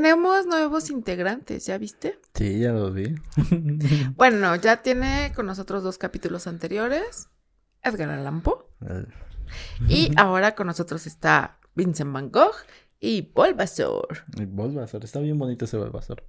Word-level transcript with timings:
Tenemos 0.00 0.44
nuevos 0.44 0.90
integrantes, 0.90 1.64
¿ya 1.64 1.78
viste? 1.78 2.20
Sí, 2.34 2.58
ya 2.58 2.70
los 2.72 2.92
vi. 2.92 3.14
Bueno, 4.14 4.54
ya 4.56 4.82
tiene 4.82 5.32
con 5.34 5.46
nosotros 5.46 5.82
dos 5.82 5.96
capítulos 5.96 6.46
anteriores. 6.46 7.30
Edgar 7.82 8.10
Allan 8.10 8.42
Poe. 8.42 8.58
El- 8.86 9.08
Y 9.88 10.12
ahora 10.18 10.54
con 10.54 10.66
nosotros 10.66 11.06
está 11.06 11.58
Vincent 11.74 12.12
Van 12.12 12.30
Gogh 12.30 12.52
y 13.00 13.32
Bulbasaur. 13.34 14.24
el 14.38 14.48
Bulbasaur. 14.48 15.02
Está 15.02 15.20
bien 15.20 15.38
bonito 15.38 15.64
ese 15.64 15.78
Bulbasaur. 15.78 16.22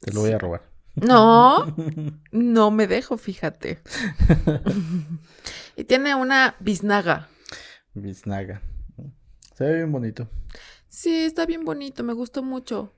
Te 0.00 0.12
lo 0.12 0.22
voy 0.22 0.32
a 0.32 0.38
robar. 0.38 0.62
No, 0.96 1.76
no 2.32 2.70
me 2.72 2.88
dejo, 2.88 3.18
fíjate. 3.18 3.78
y 5.76 5.84
tiene 5.84 6.16
una 6.16 6.56
biznaga. 6.58 7.28
Biznaga. 7.94 8.62
Se 9.54 9.62
ve 9.64 9.76
bien 9.76 9.92
bonito. 9.92 10.28
Sí, 10.88 11.14
está 11.24 11.46
bien 11.46 11.64
bonito, 11.64 12.02
me 12.02 12.14
gustó 12.14 12.42
mucho. 12.42 12.92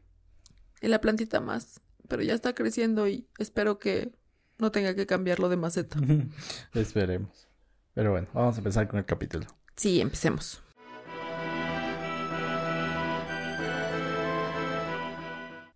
Y 0.85 0.89
la 0.89 1.01
plantita 1.01 1.41
más, 1.41 1.81
pero 2.09 2.23
ya 2.23 2.35
está 2.35 2.55
creciendo 2.55 3.09
y 3.09 3.27
espero 3.39 3.79
que 3.79 4.13
no 4.59 4.71
tenga 4.71 4.95
que 4.95 5.07
cambiarlo 5.07 5.49
de 5.49 5.57
maceta. 5.57 5.97
Esperemos. 6.75 7.49
Pero 7.95 8.11
bueno, 8.11 8.29
vamos 8.35 8.57
a 8.57 8.59
empezar 8.59 8.87
con 8.87 8.99
el 8.99 9.07
capítulo. 9.07 9.47
Sí, 9.77 10.03
empecemos. 10.03 10.63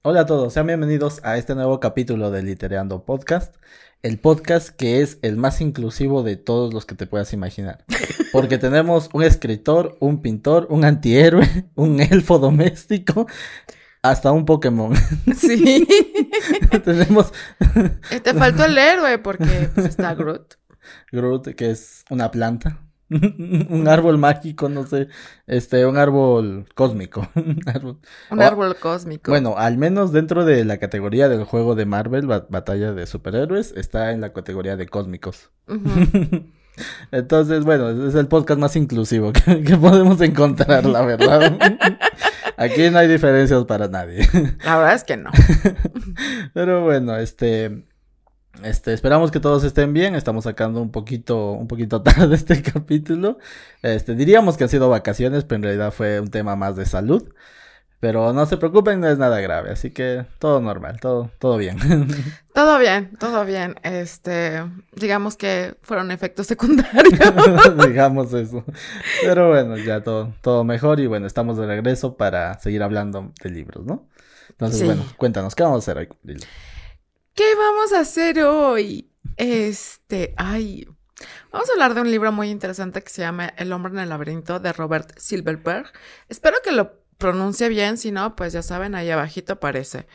Hola 0.02 0.20
a 0.20 0.27
todos, 0.27 0.52
sean 0.52 0.66
bienvenidos 0.66 1.24
a 1.24 1.38
este 1.38 1.54
nuevo 1.54 1.80
capítulo 1.80 2.30
de 2.30 2.43
Litereando 2.43 3.06
Podcast. 3.06 3.56
El 4.02 4.18
podcast 4.18 4.68
que 4.68 5.01
es 5.01 5.18
el 5.23 5.38
más 5.38 5.62
inclusivo 5.62 6.23
de 6.23 6.37
todos 6.37 6.74
los 6.74 6.84
que 6.84 6.95
te 6.95 7.06
puedas 7.06 7.32
imaginar. 7.32 7.82
Porque 8.30 8.59
tenemos 8.59 9.09
un 9.15 9.23
escritor, 9.23 9.96
un 10.01 10.20
pintor, 10.20 10.66
un 10.68 10.84
antihéroe, 10.84 11.48
un 11.77 11.98
elfo 12.01 12.38
doméstico, 12.38 13.27
hasta 14.02 14.33
un 14.33 14.45
Pokémon. 14.45 14.95
Sí. 15.37 15.87
tenemos 16.84 17.33
Eh, 18.11 18.21
Te 18.21 18.35
faltó 18.35 18.65
el 18.65 18.77
héroe 18.79 19.18
porque 19.18 19.71
pues, 19.74 19.87
está 19.87 20.15
Groot. 20.16 20.55
Groot, 21.13 21.49
que 21.55 21.71
es 21.71 22.05
una 22.10 22.30
planta. 22.30 22.80
un 23.10 23.88
árbol 23.88 24.18
mágico, 24.18 24.68
no 24.68 24.87
sé. 24.87 25.09
Este, 25.46 25.87
un 25.87 25.96
árbol 25.96 26.66
cósmico. 26.74 27.27
Un 27.35 27.60
árbol- 27.66 27.99
Un 28.30 28.74
cósmico. 28.74 29.30
Bueno, 29.30 29.55
al 29.57 29.79
menos 29.79 30.12
dentro 30.12 30.45
de 30.45 30.65
la 30.66 30.77
categoría 30.77 31.29
del 31.30 31.45
juego 31.45 31.74
de 31.74 31.87
Marvel, 31.87 32.27
ba- 32.27 32.46
Batalla 32.51 32.93
de 32.93 33.07
Superhéroes, 33.07 33.73
está 33.77 34.12
en 34.12 34.21
la 34.21 34.33
categoría 34.35 34.77
de 34.77 34.87
cósmicos. 34.88 35.51
Entonces, 37.10 37.65
bueno, 37.65 38.09
es 38.09 38.15
el 38.15 38.29
podcast 38.29 38.60
más 38.60 38.76
inclusivo 38.76 39.32
que, 39.32 39.62
que 39.62 39.76
podemos 39.76 40.21
encontrar, 40.21 40.84
la 40.84 41.02
verdad. 41.02 41.59
Aquí 42.57 42.90
no 42.90 42.98
hay 42.98 43.07
diferencias 43.07 43.65
para 43.66 43.87
nadie. 43.87 44.29
La 44.65 44.76
verdad 44.79 44.95
es 44.95 45.04
que 45.04 45.16
no. 45.16 45.30
Pero 46.54 46.82
bueno, 46.82 47.16
este, 47.16 47.84
este, 48.65 48.93
esperamos 48.93 49.30
que 49.30 49.38
todos 49.38 49.62
estén 49.62 49.93
bien. 49.93 50.16
Estamos 50.16 50.45
sacando 50.45 50.82
un 50.82 50.90
poquito, 50.90 51.52
un 51.52 51.68
poquito 51.68 52.02
tarde 52.02 52.34
este 52.34 52.60
capítulo. 52.62 53.38
Este, 53.82 54.16
diríamos 54.16 54.56
que 54.56 54.65
han 54.65 54.71
sido 54.71 54.88
vacaciones, 54.88 55.45
pero 55.45 55.56
en 55.56 55.62
realidad 55.62 55.93
fue 55.93 56.21
un 56.21 56.30
tema 56.30 56.56
más 56.56 56.74
de 56.74 56.84
salud. 56.87 57.32
Pero 58.01 58.32
no 58.32 58.46
se 58.46 58.57
preocupen, 58.57 59.01
no 59.01 59.09
es 59.09 59.18
nada 59.18 59.41
grave, 59.41 59.71
así 59.71 59.91
que 59.91 60.24
todo 60.38 60.60
normal, 60.60 61.01
todo, 61.01 61.30
todo 61.38 61.57
bien. 61.57 61.79
Todo 62.59 62.79
bien, 62.80 63.16
todo 63.21 63.45
bien. 63.45 63.77
Este, 63.85 64.65
digamos 64.93 65.37
que 65.37 65.77
fueron 65.82 66.10
efectos 66.10 66.49
secundarios. 66.49 67.05
Digamos 67.87 68.32
eso. 68.32 68.65
Pero 69.22 69.50
bueno, 69.50 69.77
ya 69.77 70.03
todo, 70.03 70.34
todo 70.41 70.65
mejor 70.65 70.99
y 70.99 71.06
bueno, 71.06 71.28
estamos 71.28 71.56
de 71.56 71.66
regreso 71.66 72.16
para 72.16 72.59
seguir 72.59 72.82
hablando 72.82 73.32
de 73.44 73.50
libros, 73.50 73.87
¿no? 73.87 74.09
Entonces, 74.50 74.81
Sí. 74.81 74.87
bueno, 74.87 75.05
cuéntanos, 75.19 75.55
¿qué 75.55 75.62
vamos 75.62 75.77
a 75.87 75.93
hacer 75.93 75.99
hoy? 75.99 76.09
¿Qué 77.34 77.55
vamos 77.55 77.93
a 77.93 78.00
hacer 78.00 78.41
hoy? 78.43 79.09
Este, 79.37 80.34
ay, 80.37 80.88
vamos 81.53 81.69
a 81.71 81.72
hablar 81.75 81.94
de 81.94 82.00
un 82.00 82.10
libro 82.10 82.33
muy 82.33 82.51
interesante 82.51 83.03
que 83.03 83.11
se 83.11 83.22
llama 83.22 83.47
El 83.56 83.72
hombre 83.72 83.93
en 83.93 84.01
el 84.01 84.09
laberinto 84.09 84.59
de 84.59 84.72
Robert 84.72 85.17
Silverberg. 85.17 85.87
Espero 86.28 86.56
que 86.65 86.72
lo 86.72 86.93
pronuncie 87.19 87.69
bien, 87.69 87.99
si 87.99 88.12
no, 88.12 88.37
pues 88.37 88.53
ya 88.53 88.62
saben, 88.62 88.95
ahí 88.95 89.11
abajito 89.11 89.55
aparece. 89.55 90.06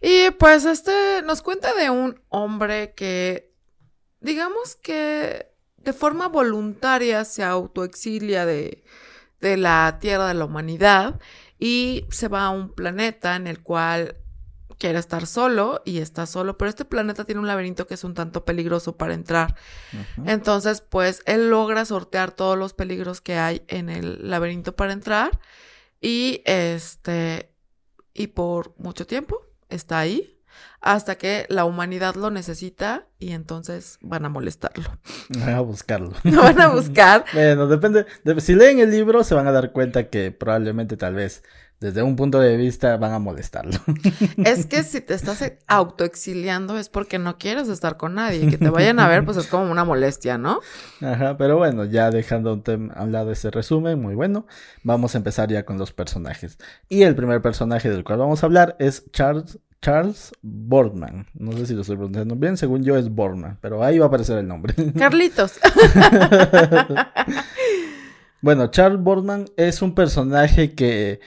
Y 0.00 0.30
pues 0.38 0.64
este 0.66 1.22
nos 1.24 1.42
cuenta 1.42 1.74
de 1.74 1.90
un 1.90 2.20
hombre 2.28 2.92
que, 2.94 3.52
digamos 4.20 4.76
que 4.76 5.50
de 5.78 5.92
forma 5.92 6.28
voluntaria 6.28 7.24
se 7.24 7.42
autoexilia 7.42 8.44
de, 8.44 8.84
de 9.40 9.56
la 9.56 9.98
tierra 10.00 10.28
de 10.28 10.34
la 10.34 10.44
humanidad 10.44 11.18
y 11.58 12.04
se 12.10 12.28
va 12.28 12.44
a 12.44 12.50
un 12.50 12.74
planeta 12.74 13.34
en 13.36 13.46
el 13.46 13.62
cual 13.62 14.16
quiere 14.78 14.98
estar 14.98 15.26
solo 15.26 15.80
y 15.86 15.98
está 15.98 16.26
solo, 16.26 16.58
pero 16.58 16.68
este 16.68 16.84
planeta 16.84 17.24
tiene 17.24 17.40
un 17.40 17.46
laberinto 17.46 17.86
que 17.86 17.94
es 17.94 18.04
un 18.04 18.12
tanto 18.12 18.44
peligroso 18.44 18.98
para 18.98 19.14
entrar. 19.14 19.56
Entonces, 20.26 20.82
pues 20.82 21.22
él 21.24 21.48
logra 21.48 21.86
sortear 21.86 22.32
todos 22.32 22.58
los 22.58 22.74
peligros 22.74 23.22
que 23.22 23.38
hay 23.38 23.62
en 23.68 23.88
el 23.88 24.28
laberinto 24.28 24.76
para 24.76 24.92
entrar 24.92 25.40
y 26.00 26.42
este 26.44 27.50
y 28.14 28.28
por 28.28 28.74
mucho 28.78 29.06
tiempo 29.06 29.42
está 29.68 29.98
ahí 29.98 30.32
hasta 30.80 31.16
que 31.16 31.44
la 31.48 31.64
humanidad 31.64 32.14
lo 32.14 32.30
necesita 32.30 33.06
y 33.18 33.32
entonces 33.32 33.98
van 34.00 34.24
a 34.24 34.28
molestarlo. 34.28 34.98
Voy 35.28 35.52
a 35.52 35.60
buscarlo. 35.60 36.12
Lo 36.24 36.42
van 36.42 36.60
a 36.60 36.68
buscar. 36.68 37.24
Bueno, 37.34 37.66
depende. 37.66 38.06
de- 38.24 38.40
si 38.40 38.54
leen 38.54 38.78
el 38.78 38.90
libro, 38.90 39.22
se 39.24 39.34
van 39.34 39.46
a 39.48 39.52
dar 39.52 39.72
cuenta 39.72 40.08
que 40.08 40.30
probablemente, 40.32 40.96
tal 40.96 41.14
vez, 41.14 41.42
desde 41.80 42.02
un 42.02 42.16
punto 42.16 42.40
de 42.40 42.56
vista, 42.56 42.96
van 42.96 43.12
a 43.12 43.18
molestarlo. 43.18 43.78
Es 44.44 44.66
que 44.66 44.82
si 44.82 45.00
te 45.00 45.14
estás 45.14 45.44
autoexiliando 45.66 46.78
es 46.78 46.88
porque 46.88 47.18
no 47.18 47.38
quieres 47.38 47.68
estar 47.68 47.96
con 47.96 48.14
nadie 48.14 48.44
y 48.44 48.48
que 48.48 48.58
te 48.58 48.70
vayan 48.70 48.98
a 48.98 49.08
ver 49.08 49.24
pues 49.24 49.36
es 49.36 49.46
como 49.46 49.70
una 49.70 49.84
molestia, 49.84 50.38
¿no? 50.38 50.60
Ajá, 51.00 51.36
pero 51.36 51.56
bueno, 51.58 51.84
ya 51.84 52.10
dejando 52.10 52.62
a 52.94 53.02
un 53.02 53.12
lado 53.12 53.30
ese 53.30 53.50
resumen, 53.50 54.00
muy 54.00 54.14
bueno, 54.14 54.46
vamos 54.82 55.14
a 55.14 55.18
empezar 55.18 55.50
ya 55.50 55.64
con 55.64 55.78
los 55.78 55.92
personajes. 55.92 56.58
Y 56.88 57.02
el 57.02 57.14
primer 57.14 57.42
personaje 57.42 57.90
del 57.90 58.04
cual 58.04 58.20
vamos 58.20 58.42
a 58.42 58.46
hablar 58.46 58.76
es 58.78 59.10
Charles, 59.12 59.58
Charles 59.82 60.32
Boardman. 60.42 61.26
No 61.34 61.52
sé 61.52 61.66
si 61.66 61.74
lo 61.74 61.82
estoy 61.82 61.96
pronunciando 61.96 62.36
bien, 62.36 62.56
según 62.56 62.82
yo 62.82 62.96
es 62.96 63.10
Boardman, 63.10 63.58
pero 63.60 63.84
ahí 63.84 63.98
va 63.98 64.06
a 64.06 64.08
aparecer 64.08 64.38
el 64.38 64.48
nombre. 64.48 64.74
Carlitos. 64.98 65.58
Bueno, 68.42 68.68
Charles 68.68 69.00
Boardman 69.00 69.46
es 69.56 69.82
un 69.82 69.94
personaje 69.94 70.74
que, 70.74 71.20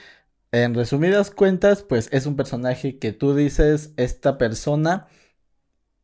en 0.52 0.74
resumidas 0.74 1.30
cuentas, 1.30 1.82
pues 1.82 2.08
es 2.12 2.26
un 2.26 2.36
personaje 2.36 2.98
que 2.98 3.12
tú 3.12 3.34
dices, 3.34 3.92
esta 3.96 4.38
persona, 4.38 5.08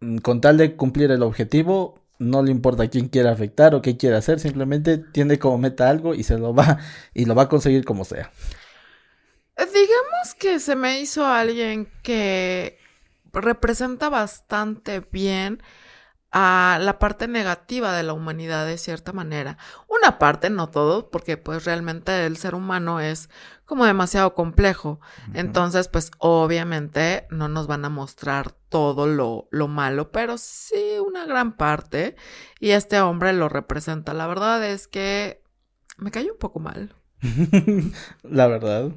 mm, 0.01 0.19
con 0.19 0.41
tal 0.41 0.57
de 0.59 0.77
cumplir 0.77 1.11
el 1.11 1.23
objetivo, 1.23 2.01
no 2.19 2.43
le 2.43 2.51
importa 2.51 2.89
quién 2.89 3.09
quiera 3.09 3.33
afectar 3.33 3.75
o 3.75 3.83
qué 3.83 3.97
quiere 3.97 4.17
hacer, 4.17 4.41
simplemente 4.41 4.99
tiene 4.99 5.39
como 5.39 5.59
meta 5.59 5.89
algo 5.89 6.15
y 6.15 6.23
se 6.23 6.39
lo 6.39 6.55
va, 6.55 6.79
y 7.15 7.25
lo 7.25 7.35
va 7.35 7.45
a 7.45 7.49
conseguir 7.49 7.85
como 7.85 8.05
sea. 8.05 8.31
Digamos 9.57 10.35
que 10.39 10.61
se 10.61 10.77
me 10.77 11.01
hizo 11.01 11.27
alguien 11.27 11.89
que 12.03 12.79
representa 13.33 14.09
bastante 14.09 15.01
bien 15.01 15.63
a 16.33 16.79
la 16.81 16.99
parte 16.99 17.29
negativa 17.29 17.93
de 17.93 18.03
la 18.03 18.13
humanidad 18.13 18.67
de 18.67 18.79
cierta 18.79 19.13
manera. 19.13 19.59
Una 19.89 20.19
parte, 20.19 20.51
no 20.51 20.69
todo, 20.69 21.11
porque 21.11 21.37
pues 21.37 21.65
realmente 21.65 22.27
el 22.27 22.37
ser 22.37 22.55
humano 22.55 23.01
es 23.01 23.31
como 23.65 23.85
demasiado 23.85 24.35
complejo. 24.35 25.01
Entonces, 25.35 25.89
pues 25.89 26.11
obviamente 26.19 27.27
no 27.31 27.49
nos 27.49 27.67
van 27.67 27.85
a 27.85 27.91
mostrar 27.91 28.53
todo 28.69 29.07
lo, 29.07 29.49
lo 29.51 29.69
malo, 29.69 30.11
pero 30.13 30.39
sí 30.39 30.99
una 31.05 31.27
gran 31.27 31.57
parte. 31.57 32.17
Y 32.61 32.71
este 32.71 33.01
hombre 33.01 33.33
lo 33.33 33.49
representa. 33.49 34.13
La 34.13 34.27
verdad 34.27 34.65
es 34.65 34.89
que 34.89 35.43
me 35.97 36.11
cayó 36.11 36.33
un 36.33 36.39
poco 36.39 36.61
mal. 36.61 36.95
La 38.23 38.47
verdad. 38.47 38.93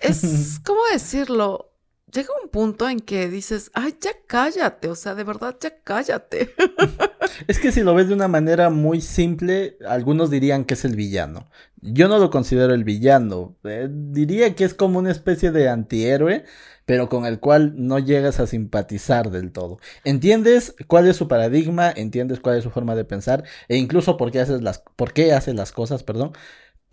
Es, 0.00 0.60
¿cómo 0.64 0.80
decirlo? 0.92 1.75
Llega 2.16 2.30
un 2.42 2.48
punto 2.48 2.88
en 2.88 3.00
que 3.00 3.28
dices, 3.28 3.70
ay, 3.74 3.94
ya 4.00 4.12
cállate, 4.26 4.88
o 4.88 4.94
sea, 4.94 5.14
de 5.14 5.22
verdad, 5.22 5.54
ya 5.60 5.82
cállate. 5.84 6.50
Es 7.46 7.58
que 7.58 7.72
si 7.72 7.82
lo 7.82 7.94
ves 7.94 8.08
de 8.08 8.14
una 8.14 8.26
manera 8.28 8.70
muy 8.70 9.02
simple, 9.02 9.76
algunos 9.86 10.30
dirían 10.30 10.64
que 10.64 10.72
es 10.72 10.86
el 10.86 10.96
villano. 10.96 11.50
Yo 11.82 12.08
no 12.08 12.18
lo 12.18 12.30
considero 12.30 12.72
el 12.72 12.84
villano. 12.84 13.58
eh, 13.64 13.88
diría 13.90 14.54
que 14.54 14.64
es 14.64 14.72
como 14.72 14.98
una 14.98 15.10
especie 15.10 15.50
de 15.50 15.68
antihéroe, 15.68 16.44
pero 16.86 17.10
con 17.10 17.26
el 17.26 17.38
cual 17.38 17.74
no 17.76 17.98
llegas 17.98 18.40
a 18.40 18.46
simpatizar 18.46 19.30
del 19.30 19.52
todo. 19.52 19.78
Entiendes 20.04 20.74
cuál 20.86 21.06
es 21.08 21.16
su 21.16 21.28
paradigma, 21.28 21.92
entiendes 21.94 22.40
cuál 22.40 22.56
es 22.56 22.64
su 22.64 22.70
forma 22.70 22.94
de 22.94 23.04
pensar, 23.04 23.44
e 23.68 23.76
incluso 23.76 24.16
por 24.16 24.30
qué 24.30 24.40
haces 24.40 24.62
las, 24.62 24.82
por 24.96 25.12
qué 25.12 25.34
hace 25.34 25.52
las 25.52 25.72
cosas, 25.72 26.02
perdón. 26.02 26.32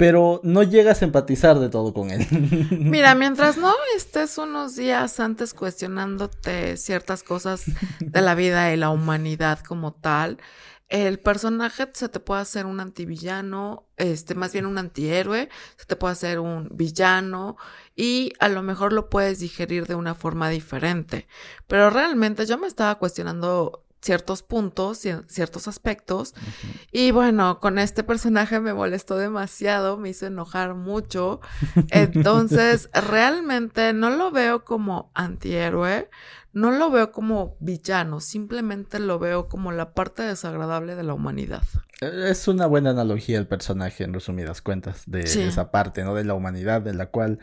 Pero 0.04 0.42
no 0.44 0.64
llegas 0.64 1.02
a 1.02 1.06
empatizar 1.06 1.60
de 1.60 1.70
todo 1.70 1.94
con 1.94 2.12
él. 2.12 2.28
Mira, 2.72 3.16
mientras 3.16 3.56
no 3.56 3.74
estés 3.96 4.38
unos 4.38 4.76
días 4.76 5.22
antes 5.22 5.54
cuestionándote 5.54 6.76
ciertas 6.76 7.24
cosas 7.24 7.64
de 8.02 8.22
la 8.22 8.36
vida 8.36 8.74
y 8.74 8.76
la 8.76 8.90
humanidad 8.90 9.60
como 9.60 9.94
tal, 9.94 10.40
el 10.90 11.20
personaje 11.20 11.88
se 11.94 12.10
te 12.10 12.20
puede 12.20 12.42
hacer 12.42 12.66
un 12.66 12.82
antivillano, 12.82 13.88
este, 13.96 14.36
más 14.36 14.52
bien 14.52 14.66
un 14.66 14.78
antihéroe, 14.78 15.48
se 15.78 15.86
te 15.86 15.96
puede 15.96 16.12
hacer 16.12 16.40
un 16.40 16.68
villano 16.74 17.56
y 17.96 18.34
a 18.42 18.50
lo 18.50 18.62
mejor 18.62 18.92
lo 18.92 19.10
puedes 19.10 19.40
digerir 19.40 19.88
de 19.88 19.96
una 19.96 20.16
forma 20.16 20.50
diferente. 20.50 21.30
Pero 21.66 21.90
realmente 21.90 22.46
yo 22.46 22.58
me 22.58 22.68
estaba 22.68 22.96
cuestionando 22.96 23.86
ciertos 24.04 24.44
puntos, 24.44 25.00
ciertos 25.28 25.68
aspectos. 25.68 26.36
Y 26.92 27.12
bueno, 27.12 27.60
con 27.60 27.80
este 27.80 28.04
personaje 28.04 28.60
me 28.60 28.74
molestó 28.74 29.18
demasiado, 29.18 29.98
me 29.98 30.10
hizo 30.10 30.26
enojar 30.26 30.76
mucho. 30.76 31.40
Entonces, 31.90 32.90
realmente 32.94 33.94
no 33.94 34.10
lo 34.10 34.30
veo 34.32 34.66
como 34.66 35.10
antihéroe, 35.14 36.10
no 36.52 36.72
lo 36.72 36.92
veo 36.92 37.12
como 37.14 37.56
villano, 37.62 38.20
simplemente 38.20 39.00
lo 39.00 39.20
veo 39.20 39.48
como 39.48 39.72
la 39.72 39.94
parte 39.94 40.22
desagradable 40.22 40.96
de 40.96 41.04
la 41.04 41.14
humanidad. 41.14 41.64
Es 42.02 42.50
una 42.50 42.66
buena 42.68 42.90
analogía 42.90 43.40
el 43.40 43.48
personaje, 43.48 44.04
en 44.04 44.14
resumidas 44.14 44.62
cuentas, 44.62 45.04
de, 45.08 45.22
esa 45.22 45.72
parte, 45.72 46.04
¿no? 46.04 46.14
De 46.14 46.26
la 46.26 46.34
humanidad, 46.34 46.82
de 46.82 46.94
la 46.94 47.06
cual 47.06 47.40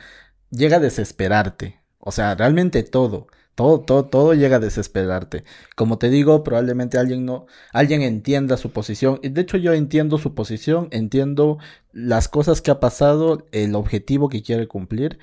llega 0.51 0.77
a 0.77 0.81
desesperarte. 0.81 1.81
O 1.99 2.13
sea, 2.13 2.35
realmente 2.35 2.83
todo. 2.83 3.29
Todo, 3.61 3.81
todo, 3.81 4.07
todo 4.07 4.33
llega 4.33 4.57
a 4.57 4.59
desesperarte. 4.59 5.45
Como 5.77 5.99
te 5.99 6.09
digo, 6.09 6.43
probablemente 6.45 6.97
alguien 6.97 7.27
no, 7.27 7.45
alguien 7.75 8.01
entienda 8.01 8.57
su 8.57 8.73
posición. 8.73 9.21
De 9.23 9.39
hecho, 9.39 9.59
yo 9.59 9.75
entiendo 9.75 10.17
su 10.17 10.35
posición, 10.35 10.89
entiendo 10.93 11.59
las 11.93 12.29
cosas 12.29 12.63
que 12.63 12.71
ha 12.71 12.81
pasado, 12.81 13.47
el 13.53 13.75
objetivo 13.75 14.31
que 14.31 14.43
quiere 14.43 14.67
cumplir. 14.67 15.19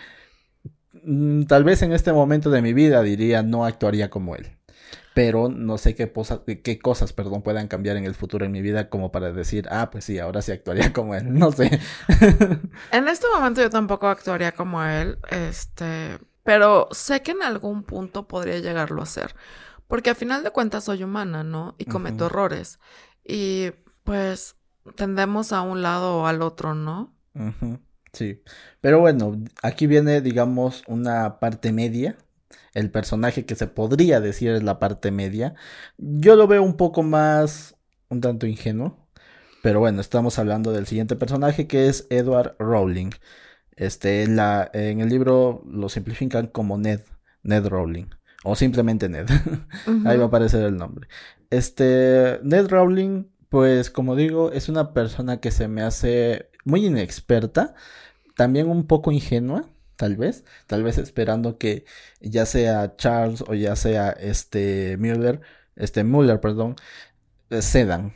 Mm, 1.03 1.45
tal 1.45 1.63
vez 1.63 1.81
en 1.81 1.93
este 1.93 2.13
momento 2.13 2.51
de 2.51 2.61
mi 2.61 2.73
vida 2.73 3.01
diría 3.01 3.41
no 3.41 3.65
actuaría 3.65 4.11
como 4.11 4.35
él. 4.35 4.51
Pero 5.15 5.49
no 5.49 5.79
sé 5.79 5.95
qué, 5.95 6.11
qué 6.63 6.77
cosas 6.77 7.13
perdón, 7.13 7.41
puedan 7.41 7.67
cambiar 7.67 7.97
en 7.97 8.05
el 8.05 8.13
futuro 8.13 8.45
en 8.45 8.51
mi 8.51 8.61
vida 8.61 8.87
como 8.89 9.11
para 9.11 9.31
decir, 9.31 9.67
ah, 9.71 9.89
pues 9.89 10.05
sí, 10.05 10.19
ahora 10.19 10.43
sí 10.43 10.51
actuaría 10.51 10.93
como 10.93 11.15
él. 11.15 11.33
No 11.33 11.51
sé. 11.51 11.79
en 12.91 13.07
este 13.07 13.25
momento 13.33 13.61
yo 13.61 13.71
tampoco 13.71 14.07
actuaría 14.07 14.51
como 14.51 14.83
él. 14.83 15.17
Este. 15.31 16.19
Pero 16.47 16.87
sé 16.91 17.23
que 17.23 17.31
en 17.31 17.43
algún 17.43 17.83
punto 17.83 18.25
podría 18.25 18.59
llegarlo 18.59 19.01
a 19.01 19.03
hacer. 19.03 19.35
Porque 19.85 20.11
a 20.11 20.15
final 20.15 20.45
de 20.45 20.51
cuentas 20.51 20.85
soy 20.85 21.03
humana, 21.03 21.43
¿no? 21.43 21.75
Y 21.77 21.83
cometo 21.83 22.27
errores. 22.27 22.79
Y 23.25 23.71
pues 24.05 24.55
tendemos 24.95 25.51
a 25.51 25.59
un 25.59 25.81
lado 25.81 26.19
o 26.19 26.25
al 26.25 26.41
otro, 26.41 26.73
¿no? 26.73 27.13
Sí, 28.13 28.41
pero 28.79 29.01
bueno, 29.01 29.37
aquí 29.61 29.87
viene, 29.87 30.21
digamos, 30.21 30.83
una 30.87 31.37
parte 31.39 31.73
media. 31.73 32.15
El 32.73 32.91
personaje 32.91 33.45
que 33.45 33.55
se 33.55 33.67
podría 33.67 34.21
decir 34.21 34.51
es 34.51 34.63
la 34.63 34.79
parte 34.79 35.11
media. 35.11 35.53
Yo 35.97 36.37
lo 36.37 36.47
veo 36.47 36.63
un 36.63 36.77
poco 36.77 37.03
más, 37.03 37.75
un 38.07 38.21
tanto 38.21 38.47
ingenuo. 38.47 39.09
Pero 39.61 39.81
bueno, 39.81 39.99
estamos 39.99 40.39
hablando 40.39 40.71
del 40.71 40.87
siguiente 40.87 41.17
personaje 41.17 41.67
que 41.67 41.89
es 41.89 42.07
Edward 42.09 42.55
Rowling. 42.57 43.09
Este, 43.77 44.27
la, 44.27 44.69
en 44.73 44.99
el 44.99 45.09
libro 45.09 45.63
lo 45.65 45.87
simplifican 45.87 46.47
como 46.47 46.77
Ned, 46.77 47.01
Ned 47.43 47.65
Rowling. 47.67 48.07
O 48.43 48.55
simplemente 48.55 49.07
Ned. 49.07 49.27
Ahí 50.05 50.17
va 50.17 50.25
a 50.25 50.27
aparecer 50.27 50.63
el 50.63 50.77
nombre. 50.77 51.07
Este, 51.49 52.39
Ned 52.43 52.67
Rowling, 52.67 53.25
pues 53.49 53.89
como 53.89 54.15
digo, 54.15 54.51
es 54.51 54.67
una 54.67 54.93
persona 54.93 55.39
que 55.39 55.51
se 55.51 55.67
me 55.67 55.81
hace 55.81 56.49
muy 56.65 56.85
inexperta 56.85 57.75
también 58.37 58.69
un 58.69 58.85
poco 58.87 59.11
ingenua, 59.11 59.67
tal 59.97 60.15
vez, 60.15 60.45
tal 60.67 60.83
vez 60.83 60.97
esperando 60.99 61.57
que 61.57 61.85
ya 62.21 62.45
sea 62.45 62.95
Charles 62.95 63.43
o 63.47 63.55
ya 63.55 63.75
sea 63.75 64.11
este 64.11 64.95
Müller, 64.97 65.41
este 65.75 66.03
Müller, 66.03 66.39
perdón, 66.39 66.75
eh, 67.49 67.61
cedan. 67.61 68.13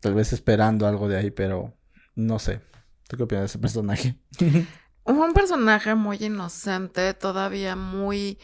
Tal 0.00 0.14
vez 0.14 0.32
esperando 0.32 0.86
algo 0.86 1.08
de 1.08 1.16
ahí, 1.16 1.30
pero 1.30 1.74
no 2.14 2.38
sé. 2.38 2.60
¿Tú 3.08 3.16
qué 3.16 3.22
opinas 3.24 3.42
de 3.42 3.46
ese 3.46 3.58
personaje? 3.58 4.16
un 5.04 5.32
personaje 5.32 5.94
muy 5.94 6.18
inocente, 6.18 7.14
todavía 7.14 7.74
muy, 7.74 8.38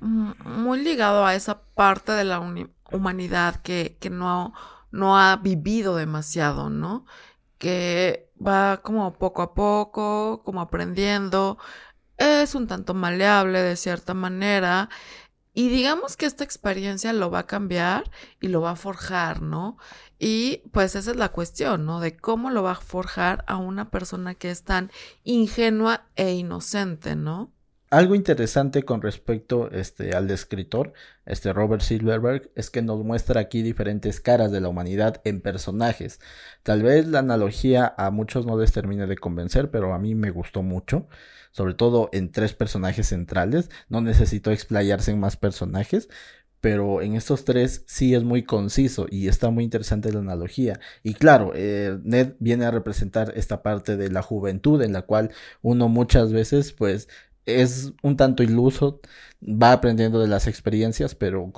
muy 0.00 0.82
ligado 0.82 1.24
a 1.24 1.34
esa 1.34 1.62
parte 1.62 2.12
de 2.12 2.24
la 2.24 2.40
humanidad 2.92 3.56
que, 3.62 3.96
que 3.98 4.10
no, 4.10 4.52
no 4.90 5.18
ha 5.18 5.36
vivido 5.36 5.96
demasiado, 5.96 6.68
¿no? 6.68 7.06
Que 7.58 8.30
va 8.46 8.82
como 8.82 9.14
poco 9.14 9.40
a 9.40 9.54
poco, 9.54 10.42
como 10.44 10.60
aprendiendo, 10.60 11.58
es 12.18 12.54
un 12.54 12.66
tanto 12.66 12.94
maleable 12.94 13.62
de 13.62 13.76
cierta 13.76 14.14
manera 14.14 14.88
y 15.56 15.70
digamos 15.70 16.18
que 16.18 16.26
esta 16.26 16.44
experiencia 16.44 17.14
lo 17.14 17.30
va 17.30 17.38
a 17.40 17.46
cambiar 17.46 18.10
y 18.42 18.48
lo 18.48 18.60
va 18.60 18.72
a 18.72 18.76
forjar, 18.76 19.40
¿no? 19.40 19.78
Y 20.18 20.58
pues 20.70 20.94
esa 20.96 21.12
es 21.12 21.16
la 21.16 21.30
cuestión, 21.30 21.86
¿no? 21.86 21.98
De 21.98 22.14
cómo 22.14 22.50
lo 22.50 22.62
va 22.62 22.72
a 22.72 22.74
forjar 22.74 23.42
a 23.48 23.56
una 23.56 23.90
persona 23.90 24.34
que 24.34 24.50
es 24.50 24.64
tan 24.64 24.90
ingenua 25.24 26.08
e 26.14 26.34
inocente, 26.34 27.16
¿no? 27.16 27.55
Algo 27.88 28.16
interesante 28.16 28.82
con 28.82 29.00
respecto 29.00 29.70
este, 29.70 30.16
al 30.16 30.28
escritor, 30.32 30.92
este 31.24 31.52
Robert 31.52 31.82
Silverberg, 31.82 32.50
es 32.56 32.68
que 32.68 32.82
nos 32.82 33.04
muestra 33.04 33.40
aquí 33.40 33.62
diferentes 33.62 34.20
caras 34.20 34.50
de 34.50 34.60
la 34.60 34.68
humanidad 34.68 35.20
en 35.24 35.40
personajes. 35.40 36.18
Tal 36.64 36.82
vez 36.82 37.06
la 37.06 37.20
analogía 37.20 37.94
a 37.96 38.10
muchos 38.10 38.44
no 38.44 38.58
les 38.58 38.72
termine 38.72 39.06
de 39.06 39.16
convencer, 39.16 39.70
pero 39.70 39.94
a 39.94 40.00
mí 40.00 40.16
me 40.16 40.30
gustó 40.30 40.64
mucho, 40.64 41.06
sobre 41.52 41.74
todo 41.74 42.08
en 42.12 42.32
tres 42.32 42.54
personajes 42.54 43.06
centrales. 43.06 43.70
No 43.88 44.00
necesito 44.00 44.50
explayarse 44.50 45.12
en 45.12 45.20
más 45.20 45.36
personajes, 45.36 46.08
pero 46.60 47.02
en 47.02 47.14
estos 47.14 47.44
tres 47.44 47.84
sí 47.86 48.14
es 48.14 48.24
muy 48.24 48.42
conciso 48.42 49.06
y 49.08 49.28
está 49.28 49.50
muy 49.50 49.62
interesante 49.62 50.12
la 50.12 50.18
analogía. 50.18 50.80
Y 51.04 51.14
claro, 51.14 51.52
eh, 51.54 51.98
Ned 52.02 52.34
viene 52.40 52.64
a 52.64 52.72
representar 52.72 53.32
esta 53.36 53.62
parte 53.62 53.96
de 53.96 54.10
la 54.10 54.22
juventud 54.22 54.82
en 54.82 54.92
la 54.92 55.02
cual 55.02 55.30
uno 55.62 55.88
muchas 55.88 56.32
veces 56.32 56.72
pues 56.72 57.08
es 57.46 57.92
un 58.02 58.16
tanto 58.16 58.42
iluso, 58.42 59.00
va 59.42 59.72
aprendiendo 59.72 60.18
de 60.20 60.28
las 60.28 60.46
experiencias, 60.46 61.14
pero 61.14 61.52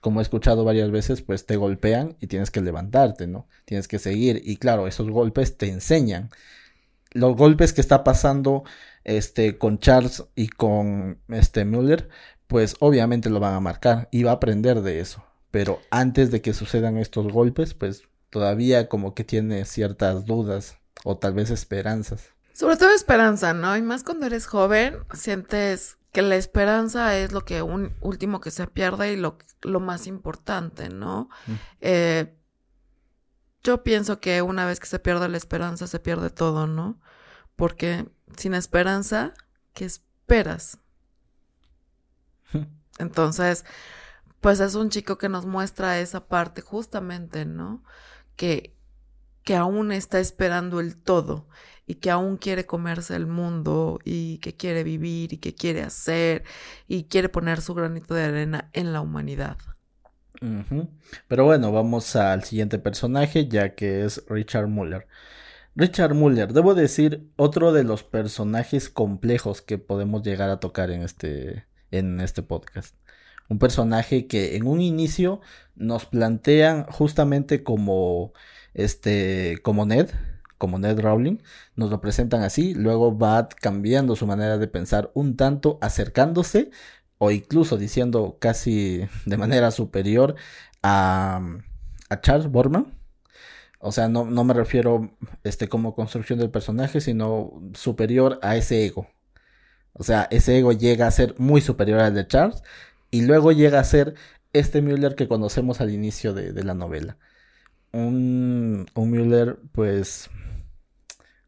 como 0.00 0.20
he 0.20 0.22
escuchado 0.22 0.64
varias 0.64 0.90
veces, 0.90 1.22
pues 1.22 1.46
te 1.46 1.56
golpean 1.56 2.16
y 2.20 2.26
tienes 2.26 2.50
que 2.50 2.60
levantarte, 2.60 3.26
¿no? 3.26 3.46
Tienes 3.64 3.88
que 3.88 3.98
seguir 3.98 4.42
y 4.44 4.56
claro, 4.56 4.86
esos 4.86 5.10
golpes 5.10 5.56
te 5.56 5.68
enseñan. 5.68 6.30
Los 7.12 7.36
golpes 7.36 7.72
que 7.72 7.80
está 7.80 8.04
pasando 8.04 8.64
este 9.04 9.58
con 9.58 9.78
Charles 9.78 10.24
y 10.34 10.48
con 10.48 11.20
este 11.28 11.64
Müller, 11.64 12.08
pues 12.46 12.76
obviamente 12.80 13.30
lo 13.30 13.40
van 13.40 13.54
a 13.54 13.60
marcar 13.60 14.08
y 14.10 14.22
va 14.24 14.32
a 14.32 14.34
aprender 14.34 14.82
de 14.82 15.00
eso. 15.00 15.24
Pero 15.50 15.80
antes 15.90 16.30
de 16.30 16.40
que 16.42 16.54
sucedan 16.54 16.96
estos 16.96 17.30
golpes, 17.32 17.74
pues 17.74 18.04
todavía 18.30 18.88
como 18.88 19.14
que 19.14 19.24
tiene 19.24 19.64
ciertas 19.66 20.24
dudas 20.26 20.78
o 21.04 21.18
tal 21.18 21.34
vez 21.34 21.50
esperanzas. 21.50 22.32
Sobre 22.52 22.76
todo 22.76 22.90
esperanza, 22.92 23.54
¿no? 23.54 23.76
Y 23.76 23.82
más 23.82 24.04
cuando 24.04 24.26
eres 24.26 24.46
joven, 24.46 24.98
sientes 25.14 25.98
que 26.12 26.22
la 26.22 26.36
esperanza 26.36 27.16
es 27.16 27.32
lo 27.32 27.44
que 27.44 27.62
un 27.62 27.94
último 28.00 28.40
que 28.40 28.50
se 28.50 28.66
pierde 28.66 29.12
y 29.12 29.16
lo, 29.16 29.38
lo 29.62 29.80
más 29.80 30.06
importante, 30.06 30.90
¿no? 30.90 31.30
Eh, 31.80 32.36
yo 33.62 33.82
pienso 33.82 34.20
que 34.20 34.42
una 34.42 34.66
vez 34.66 34.78
que 34.78 34.86
se 34.86 34.98
pierde 34.98 35.28
la 35.28 35.38
esperanza, 35.38 35.86
se 35.86 36.00
pierde 36.00 36.28
todo, 36.28 36.66
¿no? 36.66 37.00
Porque 37.56 38.08
sin 38.36 38.54
esperanza, 38.54 39.32
¿qué 39.72 39.86
esperas? 39.86 40.78
Entonces, 42.98 43.64
pues 44.40 44.60
es 44.60 44.74
un 44.74 44.90
chico 44.90 45.16
que 45.16 45.30
nos 45.30 45.46
muestra 45.46 45.98
esa 46.00 46.26
parte 46.26 46.60
justamente, 46.60 47.46
¿no? 47.46 47.82
Que, 48.36 48.76
que 49.44 49.56
aún 49.56 49.92
está 49.92 50.20
esperando 50.20 50.80
el 50.80 50.96
todo 50.96 51.48
y 51.86 51.96
que 51.96 52.10
aún 52.10 52.36
quiere 52.36 52.64
comerse 52.64 53.16
el 53.16 53.26
mundo 53.26 53.98
y 54.04 54.38
que 54.38 54.56
quiere 54.56 54.84
vivir 54.84 55.32
y 55.32 55.38
que 55.38 55.54
quiere 55.54 55.82
hacer 55.82 56.44
y 56.86 57.04
quiere 57.04 57.28
poner 57.28 57.60
su 57.60 57.74
granito 57.74 58.14
de 58.14 58.24
arena 58.24 58.70
en 58.72 58.92
la 58.92 59.00
humanidad. 59.00 59.56
Pero 61.28 61.44
bueno, 61.44 61.70
vamos 61.70 62.16
al 62.16 62.42
siguiente 62.42 62.78
personaje 62.78 63.46
ya 63.48 63.74
que 63.74 64.04
es 64.04 64.24
Richard 64.28 64.68
Muller. 64.68 65.06
Richard 65.74 66.14
Muller, 66.14 66.52
debo 66.52 66.74
decir, 66.74 67.30
otro 67.36 67.72
de 67.72 67.84
los 67.84 68.02
personajes 68.02 68.90
complejos 68.90 69.62
que 69.62 69.78
podemos 69.78 70.22
llegar 70.22 70.50
a 70.50 70.60
tocar 70.60 70.90
en 70.90 71.02
este, 71.02 71.66
en 71.90 72.20
este 72.20 72.42
podcast. 72.42 72.94
Un 73.48 73.58
personaje 73.58 74.26
que 74.26 74.56
en 74.56 74.66
un 74.66 74.80
inicio 74.80 75.40
nos 75.74 76.04
plantean 76.06 76.84
justamente 76.86 77.62
como 77.62 78.32
este 78.74 79.58
como 79.62 79.86
Ned, 79.86 80.10
como 80.58 80.78
Ned 80.78 81.00
Rowling, 81.00 81.38
nos 81.76 81.90
lo 81.90 82.00
presentan 82.00 82.42
así, 82.42 82.74
luego 82.74 83.18
va 83.18 83.48
cambiando 83.48 84.16
su 84.16 84.26
manera 84.26 84.58
de 84.58 84.68
pensar 84.68 85.10
un 85.14 85.36
tanto, 85.36 85.78
acercándose 85.82 86.70
o 87.18 87.30
incluso 87.30 87.76
diciendo 87.78 88.36
casi 88.40 89.08
de 89.26 89.36
manera 89.36 89.70
superior 89.70 90.36
a, 90.82 91.40
a 92.10 92.20
Charles 92.20 92.48
Borman. 92.48 92.98
O 93.80 93.92
sea, 93.92 94.08
no, 94.08 94.24
no, 94.24 94.44
me 94.44 94.54
refiero 94.54 95.10
este, 95.44 95.68
como 95.68 95.94
construcción 95.94 96.38
del 96.38 96.50
personaje, 96.50 97.00
sino 97.00 97.60
superior 97.74 98.38
a 98.42 98.56
ese 98.56 98.86
ego. 98.86 99.08
O 99.94 100.04
sea, 100.04 100.28
ese 100.30 100.58
ego 100.58 100.72
llega 100.72 101.06
a 101.06 101.10
ser 101.10 101.34
muy 101.38 101.60
superior 101.60 102.00
al 102.00 102.14
de 102.14 102.26
Charles 102.26 102.62
y 103.10 103.22
luego 103.22 103.52
llega 103.52 103.80
a 103.80 103.84
ser 103.84 104.14
este 104.52 104.82
Müller 104.82 105.14
que 105.16 105.28
conocemos 105.28 105.80
al 105.80 105.90
inicio 105.90 106.34
de, 106.34 106.52
de 106.52 106.64
la 106.64 106.74
novela. 106.74 107.18
Un, 107.92 108.86
un 108.94 109.10
Müller, 109.10 109.58
pues, 109.72 110.30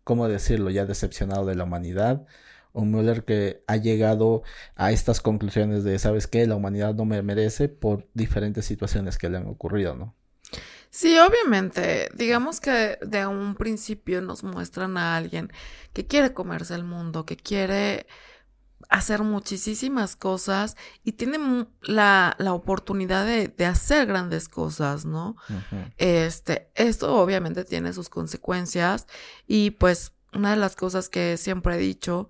¿cómo 0.04 0.28
decirlo? 0.28 0.70
Ya 0.70 0.86
decepcionado 0.86 1.46
de 1.46 1.54
la 1.54 1.64
humanidad. 1.64 2.26
Un 2.72 2.90
Müller 2.92 3.24
que 3.24 3.62
ha 3.66 3.76
llegado 3.76 4.42
a 4.76 4.92
estas 4.92 5.20
conclusiones 5.20 5.84
de, 5.84 5.98
¿sabes 5.98 6.26
qué? 6.26 6.46
La 6.46 6.56
humanidad 6.56 6.94
no 6.94 7.04
me 7.04 7.22
merece 7.22 7.68
por 7.68 8.08
diferentes 8.14 8.64
situaciones 8.66 9.18
que 9.18 9.30
le 9.30 9.38
han 9.38 9.46
ocurrido, 9.48 9.94
¿no? 9.96 10.14
Sí, 10.90 11.18
obviamente. 11.18 12.08
Digamos 12.14 12.60
que 12.60 12.98
de 13.02 13.26
un 13.26 13.54
principio 13.56 14.20
nos 14.22 14.44
muestran 14.44 14.96
a 14.96 15.16
alguien 15.16 15.50
que 15.92 16.06
quiere 16.06 16.32
comerse 16.32 16.74
el 16.74 16.84
mundo, 16.84 17.26
que 17.26 17.36
quiere 17.36 18.06
hacer 18.88 19.22
muchísimas 19.22 20.16
cosas 20.16 20.76
y 21.02 21.12
tiene 21.12 21.66
la, 21.82 22.34
la 22.38 22.52
oportunidad 22.52 23.26
de, 23.26 23.48
de, 23.48 23.66
hacer 23.66 24.06
grandes 24.06 24.48
cosas, 24.48 25.04
¿no? 25.04 25.36
Este, 25.96 26.70
esto 26.74 27.16
obviamente 27.16 27.64
tiene 27.64 27.92
sus 27.92 28.08
consecuencias 28.08 29.06
y 29.46 29.70
pues 29.72 30.12
una 30.32 30.50
de 30.50 30.56
las 30.56 30.76
cosas 30.76 31.08
que 31.08 31.36
siempre 31.36 31.76
he 31.76 31.78
dicho 31.78 32.28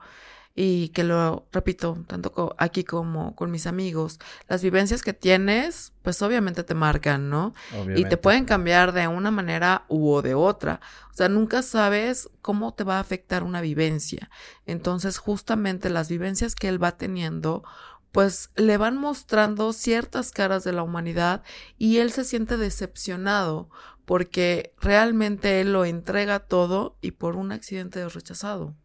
y 0.56 0.90
que 0.90 1.02
lo 1.02 1.48
repito 1.50 2.04
tanto 2.06 2.54
aquí 2.58 2.84
como 2.84 3.34
con 3.34 3.50
mis 3.50 3.66
amigos, 3.66 4.20
las 4.48 4.62
vivencias 4.62 5.02
que 5.02 5.12
tienes, 5.12 5.92
pues 6.02 6.22
obviamente 6.22 6.62
te 6.62 6.74
marcan, 6.74 7.28
¿no? 7.28 7.54
Y 7.96 8.04
te 8.04 8.16
pueden 8.16 8.44
cambiar 8.44 8.92
de 8.92 9.08
una 9.08 9.32
manera 9.32 9.84
u 9.88 10.20
de 10.22 10.34
otra. 10.34 10.80
O 11.10 11.14
sea, 11.14 11.28
nunca 11.28 11.62
sabes 11.62 12.30
cómo 12.40 12.72
te 12.72 12.84
va 12.84 12.98
a 12.98 13.00
afectar 13.00 13.42
una 13.42 13.60
vivencia. 13.60 14.30
Entonces, 14.64 15.18
justamente 15.18 15.90
las 15.90 16.08
vivencias 16.08 16.54
que 16.54 16.68
él 16.68 16.82
va 16.82 16.92
teniendo, 16.92 17.64
pues 18.12 18.50
le 18.54 18.76
van 18.76 18.96
mostrando 18.96 19.72
ciertas 19.72 20.30
caras 20.30 20.62
de 20.62 20.72
la 20.72 20.84
humanidad 20.84 21.42
y 21.78 21.98
él 21.98 22.12
se 22.12 22.22
siente 22.22 22.56
decepcionado 22.56 23.70
porque 24.04 24.72
realmente 24.80 25.60
él 25.60 25.72
lo 25.72 25.84
entrega 25.84 26.38
todo 26.38 26.96
y 27.00 27.12
por 27.12 27.34
un 27.34 27.50
accidente 27.50 28.04
es 28.04 28.14
rechazado. 28.14 28.76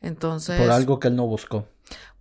Entonces. 0.00 0.60
Por 0.60 0.70
algo 0.70 0.98
que 0.98 1.08
él 1.08 1.16
no 1.16 1.26
buscó. 1.26 1.66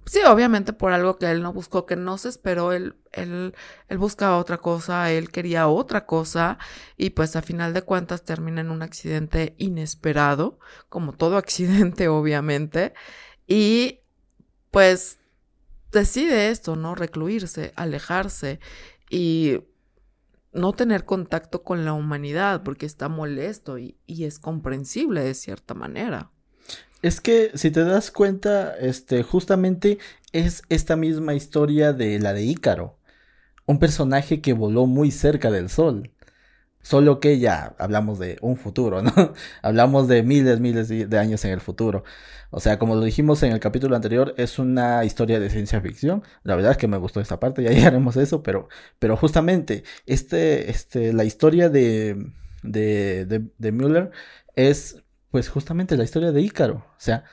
Sí, 0.09 0.21
obviamente 0.27 0.73
por 0.73 0.91
algo 0.91 1.19
que 1.19 1.29
él 1.29 1.43
no 1.43 1.53
buscó, 1.53 1.85
que 1.85 1.95
no 1.95 2.17
se 2.17 2.29
esperó, 2.29 2.73
él, 2.73 2.95
él, 3.11 3.53
él 3.89 3.97
buscaba 3.99 4.39
otra 4.39 4.57
cosa, 4.57 5.11
él 5.11 5.29
quería 5.29 5.67
otra 5.67 6.07
cosa, 6.07 6.57
y 6.97 7.11
pues 7.11 7.35
a 7.35 7.43
final 7.43 7.75
de 7.75 7.83
cuentas 7.83 8.23
termina 8.23 8.61
en 8.61 8.71
un 8.71 8.81
accidente 8.81 9.53
inesperado, 9.59 10.57
como 10.89 11.13
todo 11.13 11.37
accidente, 11.37 12.07
obviamente, 12.07 12.95
y 13.45 13.99
pues 14.71 15.19
decide 15.91 16.49
esto, 16.49 16.75
¿no? 16.75 16.95
Recluirse, 16.95 17.71
alejarse 17.75 18.59
y 19.11 19.59
no 20.53 20.73
tener 20.73 21.05
contacto 21.05 21.61
con 21.61 21.85
la 21.85 21.93
humanidad 21.93 22.63
porque 22.63 22.87
está 22.87 23.09
molesto 23.09 23.77
y, 23.77 23.95
y 24.07 24.23
es 24.23 24.39
comprensible 24.39 25.23
de 25.23 25.35
cierta 25.35 25.75
manera. 25.75 26.31
Es 27.01 27.21
que 27.21 27.51
si 27.55 27.71
te 27.71 27.83
das 27.85 28.11
cuenta, 28.11 28.75
este, 28.77 29.23
justamente 29.23 29.99
es 30.33 30.63
esta 30.69 30.95
misma 30.95 31.33
historia 31.33 31.93
de 31.93 32.19
la 32.19 32.33
de 32.33 32.43
Ícaro. 32.43 32.97
Un 33.65 33.79
personaje 33.79 34.41
que 34.41 34.53
voló 34.53 34.85
muy 34.85 35.11
cerca 35.11 35.51
del 35.51 35.69
sol. 35.69 36.11
Solo 36.81 37.19
que 37.19 37.39
ya 37.39 37.75
hablamos 37.79 38.19
de 38.19 38.37
un 38.41 38.57
futuro, 38.57 39.01
¿no? 39.01 39.11
hablamos 39.61 40.07
de 40.07 40.23
miles, 40.23 40.59
miles 40.59 40.89
de 40.89 41.19
años 41.19 41.45
en 41.45 41.51
el 41.51 41.61
futuro. 41.61 42.03
O 42.51 42.59
sea, 42.59 42.79
como 42.79 42.95
lo 42.95 43.01
dijimos 43.03 43.43
en 43.43 43.51
el 43.53 43.59
capítulo 43.59 43.95
anterior, 43.95 44.33
es 44.37 44.59
una 44.59 45.05
historia 45.05 45.39
de 45.39 45.49
ciencia 45.49 45.81
ficción. 45.81 46.23
La 46.43 46.55
verdad 46.55 46.71
es 46.71 46.77
que 46.77 46.87
me 46.87 46.97
gustó 46.97 47.21
esta 47.21 47.39
parte, 47.39 47.63
ya 47.63 47.71
llegaremos 47.71 48.17
a 48.17 48.23
eso, 48.23 48.43
pero, 48.43 48.69
pero 48.99 49.17
justamente, 49.17 49.83
este, 50.05 50.69
este, 50.71 51.13
la 51.13 51.25
historia 51.25 51.69
de, 51.69 52.31
de, 52.63 53.25
de, 53.25 53.45
de 53.57 53.71
Müller 53.71 54.11
es 54.55 55.03
pues 55.31 55.49
justamente 55.49 55.97
la 55.97 56.03
historia 56.03 56.31
de 56.31 56.41
Ícaro. 56.41 56.75
O 56.75 56.99
sea, 56.99 57.23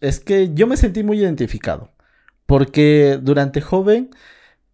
es 0.00 0.20
que 0.20 0.52
yo 0.54 0.66
me 0.66 0.76
sentí 0.76 1.02
muy 1.02 1.20
identificado. 1.20 1.92
Porque 2.46 3.18
durante 3.22 3.60
joven 3.60 4.10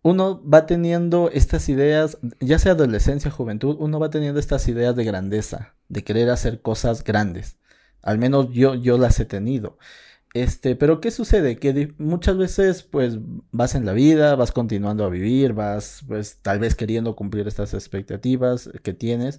uno 0.03 0.43
va 0.49 0.67
teniendo 0.67 1.31
estas 1.33 1.69
ideas, 1.69 2.19
ya 2.41 2.59
sea 2.59 2.73
adolescencia, 2.73 3.31
juventud, 3.31 3.77
uno 3.79 4.01
va 4.01 4.11
teniendo 4.11 4.41
estas 4.41 4.67
ideas 4.69 4.97
de 4.97 5.05
grandeza, 5.05 5.75
de 5.89 6.05
querer 6.05 6.31
hacer 6.31 6.61
cosas 6.61 7.05
grandes. 7.05 7.59
Al 8.03 8.19
menos 8.19 8.49
yo, 8.51 8.75
yo 8.75 8.99
las 8.99 9.21
he 9.21 9.25
tenido. 9.25 9.79
Este, 10.35 10.77
pero 10.77 11.01
¿qué 11.01 11.11
sucede? 11.11 11.59
Que 11.59 11.95
muchas 11.99 12.39
veces 12.39 12.83
pues 12.83 13.19
vas 13.53 13.75
en 13.75 13.85
la 13.85 13.93
vida, 13.93 14.35
vas 14.35 14.51
continuando 14.51 15.05
a 15.05 15.11
vivir, 15.11 15.53
vas 15.53 16.03
pues 16.09 16.39
tal 16.43 16.59
vez 16.59 16.75
queriendo 16.75 17.15
cumplir 17.17 17.47
estas 17.47 17.75
expectativas 17.75 18.71
que 18.83 18.95
tienes, 18.95 19.39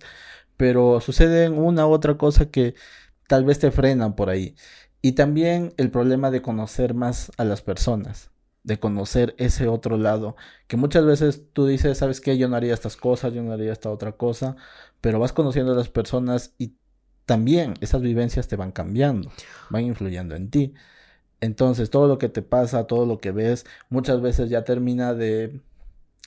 pero 0.58 1.00
sucede 1.02 1.50
una 1.50 1.88
u 1.88 1.92
otra 1.92 2.18
cosa 2.18 2.50
que 2.50 2.76
tal 3.28 3.46
vez 3.46 3.60
te 3.60 3.72
frenan 3.72 4.16
por 4.16 4.30
ahí. 4.30 4.56
Y 5.02 5.14
también 5.14 5.74
el 5.78 5.92
problema 5.92 6.32
de 6.32 6.42
conocer 6.42 6.94
más 6.94 7.32
a 7.38 7.44
las 7.46 7.62
personas, 7.62 8.32
de 8.64 8.80
conocer 8.80 9.36
ese 9.38 9.68
otro 9.68 9.98
lado, 9.98 10.36
que 10.68 10.78
muchas 10.78 11.06
veces 11.06 11.44
tú 11.54 11.68
dices, 11.68 11.98
¿sabes 11.98 12.22
qué? 12.22 12.38
Yo 12.38 12.48
no 12.48 12.56
haría 12.56 12.74
estas 12.74 12.96
cosas, 12.98 13.34
yo 13.34 13.44
no 13.44 13.52
haría 13.52 13.74
esta 13.74 13.90
otra 13.90 14.14
cosa, 14.14 14.56
pero 15.02 15.20
vas 15.20 15.34
conociendo 15.34 15.74
a 15.74 15.76
las 15.76 15.90
personas 15.90 16.54
y 16.58 16.76
también 17.26 17.76
esas 17.82 18.02
vivencias 18.02 18.48
te 18.48 18.56
van 18.56 18.72
cambiando, 18.72 19.32
van 19.70 19.84
influyendo 19.84 20.36
en 20.36 20.50
ti. 20.50 20.74
Entonces, 21.42 21.90
todo 21.90 22.08
lo 22.08 22.18
que 22.18 22.30
te 22.30 22.42
pasa, 22.42 22.88
todo 22.88 23.06
lo 23.06 23.20
que 23.20 23.32
ves, 23.32 23.66
muchas 23.90 24.22
veces 24.22 24.50
ya 24.50 24.64
termina 24.64 25.14
de, 25.14 25.62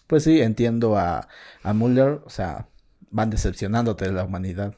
pues 0.06 0.24
sí, 0.24 0.40
entiendo 0.42 0.96
a, 0.98 1.28
a 1.62 1.72
Muller, 1.72 2.22
o 2.26 2.30
sea, 2.30 2.68
van 3.16 3.30
decepcionándote 3.30 4.04
de 4.04 4.12
la 4.12 4.24
humanidad. 4.24 4.76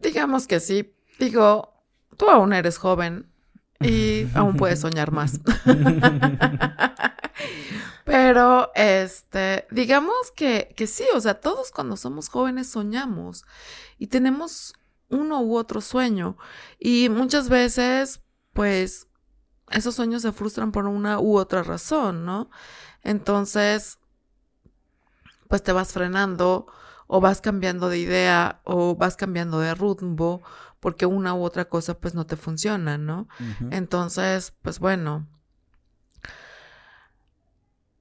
Digamos 0.00 0.46
que 0.46 0.58
sí. 0.58 0.94
Digo, 1.18 1.74
tú 2.16 2.30
aún 2.30 2.54
eres 2.54 2.78
joven 2.78 3.30
y 3.78 4.26
aún 4.34 4.56
puedes 4.56 4.80
soñar 4.80 5.12
más. 5.12 5.38
Pero, 8.04 8.72
este, 8.74 9.66
digamos 9.70 10.32
que, 10.34 10.72
que 10.76 10.86
sí, 10.86 11.04
o 11.14 11.20
sea, 11.20 11.40
todos 11.40 11.70
cuando 11.70 11.96
somos 11.96 12.30
jóvenes 12.30 12.70
soñamos 12.70 13.44
y 13.98 14.06
tenemos 14.06 14.72
uno 15.10 15.42
u 15.42 15.56
otro 15.56 15.82
sueño. 15.82 16.38
Y 16.78 17.10
muchas 17.10 17.50
veces, 17.50 18.22
pues, 18.54 19.08
esos 19.70 19.94
sueños 19.94 20.22
se 20.22 20.32
frustran 20.32 20.72
por 20.72 20.86
una 20.86 21.20
u 21.20 21.36
otra 21.36 21.62
razón, 21.62 22.24
¿no? 22.24 22.48
Entonces, 23.02 23.98
pues 25.48 25.62
te 25.62 25.72
vas 25.72 25.92
frenando 25.92 26.66
o 27.06 27.20
vas 27.20 27.40
cambiando 27.40 27.88
de 27.88 27.98
idea 27.98 28.60
o 28.64 28.96
vas 28.96 29.16
cambiando 29.16 29.60
de 29.60 29.74
rumbo 29.74 30.42
porque 30.80 31.06
una 31.06 31.34
u 31.34 31.42
otra 31.42 31.66
cosa 31.68 31.98
pues 31.98 32.14
no 32.14 32.26
te 32.26 32.36
funciona, 32.36 32.98
¿no? 32.98 33.28
Entonces, 33.70 34.54
pues 34.62 34.78
bueno. 34.78 35.26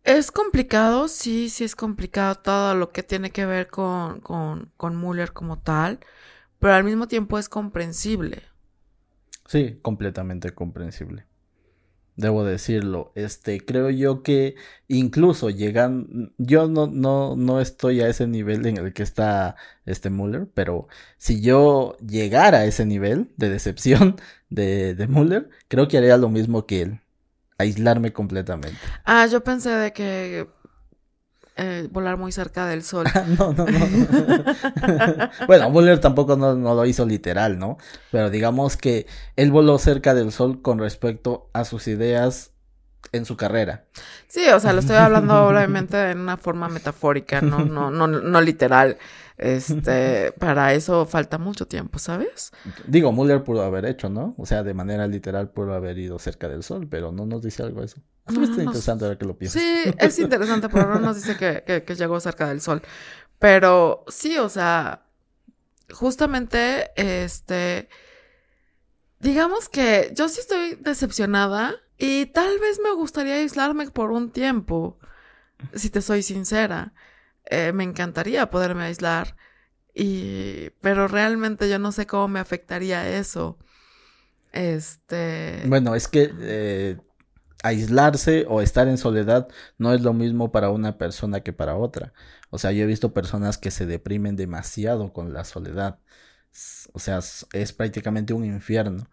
Es 0.03 0.31
complicado, 0.31 1.07
sí, 1.07 1.49
sí 1.49 1.63
es 1.63 1.75
complicado 1.75 2.35
todo 2.35 2.75
lo 2.75 2.91
que 2.91 3.03
tiene 3.03 3.31
que 3.31 3.45
ver 3.45 3.67
con, 3.67 4.21
con, 4.21 4.71
con 4.77 4.95
Muller 4.95 5.33
como 5.33 5.59
tal, 5.59 5.99
pero 6.59 6.73
al 6.73 6.83
mismo 6.83 7.07
tiempo 7.07 7.37
es 7.37 7.49
comprensible. 7.49 8.43
Sí, 9.45 9.79
completamente 9.81 10.51
comprensible 10.53 11.25
debo 12.17 12.43
decirlo. 12.43 13.13
Este, 13.15 13.63
creo 13.63 13.89
yo 13.89 14.23
que 14.23 14.55
incluso 14.89 15.49
llegan, 15.49 16.33
yo 16.37 16.67
no, 16.67 16.87
no, 16.87 17.35
no 17.37 17.61
estoy 17.61 18.01
a 18.01 18.09
ese 18.09 18.27
nivel 18.27 18.65
en 18.65 18.77
el 18.77 18.93
que 18.93 19.03
está 19.03 19.55
este 19.85 20.09
Muller, 20.09 20.47
pero 20.53 20.87
si 21.17 21.41
yo 21.41 21.95
llegara 22.05 22.59
a 22.59 22.65
ese 22.65 22.85
nivel 22.85 23.31
de 23.37 23.49
decepción 23.49 24.17
de, 24.49 24.95
de 24.95 25.07
Muller, 25.07 25.49
creo 25.69 25.87
que 25.87 25.97
haría 25.97 26.17
lo 26.17 26.29
mismo 26.29 26.65
que 26.65 26.81
él. 26.81 27.01
Aislarme 27.59 28.13
completamente. 28.13 28.77
Ah, 29.03 29.25
yo 29.25 29.43
pensé 29.43 29.71
de 29.71 29.91
que 29.91 30.47
eh, 31.57 31.87
volar 31.91 32.17
muy 32.17 32.31
cerca 32.31 32.65
del 32.67 32.83
sol. 32.83 33.07
no, 33.37 33.53
no, 33.53 33.65
no. 33.65 35.29
bueno, 35.47 35.69
Muller 35.69 35.99
tampoco 35.99 36.35
no, 36.35 36.53
lo 36.55 36.85
hizo 36.85 37.05
literal, 37.05 37.57
¿no? 37.57 37.77
Pero 38.11 38.29
digamos 38.29 38.77
que 38.77 39.07
él 39.35 39.51
voló 39.51 39.77
cerca 39.77 40.13
del 40.13 40.31
sol 40.31 40.61
con 40.61 40.79
respecto 40.79 41.49
a 41.53 41.65
sus 41.65 41.87
ideas 41.87 42.51
en 43.11 43.25
su 43.25 43.37
carrera. 43.37 43.85
Sí, 44.27 44.47
o 44.49 44.59
sea, 44.59 44.73
lo 44.73 44.79
estoy 44.79 44.97
hablando 44.97 45.47
obviamente 45.47 46.11
en 46.11 46.19
una 46.19 46.37
forma 46.37 46.67
metafórica, 46.67 47.41
no, 47.41 47.65
no, 47.65 47.89
no, 47.89 48.07
no 48.07 48.41
literal. 48.41 48.97
Este, 49.37 50.31
para 50.39 50.73
eso 50.73 51.05
falta 51.05 51.37
mucho 51.37 51.67
tiempo, 51.67 51.99
¿sabes? 51.99 52.51
Digo, 52.87 53.11
Muller 53.11 53.43
pudo 53.43 53.61
haber 53.61 53.85
hecho, 53.85 54.09
¿no? 54.09 54.33
O 54.37 54.45
sea, 54.45 54.63
de 54.63 54.73
manera 54.73 55.07
literal 55.07 55.51
pudo 55.51 55.73
haber 55.73 55.97
ido 55.97 56.17
cerca 56.19 56.49
del 56.49 56.63
sol, 56.63 56.87
pero 56.89 57.11
no 57.11 57.25
nos 57.25 57.43
dice 57.43 57.63
algo 57.63 57.83
eso. 57.83 58.01
Es 58.27 58.35
interesante 58.35 59.07
ver 59.07 59.17
que 59.17 59.25
lo 59.25 59.37
piensas. 59.37 59.61
Sí, 59.61 59.83
es 59.97 60.19
interesante, 60.19 60.67
pero 60.69 60.87
no 60.87 60.99
nos 60.99 61.15
dice 61.15 61.37
que, 61.37 61.83
que, 61.83 61.95
llegó 61.95 62.19
cerca 62.19 62.47
del 62.47 62.61
sol. 62.61 62.81
Pero 63.39 64.03
sí, 64.07 64.37
o 64.37 64.49
sea, 64.49 65.05
justamente, 65.93 66.91
este, 66.95 67.87
digamos 69.19 69.69
que 69.69 70.11
yo 70.15 70.27
sí 70.27 70.39
estoy 70.39 70.75
decepcionada 70.75 71.75
y 71.97 72.25
tal 72.27 72.59
vez 72.59 72.79
me 72.83 72.91
gustaría 72.93 73.35
aislarme 73.35 73.89
por 73.91 74.11
un 74.11 74.31
tiempo, 74.31 74.99
si 75.73 75.89
te 75.89 76.01
soy 76.01 76.23
sincera. 76.23 76.93
Eh, 77.49 77.71
me 77.73 77.83
encantaría 77.83 78.49
poderme 78.49 78.83
aislar, 78.85 79.35
y, 79.93 80.69
pero 80.81 81.07
realmente 81.07 81.69
yo 81.69 81.79
no 81.79 81.91
sé 81.91 82.05
cómo 82.05 82.27
me 82.27 82.39
afectaría 82.39 83.09
eso. 83.17 83.57
Este. 84.53 85.63
Bueno, 85.65 85.95
es 85.95 86.07
que 86.07 86.31
eh, 86.39 86.97
aislarse 87.63 88.45
o 88.47 88.61
estar 88.61 88.87
en 88.87 88.97
soledad 88.97 89.47
no 89.77 89.93
es 89.93 90.01
lo 90.01 90.13
mismo 90.13 90.51
para 90.51 90.69
una 90.69 90.97
persona 90.97 91.41
que 91.41 91.53
para 91.53 91.75
otra. 91.77 92.13
O 92.49 92.57
sea, 92.57 92.71
yo 92.71 92.83
he 92.83 92.87
visto 92.87 93.13
personas 93.13 93.57
que 93.57 93.71
se 93.71 93.85
deprimen 93.85 94.35
demasiado 94.35 95.13
con 95.13 95.33
la 95.33 95.43
soledad. 95.43 95.99
O 96.93 96.99
sea, 96.99 97.19
es 97.53 97.73
prácticamente 97.73 98.33
un 98.33 98.45
infierno. 98.45 99.09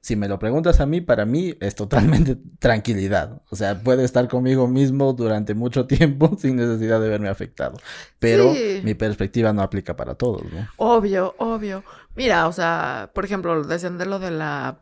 Si 0.00 0.16
me 0.16 0.28
lo 0.28 0.38
preguntas 0.38 0.80
a 0.80 0.86
mí, 0.86 1.00
para 1.00 1.26
mí 1.26 1.56
es 1.60 1.74
totalmente 1.74 2.36
tranquilidad. 2.58 3.42
O 3.50 3.56
sea, 3.56 3.82
puede 3.82 4.04
estar 4.04 4.28
conmigo 4.28 4.68
mismo 4.68 5.12
durante 5.12 5.54
mucho 5.54 5.86
tiempo 5.86 6.36
sin 6.38 6.56
necesidad 6.56 7.00
de 7.00 7.08
verme 7.08 7.28
afectado. 7.28 7.76
Pero 8.18 8.52
mi 8.82 8.94
perspectiva 8.94 9.52
no 9.52 9.62
aplica 9.62 9.96
para 9.96 10.14
todos, 10.14 10.42
¿no? 10.44 10.68
Obvio, 10.76 11.34
obvio. 11.38 11.84
Mira, 12.16 12.48
o 12.48 12.52
sea, 12.52 13.10
por 13.14 13.24
ejemplo, 13.24 13.62
decían 13.64 13.98
de 13.98 14.06
lo 14.06 14.18
de 14.18 14.30
la 14.30 14.80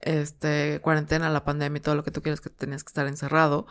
este, 0.00 0.80
cuarentena, 0.80 1.30
la 1.30 1.44
pandemia 1.44 1.78
y 1.78 1.80
todo 1.80 1.94
lo 1.94 2.04
que 2.04 2.10
tú 2.10 2.22
quieres 2.22 2.40
que 2.40 2.50
tenías 2.50 2.84
que 2.84 2.88
estar 2.88 3.06
encerrado. 3.06 3.66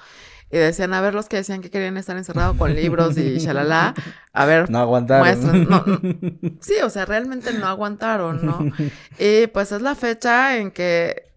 Y 0.51 0.57
decían, 0.57 0.93
a 0.93 1.01
ver, 1.01 1.13
los 1.13 1.29
que 1.29 1.37
decían 1.37 1.61
que 1.61 1.69
querían 1.69 1.97
estar 1.97 2.17
encerrados 2.17 2.57
con 2.57 2.73
libros 2.73 3.17
y 3.17 3.37
shalala, 3.39 3.93
a 4.33 4.45
ver, 4.45 4.69
no 4.69 4.79
aguantaron. 4.79 6.57
sí, 6.61 6.75
o 6.83 6.89
sea, 6.89 7.05
realmente 7.05 7.53
no 7.53 7.67
aguantaron, 7.67 8.45
¿no? 8.45 8.59
Y 9.19 9.47
pues 9.47 9.71
es 9.71 9.81
la 9.81 9.95
fecha 9.95 10.57
en 10.57 10.71
que 10.71 11.29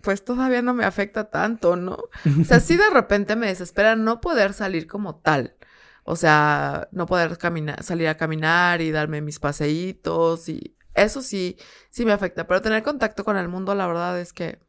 pues 0.00 0.24
todavía 0.24 0.62
no 0.62 0.72
me 0.72 0.84
afecta 0.84 1.30
tanto, 1.30 1.74
¿no? 1.74 1.98
O 2.40 2.44
sea, 2.44 2.60
sí 2.60 2.76
de 2.76 2.88
repente 2.90 3.34
me 3.34 3.48
desespera 3.48 3.96
no 3.96 4.20
poder 4.20 4.52
salir 4.52 4.86
como 4.86 5.16
tal. 5.16 5.56
O 6.04 6.14
sea, 6.14 6.88
no 6.92 7.06
poder 7.06 7.36
caminar, 7.36 7.82
salir 7.82 8.06
a 8.06 8.16
caminar 8.16 8.80
y 8.80 8.92
darme 8.92 9.20
mis 9.20 9.40
paseitos 9.40 10.48
y 10.48 10.76
eso 10.94 11.22
sí, 11.22 11.58
sí 11.90 12.04
me 12.04 12.12
afecta, 12.12 12.46
pero 12.46 12.62
tener 12.62 12.84
contacto 12.84 13.24
con 13.24 13.36
el 13.36 13.48
mundo, 13.48 13.74
la 13.74 13.88
verdad 13.88 14.20
es 14.20 14.32
que 14.32 14.60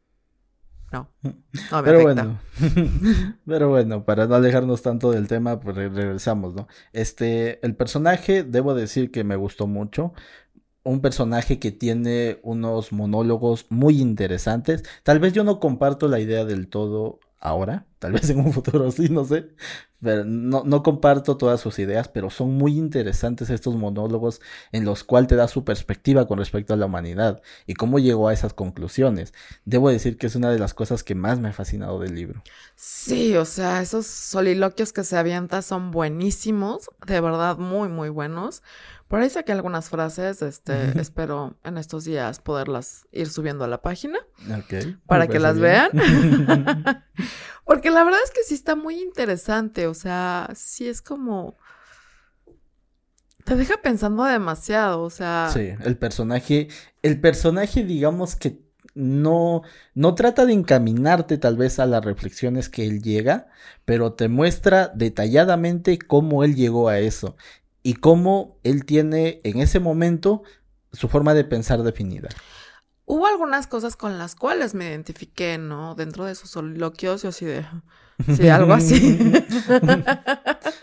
no, 0.92 1.10
no 1.22 1.30
me 1.32 1.82
pero 1.82 2.02
Bueno, 2.02 2.40
pero 3.46 3.68
bueno, 3.68 4.04
para 4.04 4.26
no 4.26 4.34
alejarnos 4.34 4.82
tanto 4.82 5.10
del 5.10 5.28
tema, 5.28 5.60
pues 5.60 5.76
regresamos, 5.76 6.54
¿no? 6.54 6.66
Este, 6.92 7.64
el 7.64 7.76
personaje, 7.76 8.42
debo 8.42 8.74
decir 8.74 9.10
que 9.10 9.24
me 9.24 9.36
gustó 9.36 9.66
mucho. 9.66 10.12
Un 10.84 11.00
personaje 11.00 11.58
que 11.58 11.70
tiene 11.70 12.38
unos 12.42 12.92
monólogos 12.92 13.66
muy 13.68 14.00
interesantes. 14.00 14.84
Tal 15.02 15.20
vez 15.20 15.34
yo 15.34 15.44
no 15.44 15.60
comparto 15.60 16.08
la 16.08 16.20
idea 16.20 16.46
del 16.46 16.68
todo 16.68 17.20
ahora, 17.40 17.86
tal 17.98 18.12
vez 18.14 18.30
en 18.30 18.40
un 18.40 18.52
futuro 18.52 18.90
sí, 18.90 19.08
no 19.08 19.24
sé, 19.24 19.48
no, 20.00 20.62
no, 20.64 20.82
comparto 20.82 21.36
todas 21.36 21.60
sus 21.60 21.78
ideas, 21.78 22.08
pero 22.08 22.30
son 22.30 22.54
muy 22.54 22.78
interesantes 22.78 23.50
estos 23.50 23.74
monólogos 23.76 24.40
en 24.70 24.84
los 24.84 25.02
cuales 25.02 25.28
te 25.28 25.36
da 25.36 25.48
su 25.48 25.64
perspectiva 25.64 26.26
con 26.28 26.38
respecto 26.38 26.72
a 26.72 26.76
la 26.76 26.86
humanidad 26.86 27.42
y 27.66 27.74
cómo 27.74 27.98
llegó 27.98 28.28
a 28.28 28.32
esas 28.32 28.54
conclusiones. 28.54 29.34
Debo 29.64 29.90
decir 29.90 30.16
que 30.16 30.28
es 30.28 30.36
una 30.36 30.50
de 30.50 30.58
las 30.58 30.72
cosas 30.74 31.02
que 31.02 31.14
más 31.16 31.40
me 31.40 31.48
ha 31.48 31.52
fascinado 31.52 31.98
del 31.98 32.14
libro. 32.14 32.42
Sí, 32.76 33.36
o 33.36 33.44
sea, 33.44 33.82
esos 33.82 34.06
soliloquios 34.06 34.92
que 34.92 35.02
se 35.02 35.16
avienta 35.16 35.62
son 35.62 35.90
buenísimos, 35.90 36.90
de 37.06 37.20
verdad 37.20 37.58
muy, 37.58 37.88
muy 37.88 38.08
buenos. 38.08 38.62
Por 39.08 39.20
ahí 39.20 39.30
saqué 39.30 39.52
algunas 39.52 39.88
frases, 39.88 40.42
este, 40.42 41.00
espero 41.00 41.56
en 41.64 41.78
estos 41.78 42.04
días 42.04 42.40
poderlas 42.40 43.06
ir 43.10 43.30
subiendo 43.30 43.64
a 43.64 43.68
la 43.68 43.80
página. 43.80 44.18
Para 45.06 45.26
que 45.26 45.38
las 45.38 45.58
vean. 45.58 45.90
Porque 47.64 47.90
la 47.90 48.04
verdad 48.04 48.20
es 48.22 48.30
que 48.30 48.42
sí 48.42 48.54
está 48.54 48.76
muy 48.76 49.00
interesante, 49.00 49.86
o 49.86 49.94
sea, 49.94 50.50
sí 50.54 50.86
es 50.86 51.00
como... 51.00 51.56
Te 53.44 53.56
deja 53.56 53.78
pensando 53.82 54.24
demasiado, 54.24 55.00
o 55.00 55.10
sea... 55.10 55.48
Sí, 55.54 55.70
el 55.82 55.96
personaje, 55.96 56.68
el 57.00 57.18
personaje 57.18 57.84
digamos 57.84 58.36
que 58.36 58.60
no, 58.94 59.62
no 59.94 60.14
trata 60.16 60.44
de 60.44 60.52
encaminarte 60.52 61.38
tal 61.38 61.56
vez 61.56 61.78
a 61.78 61.86
las 61.86 62.04
reflexiones 62.04 62.68
que 62.68 62.84
él 62.84 63.00
llega, 63.00 63.46
pero 63.86 64.12
te 64.12 64.28
muestra 64.28 64.88
detalladamente 64.94 65.98
cómo 65.98 66.44
él 66.44 66.54
llegó 66.56 66.90
a 66.90 66.98
eso 66.98 67.36
y 67.88 67.94
cómo 67.94 68.58
él 68.64 68.84
tiene 68.84 69.40
en 69.44 69.60
ese 69.60 69.80
momento 69.80 70.42
su 70.92 71.08
forma 71.08 71.32
de 71.32 71.44
pensar 71.44 71.82
definida. 71.82 72.28
Hubo 73.06 73.26
algunas 73.26 73.66
cosas 73.66 73.96
con 73.96 74.18
las 74.18 74.34
cuales 74.34 74.74
me 74.74 74.90
identifiqué, 74.90 75.56
¿no? 75.56 75.94
Dentro 75.94 76.26
de 76.26 76.34
sus 76.34 76.50
soliloquios, 76.50 77.22
yo 77.22 77.30
así 77.30 77.46
de... 77.46 77.64
Sí, 78.36 78.46
algo 78.50 78.74
así. 78.74 79.18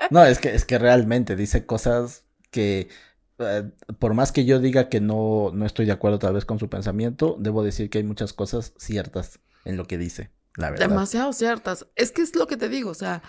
no, 0.09 0.25
es 0.25 0.39
que, 0.39 0.55
es 0.55 0.65
que 0.65 0.79
realmente 0.79 1.35
dice 1.35 1.67
cosas 1.67 2.23
que... 2.49 2.89
Eh, 3.37 3.69
por 3.99 4.15
más 4.15 4.31
que 4.31 4.45
yo 4.45 4.59
diga 4.59 4.89
que 4.89 4.99
no, 4.99 5.51
no 5.53 5.67
estoy 5.67 5.85
de 5.85 5.91
acuerdo 5.91 6.17
tal 6.17 6.33
vez 6.33 6.45
con 6.45 6.57
su 6.57 6.71
pensamiento, 6.71 7.35
debo 7.37 7.61
decir 7.61 7.91
que 7.91 7.99
hay 7.99 8.03
muchas 8.03 8.33
cosas 8.33 8.73
ciertas 8.79 9.41
en 9.63 9.77
lo 9.77 9.85
que 9.85 9.99
dice, 9.99 10.31
la 10.55 10.71
verdad. 10.71 10.89
Demasiado 10.89 11.33
ciertas. 11.33 11.85
Es 11.95 12.11
que 12.11 12.23
es 12.23 12.35
lo 12.35 12.47
que 12.47 12.57
te 12.57 12.67
digo, 12.67 12.89
o 12.89 12.95
sea, 12.95 13.21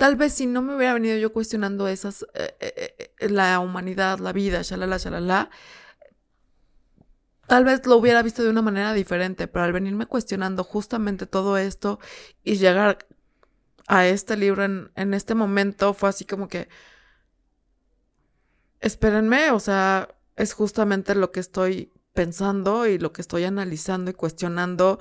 Tal 0.00 0.16
vez 0.16 0.32
si 0.32 0.46
no 0.46 0.62
me 0.62 0.74
hubiera 0.74 0.94
venido 0.94 1.18
yo 1.18 1.30
cuestionando 1.30 1.86
esas, 1.86 2.22
eh, 2.32 2.56
eh, 2.58 3.12
eh, 3.20 3.28
la 3.28 3.60
humanidad, 3.60 4.18
la 4.18 4.32
vida, 4.32 4.62
shalala, 4.62 4.96
shalala, 4.96 5.50
tal 7.46 7.64
vez 7.66 7.84
lo 7.86 7.96
hubiera 7.98 8.22
visto 8.22 8.42
de 8.42 8.48
una 8.48 8.62
manera 8.62 8.94
diferente, 8.94 9.46
pero 9.46 9.62
al 9.62 9.74
venirme 9.74 10.06
cuestionando 10.06 10.64
justamente 10.64 11.26
todo 11.26 11.58
esto 11.58 11.98
y 12.42 12.56
llegar 12.56 13.06
a 13.88 14.06
este 14.06 14.38
libro 14.38 14.64
en, 14.64 14.90
en 14.94 15.12
este 15.12 15.34
momento 15.34 15.92
fue 15.92 16.08
así 16.08 16.24
como 16.24 16.48
que, 16.48 16.70
espérenme, 18.80 19.50
o 19.50 19.60
sea, 19.60 20.08
es 20.34 20.54
justamente 20.54 21.14
lo 21.14 21.30
que 21.30 21.40
estoy 21.40 21.92
pensando 22.14 22.86
y 22.86 22.96
lo 22.98 23.12
que 23.12 23.20
estoy 23.20 23.44
analizando 23.44 24.10
y 24.10 24.14
cuestionando 24.14 24.98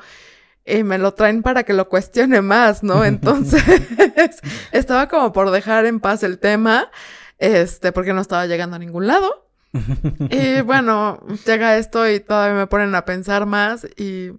y 0.65 0.83
me 0.83 0.97
lo 0.97 1.13
traen 1.13 1.41
para 1.41 1.63
que 1.63 1.73
lo 1.73 1.89
cuestione 1.89 2.41
más, 2.41 2.83
¿no? 2.83 3.03
Entonces, 3.05 3.63
estaba 4.71 5.07
como 5.07 5.33
por 5.33 5.51
dejar 5.51 5.85
en 5.85 5.99
paz 5.99 6.23
el 6.23 6.39
tema, 6.39 6.89
este, 7.37 7.91
porque 7.91 8.13
no 8.13 8.21
estaba 8.21 8.45
llegando 8.45 8.75
a 8.75 8.79
ningún 8.79 9.07
lado. 9.07 9.47
Y 10.31 10.61
bueno, 10.61 11.19
llega 11.45 11.77
esto 11.77 12.09
y 12.09 12.19
todavía 12.19 12.57
me 12.57 12.67
ponen 12.67 12.95
a 12.95 13.05
pensar 13.05 13.45
más 13.45 13.85
y 13.97 14.31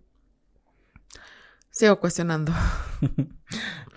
sigo 1.70 2.00
cuestionando. 2.00 2.52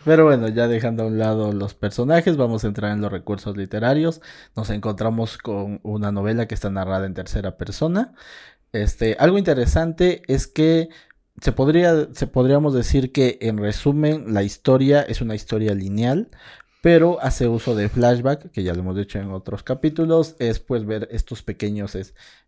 Pero 0.05 0.25
bueno, 0.25 0.47
ya 0.49 0.67
dejando 0.67 1.03
a 1.03 1.07
un 1.07 1.17
lado 1.17 1.53
los 1.53 1.73
personajes, 1.73 2.35
vamos 2.35 2.63
a 2.63 2.67
entrar 2.67 2.91
en 2.91 3.01
los 3.01 3.11
recursos 3.11 3.55
literarios. 3.55 4.21
Nos 4.55 4.69
encontramos 4.69 5.37
con 5.37 5.79
una 5.83 6.11
novela 6.11 6.47
que 6.47 6.55
está 6.55 6.69
narrada 6.69 7.05
en 7.05 7.13
tercera 7.13 7.57
persona. 7.57 8.13
Este, 8.73 9.15
algo 9.19 9.37
interesante 9.37 10.23
es 10.27 10.47
que 10.47 10.89
se 11.43 11.51
podría, 11.51 12.07
se 12.13 12.25
podríamos 12.25 12.73
decir 12.73 13.11
que 13.11 13.37
en 13.41 13.57
resumen 13.57 14.33
la 14.33 14.43
historia 14.43 15.01
es 15.01 15.19
una 15.19 15.35
historia 15.35 15.75
lineal, 15.75 16.29
pero 16.81 17.17
hace 17.21 17.49
uso 17.49 17.75
de 17.75 17.89
flashback, 17.89 18.49
que 18.51 18.63
ya 18.63 18.73
lo 18.73 18.79
hemos 18.79 18.95
dicho 18.95 19.19
en 19.19 19.29
otros 19.29 19.61
capítulos, 19.61 20.37
es 20.39 20.59
pues 20.59 20.85
ver 20.85 21.09
estos 21.11 21.43
pequeños, 21.43 21.97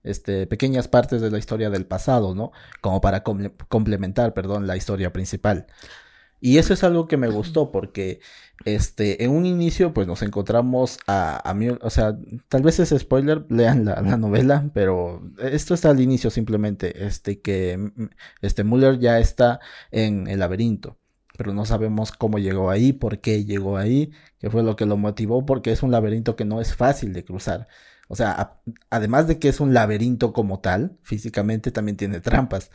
este, 0.03 0.47
pequeñas 0.47 0.87
partes 0.87 1.21
de 1.21 1.29
la 1.29 1.37
historia 1.37 1.69
del 1.69 1.85
pasado, 1.85 2.35
¿no? 2.35 2.53
Como 2.79 3.01
para 3.01 3.21
complementar, 3.23 4.33
perdón, 4.33 4.65
la 4.65 4.77
historia 4.77 5.11
principal. 5.11 5.67
Y 6.39 6.57
eso 6.57 6.73
es 6.73 6.83
algo 6.83 7.07
que 7.07 7.17
me 7.17 7.29
gustó 7.29 7.71
porque 7.71 8.19
este, 8.65 9.23
en 9.23 9.31
un 9.31 9.45
inicio 9.45 9.93
pues 9.93 10.07
nos 10.07 10.21
encontramos 10.21 10.99
a, 11.07 11.49
a 11.49 11.53
mí, 11.53 11.69
o 11.69 11.89
sea, 11.89 12.17
tal 12.49 12.61
vez 12.63 12.79
es 12.79 12.89
spoiler, 12.97 13.45
lean 13.49 13.85
la, 13.85 14.01
la, 14.01 14.17
novela, 14.17 14.69
pero 14.73 15.21
esto 15.39 15.73
está 15.73 15.89
al 15.89 15.99
inicio 16.01 16.29
simplemente, 16.29 17.05
este, 17.05 17.41
que 17.41 17.91
este 18.41 18.63
Muller 18.63 18.99
ya 18.99 19.19
está 19.19 19.59
en 19.91 20.27
el 20.27 20.39
laberinto, 20.39 20.97
pero 21.37 21.53
no 21.53 21.65
sabemos 21.65 22.11
cómo 22.11 22.37
llegó 22.39 22.69
ahí, 22.69 22.93
por 22.93 23.19
qué 23.19 23.45
llegó 23.45 23.77
ahí, 23.77 24.11
qué 24.39 24.49
fue 24.49 24.63
lo 24.63 24.75
que 24.75 24.85
lo 24.85 24.97
motivó, 24.97 25.45
porque 25.45 25.71
es 25.71 25.83
un 25.83 25.91
laberinto 25.91 26.35
que 26.35 26.45
no 26.45 26.61
es 26.61 26.75
fácil 26.75 27.13
de 27.13 27.25
cruzar. 27.25 27.67
O 28.07 28.15
sea, 28.15 28.61
además 28.89 29.27
de 29.27 29.39
que 29.39 29.49
es 29.49 29.59
un 29.59 29.73
laberinto 29.73 30.31
como 30.33 30.59
tal, 30.59 30.97
físicamente 31.01 31.71
también 31.71 31.97
tiene 31.97 32.19
trampas. 32.21 32.71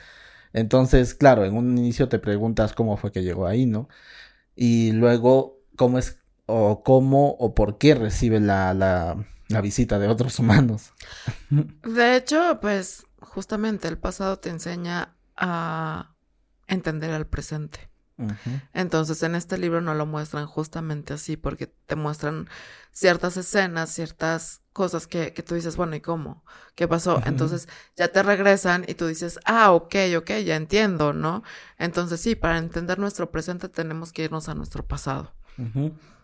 Entonces, 0.52 1.14
claro, 1.14 1.44
en 1.44 1.56
un 1.56 1.78
inicio 1.78 2.08
te 2.08 2.18
preguntas 2.18 2.72
cómo 2.72 2.96
fue 2.96 3.12
que 3.12 3.22
llegó 3.22 3.46
ahí, 3.46 3.66
¿no? 3.66 3.88
Y 4.56 4.92
luego, 4.92 5.60
cómo 5.76 5.98
es, 5.98 6.18
o 6.46 6.82
cómo 6.82 7.30
o 7.30 7.54
por 7.54 7.78
qué 7.78 7.94
recibe 7.94 8.40
la, 8.40 8.74
la, 8.74 9.24
la 9.48 9.60
visita 9.60 9.98
de 9.98 10.08
otros 10.08 10.38
humanos. 10.40 10.92
De 11.50 12.16
hecho, 12.16 12.58
pues, 12.60 13.06
justamente 13.20 13.88
el 13.88 13.98
pasado 13.98 14.38
te 14.38 14.50
enseña 14.50 15.14
a 15.36 16.14
entender 16.66 17.12
al 17.12 17.26
presente. 17.26 17.90
Entonces 18.74 19.22
en 19.22 19.34
este 19.34 19.56
libro 19.56 19.80
no 19.80 19.94
lo 19.94 20.04
muestran 20.04 20.46
justamente 20.46 21.14
así 21.14 21.38
porque 21.38 21.66
te 21.66 21.96
muestran 21.96 22.48
ciertas 22.92 23.38
escenas, 23.38 23.90
ciertas 23.90 24.59
cosas 24.72 25.06
que, 25.06 25.32
que 25.32 25.42
tú 25.42 25.54
dices, 25.54 25.76
bueno, 25.76 25.96
¿y 25.96 26.00
cómo? 26.00 26.44
¿Qué 26.74 26.86
pasó? 26.86 27.20
Entonces 27.24 27.68
ya 27.96 28.08
te 28.08 28.22
regresan 28.22 28.84
y 28.86 28.94
tú 28.94 29.06
dices, 29.06 29.38
ah, 29.44 29.72
ok, 29.72 29.94
ok, 30.18 30.30
ya 30.44 30.56
entiendo, 30.56 31.12
¿no? 31.12 31.42
Entonces 31.78 32.20
sí, 32.20 32.34
para 32.36 32.58
entender 32.58 32.98
nuestro 32.98 33.30
presente 33.30 33.68
tenemos 33.68 34.12
que 34.12 34.24
irnos 34.24 34.48
a 34.48 34.54
nuestro 34.54 34.84
pasado. 34.86 35.32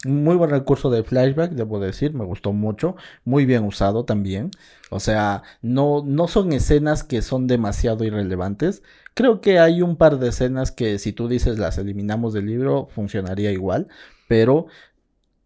Muy 0.04 0.36
buen 0.36 0.50
recurso 0.50 0.88
de 0.88 1.02
flashback, 1.02 1.52
debo 1.52 1.80
decir, 1.80 2.14
me 2.14 2.24
gustó 2.24 2.52
mucho, 2.52 2.96
muy 3.24 3.44
bien 3.44 3.64
usado 3.64 4.04
también. 4.04 4.50
O 4.90 5.00
sea, 5.00 5.42
no, 5.62 6.02
no 6.06 6.28
son 6.28 6.52
escenas 6.52 7.02
que 7.02 7.22
son 7.22 7.46
demasiado 7.46 8.04
irrelevantes. 8.04 8.82
Creo 9.14 9.40
que 9.40 9.58
hay 9.58 9.82
un 9.82 9.96
par 9.96 10.18
de 10.18 10.28
escenas 10.28 10.70
que 10.70 10.98
si 10.98 11.12
tú 11.12 11.28
dices 11.28 11.58
las 11.58 11.76
eliminamos 11.78 12.32
del 12.32 12.46
libro, 12.46 12.88
funcionaría 12.94 13.50
igual, 13.50 13.88
pero 14.28 14.66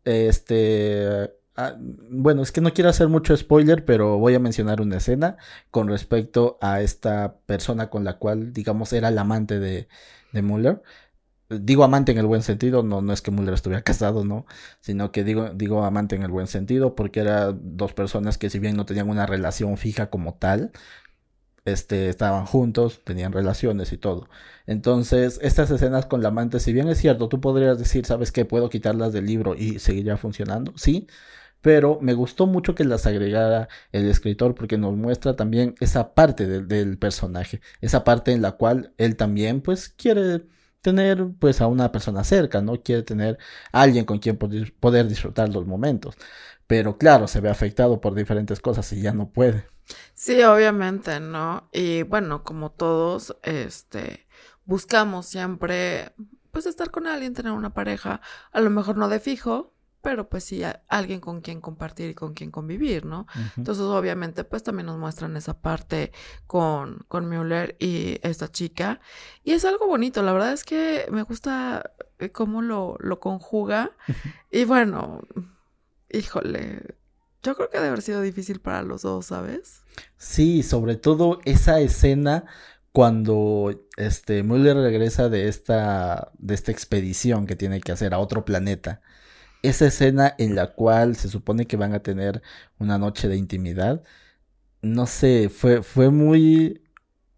este 0.05 1.40
Ah, 1.63 1.77
bueno, 1.79 2.41
es 2.43 2.53
que 2.53 2.63
no 2.63 2.73
quiero 2.73 2.89
hacer 2.89 3.09
mucho 3.09 3.37
spoiler, 3.37 3.85
pero 3.85 4.17
voy 4.19 4.35
a 4.35 4.39
mencionar 4.39 4.81
una 4.81 4.97
escena 4.97 5.37
con 5.71 5.89
respecto 5.89 6.57
a 6.63 6.81
esta 6.81 7.37
persona 7.45 7.91
con 7.91 8.03
la 8.05 8.17
cual, 8.19 8.53
digamos, 8.55 8.93
era 8.95 9.09
el 9.09 9.19
amante 9.19 9.59
de, 9.59 9.87
de 10.33 10.43
Muller. 10.43 10.81
Digo 11.51 11.85
amante 11.85 12.13
en 12.13 12.19
el 12.19 12.27
buen 12.27 12.43
sentido, 12.43 12.83
no, 12.85 13.03
no 13.03 13.13
es 13.13 13.23
que 13.23 13.31
Muller 13.33 13.55
estuviera 13.55 13.83
casado, 13.85 14.25
no, 14.25 14.47
sino 14.81 15.13
que 15.13 15.25
digo, 15.25 15.51
digo 15.51 15.85
amante 15.85 16.17
en 16.17 16.23
el 16.23 16.31
buen 16.31 16.49
sentido, 16.49 16.95
porque 16.97 17.21
eran 17.21 17.61
dos 17.77 17.95
personas 17.95 18.39
que 18.39 18.51
si 18.51 18.59
bien 18.61 18.77
no 18.77 18.87
tenían 18.87 19.11
una 19.11 19.27
relación 19.27 19.77
fija 19.79 20.11
como 20.11 20.35
tal, 20.35 20.73
este, 21.65 22.09
estaban 22.09 22.47
juntos, 22.47 23.03
tenían 23.05 23.33
relaciones 23.33 23.93
y 23.93 23.99
todo. 23.99 24.29
Entonces, 24.67 25.39
estas 25.43 25.71
escenas 25.71 26.07
con 26.07 26.23
la 26.23 26.29
amante, 26.29 26.59
si 26.61 26.73
bien 26.73 26.89
es 26.89 26.99
cierto, 26.99 27.29
tú 27.29 27.41
podrías 27.41 27.79
decir, 27.79 28.07
¿sabes 28.07 28.33
qué? 28.33 28.45
Puedo 28.45 28.71
quitarlas 28.71 29.13
del 29.13 29.27
libro 29.27 29.55
y 29.55 29.79
seguiría 29.79 30.17
funcionando, 30.17 30.73
sí, 30.77 31.07
pero 31.61 31.99
me 32.01 32.15
gustó 32.15 32.47
mucho 32.47 32.75
que 32.75 32.85
las 32.85 33.07
agregara 33.07 33.69
el 33.93 34.09
escritor 34.09 34.55
porque 34.55 34.79
nos 34.79 34.97
muestra 34.97 35.37
también 35.37 35.75
esa 35.81 36.15
parte 36.15 36.47
del 36.47 36.99
personaje, 36.99 37.61
esa 37.81 38.05
parte 38.05 38.33
en 38.33 38.43
la 38.43 38.53
cual 38.53 38.95
él 38.99 39.17
también 39.17 39.61
pues 39.61 39.89
quiere 39.89 40.43
tener 40.81 41.27
pues 41.39 41.61
a 41.61 41.67
una 41.67 41.93
persona 41.93 42.25
cerca, 42.25 42.63
¿no? 42.63 42.83
Quiere 42.83 43.03
tener 43.03 43.39
a 43.73 43.83
alguien 43.83 44.05
con 44.05 44.19
quien 44.19 44.37
poder 44.39 45.09
disfrutar 45.09 45.49
los 45.51 45.67
momentos. 45.67 46.17
Pero 46.67 46.97
claro, 46.99 47.27
se 47.29 47.41
ve 47.41 47.51
afectado 47.51 48.01
por 48.01 48.15
diferentes 48.15 48.61
cosas 48.61 48.93
y 48.93 49.03
ya 49.03 49.13
no 49.13 49.31
puede. 49.31 49.67
Sí, 50.15 50.43
obviamente, 50.43 51.21
¿no? 51.21 51.69
Y 51.73 52.05
bueno, 52.05 52.45
como 52.45 52.71
todos, 52.71 53.37
este, 53.43 54.27
buscamos 54.65 55.27
siempre 55.27 56.15
pues 56.53 56.67
estar 56.67 56.91
con 56.91 57.07
alguien, 57.07 57.35
tener 57.35 57.53
una 57.53 57.75
pareja, 57.75 58.21
a 58.53 58.61
lo 58.61 58.71
mejor 58.71 58.97
no 58.97 59.09
de 59.09 59.21
fijo, 59.21 59.73
pero 60.03 60.29
pues 60.29 60.45
sí, 60.45 60.63
alguien 60.89 61.21
con 61.21 61.41
quien 61.41 61.61
compartir 61.61 62.11
y 62.11 62.15
con 62.15 62.35
quien 62.35 62.51
convivir, 62.51 63.05
¿no? 63.05 63.27
Entonces, 63.57 63.85
obviamente, 63.85 64.45
pues 64.45 64.63
también 64.63 64.87
nos 64.87 64.99
muestran 64.99 65.37
esa 65.37 65.61
parte 65.61 66.13
con, 66.47 67.05
con 67.09 67.29
Müller 67.29 67.77
y 67.79 68.19
esta 68.23 68.51
chica. 68.51 69.01
Y 69.45 69.53
es 69.53 69.65
algo 69.65 69.87
bonito, 69.87 70.23
la 70.23 70.33
verdad 70.33 70.53
es 70.53 70.65
que 70.65 71.07
me 71.11 71.23
gusta 71.23 71.93
eh, 72.19 72.31
cómo 72.31 72.63
lo, 72.63 72.97
lo 73.01 73.21
conjuga. 73.21 73.91
y 74.51 74.65
bueno, 74.65 75.23
híjole, 76.11 76.97
yo 77.43 77.55
creo 77.55 77.71
que 77.71 77.79
debe 77.79 77.89
haber 77.89 78.03
sido 78.03 78.21
difícil 78.23 78.61
para 78.61 78.83
los 78.83 79.03
dos, 79.03 79.27
¿sabes? 79.27 79.83
Sí, 80.17 80.63
sobre 80.63 80.97
todo 80.97 81.41
esa 81.45 81.81
escena 81.81 82.47
cuando 82.93 83.87
este 83.97 84.43
Müller 84.43 84.77
regresa 84.77 85.29
de 85.29 85.49
esta 85.49 86.33
de 86.39 86.55
esta 86.55 86.73
expedición 86.73 87.47
que 87.47 87.55
tiene 87.55 87.81
que 87.81 87.93
hacer 87.93 88.15
a 88.15 88.19
otro 88.19 88.45
planeta 88.45 89.01
esa 89.63 89.87
escena 89.87 90.35
en 90.39 90.55
la 90.55 90.69
cual 90.75 91.17
se 91.17 91.29
supone 91.29 91.67
que 91.67 91.77
van 91.77 91.95
a 91.95 92.01
tener 92.03 92.43
una 92.79 92.99
noche 92.99 93.29
de 93.29 93.37
intimidad, 93.37 94.03
no 94.83 95.07
sé, 95.07 95.49
fue, 95.51 95.83
fue 95.83 96.11
muy... 96.11 96.83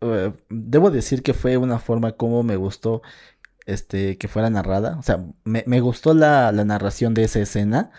Eh, 0.01 0.33
debo 0.51 0.91
decir 0.91 1.23
que 1.23 1.35
fue 1.35 1.57
una 1.57 1.79
forma 1.79 2.13
como 2.13 2.43
me 2.43 2.57
gustó 2.57 3.03
este, 3.67 4.19
que 4.19 4.29
fuera 4.29 4.51
narrada. 4.51 4.97
O 4.99 5.03
sea, 5.03 5.25
me, 5.45 5.65
me 5.67 5.81
gustó 5.81 6.15
la, 6.15 6.53
la, 6.53 6.65
narración 6.65 7.15
de 7.15 7.25
esa 7.25 7.41
escena, 7.41 7.91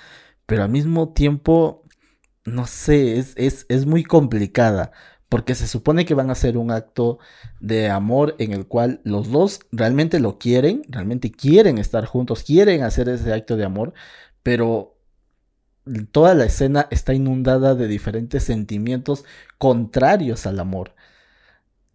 pero 0.46 0.64
al 0.64 0.70
mismo 0.70 1.14
tiempo, 1.14 1.84
no 2.46 2.68
sé, 2.68 3.20
es, 3.20 3.34
es, 3.38 3.66
es 3.70 3.86
muy 3.86 4.04
complicada. 4.04 4.92
Porque 5.34 5.56
se 5.56 5.68
supone 5.68 6.06
que 6.06 6.14
van 6.14 6.30
a 6.30 6.34
hacer 6.34 6.58
un 6.60 6.70
acto 6.70 7.18
de 7.60 7.90
amor 7.90 8.36
en 8.38 8.54
el 8.54 8.68
cual 8.68 9.02
los 9.04 9.32
dos 9.32 9.62
realmente 9.72 10.20
lo 10.20 10.38
quieren, 10.38 10.84
realmente 10.88 11.32
quieren 11.32 11.80
estar 11.80 12.06
juntos, 12.06 12.44
quieren 12.44 12.84
hacer 12.84 13.10
ese 13.10 13.34
acto 13.34 13.58
de 13.58 13.66
amor, 13.66 13.96
pero 14.44 14.96
toda 16.12 16.36
la 16.36 16.46
escena 16.46 16.88
está 16.92 17.16
inundada 17.16 17.74
de 17.74 17.88
diferentes 17.88 18.44
sentimientos 18.44 19.26
contrarios 19.58 20.46
al 20.46 20.60
amor. 20.60 20.94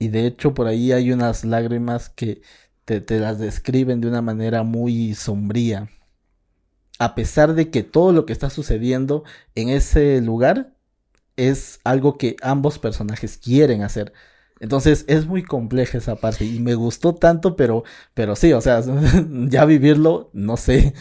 Y 0.00 0.08
de 0.08 0.26
hecho 0.26 0.52
por 0.52 0.66
ahí 0.66 0.90
hay 0.90 1.12
unas 1.12 1.44
lágrimas 1.44 2.08
que 2.08 2.42
te, 2.84 3.00
te 3.00 3.20
las 3.20 3.38
describen 3.38 4.00
de 4.00 4.08
una 4.08 4.20
manera 4.20 4.64
muy 4.64 5.14
sombría. 5.14 5.88
A 6.98 7.14
pesar 7.14 7.54
de 7.54 7.70
que 7.70 7.84
todo 7.84 8.12
lo 8.12 8.26
que 8.26 8.32
está 8.32 8.50
sucediendo 8.50 9.22
en 9.54 9.68
ese 9.68 10.20
lugar 10.22 10.72
es 11.38 11.80
algo 11.84 12.18
que 12.18 12.36
ambos 12.42 12.78
personajes 12.78 13.38
quieren 13.38 13.82
hacer. 13.82 14.12
Entonces 14.60 15.04
es 15.08 15.26
muy 15.26 15.42
compleja 15.42 15.98
esa 15.98 16.16
parte 16.16 16.44
y 16.44 16.58
me 16.60 16.74
gustó 16.74 17.14
tanto, 17.14 17.56
pero, 17.56 17.84
pero 18.12 18.36
sí, 18.36 18.52
o 18.52 18.60
sea, 18.60 18.82
ya 19.48 19.64
vivirlo, 19.64 20.30
no 20.34 20.56
sé. 20.56 20.94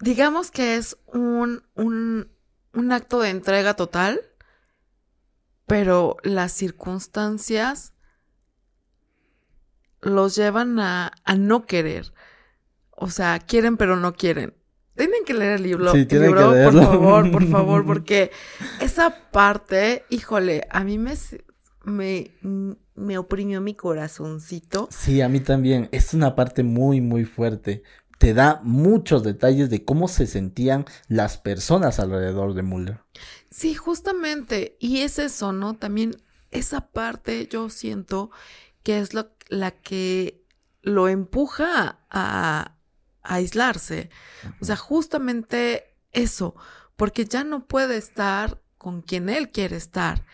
Digamos 0.00 0.50
que 0.50 0.76
es 0.76 0.98
un, 1.06 1.62
un, 1.76 2.28
un 2.74 2.92
acto 2.92 3.20
de 3.20 3.30
entrega 3.30 3.74
total, 3.74 4.20
pero 5.66 6.16
las 6.24 6.52
circunstancias 6.52 7.92
los 10.00 10.34
llevan 10.34 10.80
a, 10.80 11.12
a 11.24 11.36
no 11.36 11.66
querer. 11.66 12.12
O 12.90 13.10
sea, 13.10 13.38
quieren 13.38 13.76
pero 13.76 13.96
no 13.96 14.14
quieren. 14.14 14.54
Tienen 15.02 15.24
que 15.24 15.34
leer 15.34 15.54
el 15.54 15.64
libro, 15.64 15.90
sí, 15.90 16.06
el 16.08 16.22
libro 16.22 16.52
por 16.52 16.72
favor, 16.74 17.32
por 17.32 17.46
favor, 17.50 17.84
porque 17.84 18.30
esa 18.80 19.16
parte, 19.32 20.04
híjole, 20.10 20.64
a 20.70 20.84
mí 20.84 20.96
me, 20.96 21.14
me, 21.82 22.30
me 22.94 23.18
oprimió 23.18 23.60
mi 23.60 23.74
corazoncito. 23.74 24.88
Sí, 24.92 25.20
a 25.20 25.28
mí 25.28 25.40
también. 25.40 25.88
Es 25.90 26.14
una 26.14 26.36
parte 26.36 26.62
muy, 26.62 27.00
muy 27.00 27.24
fuerte. 27.24 27.82
Te 28.18 28.32
da 28.32 28.60
muchos 28.62 29.24
detalles 29.24 29.70
de 29.70 29.84
cómo 29.84 30.06
se 30.06 30.28
sentían 30.28 30.84
las 31.08 31.36
personas 31.36 31.98
alrededor 31.98 32.54
de 32.54 32.62
Muller. 32.62 33.00
Sí, 33.50 33.74
justamente. 33.74 34.76
Y 34.78 34.98
es 34.98 35.18
eso, 35.18 35.52
¿no? 35.52 35.74
También 35.74 36.14
esa 36.52 36.92
parte 36.92 37.48
yo 37.50 37.70
siento 37.70 38.30
que 38.84 39.00
es 39.00 39.14
lo, 39.14 39.32
la 39.48 39.72
que 39.72 40.44
lo 40.80 41.08
empuja 41.08 41.98
a, 42.08 42.76
aislarse. 43.22 44.10
O 44.60 44.64
sea, 44.64 44.76
justamente 44.76 45.94
eso, 46.12 46.54
porque 46.96 47.24
ya 47.24 47.44
no 47.44 47.66
puede 47.66 47.96
estar 47.96 48.60
con 48.78 49.02
quien 49.02 49.28
él 49.28 49.50
quiere 49.50 49.76
estar. 49.76 50.24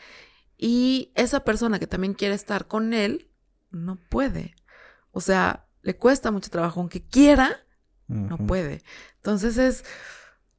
Y 0.56 1.12
esa 1.14 1.44
persona 1.44 1.78
que 1.78 1.86
también 1.86 2.14
quiere 2.14 2.34
estar 2.34 2.66
con 2.66 2.92
él, 2.92 3.28
no 3.70 3.96
puede. 3.96 4.54
O 5.12 5.20
sea, 5.20 5.66
le 5.82 5.96
cuesta 5.96 6.30
mucho 6.30 6.50
trabajo, 6.50 6.80
aunque 6.80 7.02
quiera, 7.02 7.64
no 8.08 8.38
puede. 8.38 8.82
Entonces 9.16 9.58
es 9.58 9.84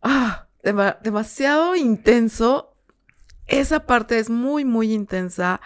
ah, 0.01 0.47
demasiado 0.61 1.75
intenso. 1.75 2.75
Esa 3.47 3.85
parte 3.85 4.19
es 4.19 4.29
muy, 4.29 4.63
muy 4.65 4.93
intensa, 4.93 5.59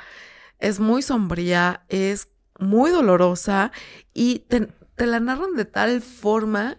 es 0.60 0.80
muy 0.80 1.02
sombría, 1.02 1.84
es 1.89 2.30
muy 2.58 2.91
dolorosa 2.91 3.71
y 4.13 4.39
te 4.39 4.69
la 4.97 5.19
narran 5.19 5.56
de 5.56 5.65
tal 5.65 6.01
forma 6.01 6.77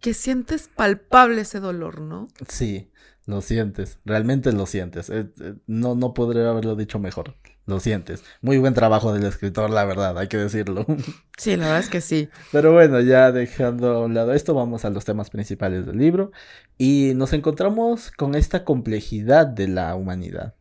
que 0.00 0.14
sientes 0.14 0.68
palpable 0.68 1.42
ese 1.42 1.60
dolor, 1.60 2.00
¿no? 2.00 2.28
Sí, 2.48 2.90
lo 3.26 3.40
sientes, 3.40 3.98
realmente 4.04 4.52
lo 4.52 4.66
sientes. 4.66 5.10
Eh, 5.10 5.28
eh, 5.40 5.54
no, 5.66 5.94
no 5.94 6.14
podría 6.14 6.48
haberlo 6.48 6.76
dicho 6.76 6.98
mejor. 6.98 7.34
Lo 7.66 7.80
sientes. 7.80 8.22
Muy 8.40 8.58
buen 8.58 8.74
trabajo 8.74 9.12
del 9.12 9.24
escritor, 9.24 9.70
la 9.70 9.84
verdad, 9.84 10.16
hay 10.16 10.28
que 10.28 10.36
decirlo. 10.36 10.86
Sí, 11.36 11.54
la 11.56 11.66
verdad 11.66 11.80
es 11.80 11.90
que 11.90 12.00
sí. 12.00 12.30
Pero 12.50 12.72
bueno, 12.72 12.98
ya 13.00 13.30
dejando 13.30 13.90
a 13.90 14.04
un 14.06 14.14
lado 14.14 14.32
esto, 14.32 14.54
vamos 14.54 14.86
a 14.86 14.90
los 14.90 15.04
temas 15.04 15.28
principales 15.28 15.84
del 15.84 15.98
libro. 15.98 16.30
Y 16.78 17.12
nos 17.14 17.34
encontramos 17.34 18.10
con 18.10 18.34
esta 18.34 18.64
complejidad 18.64 19.46
de 19.46 19.68
la 19.68 19.94
humanidad. 19.96 20.54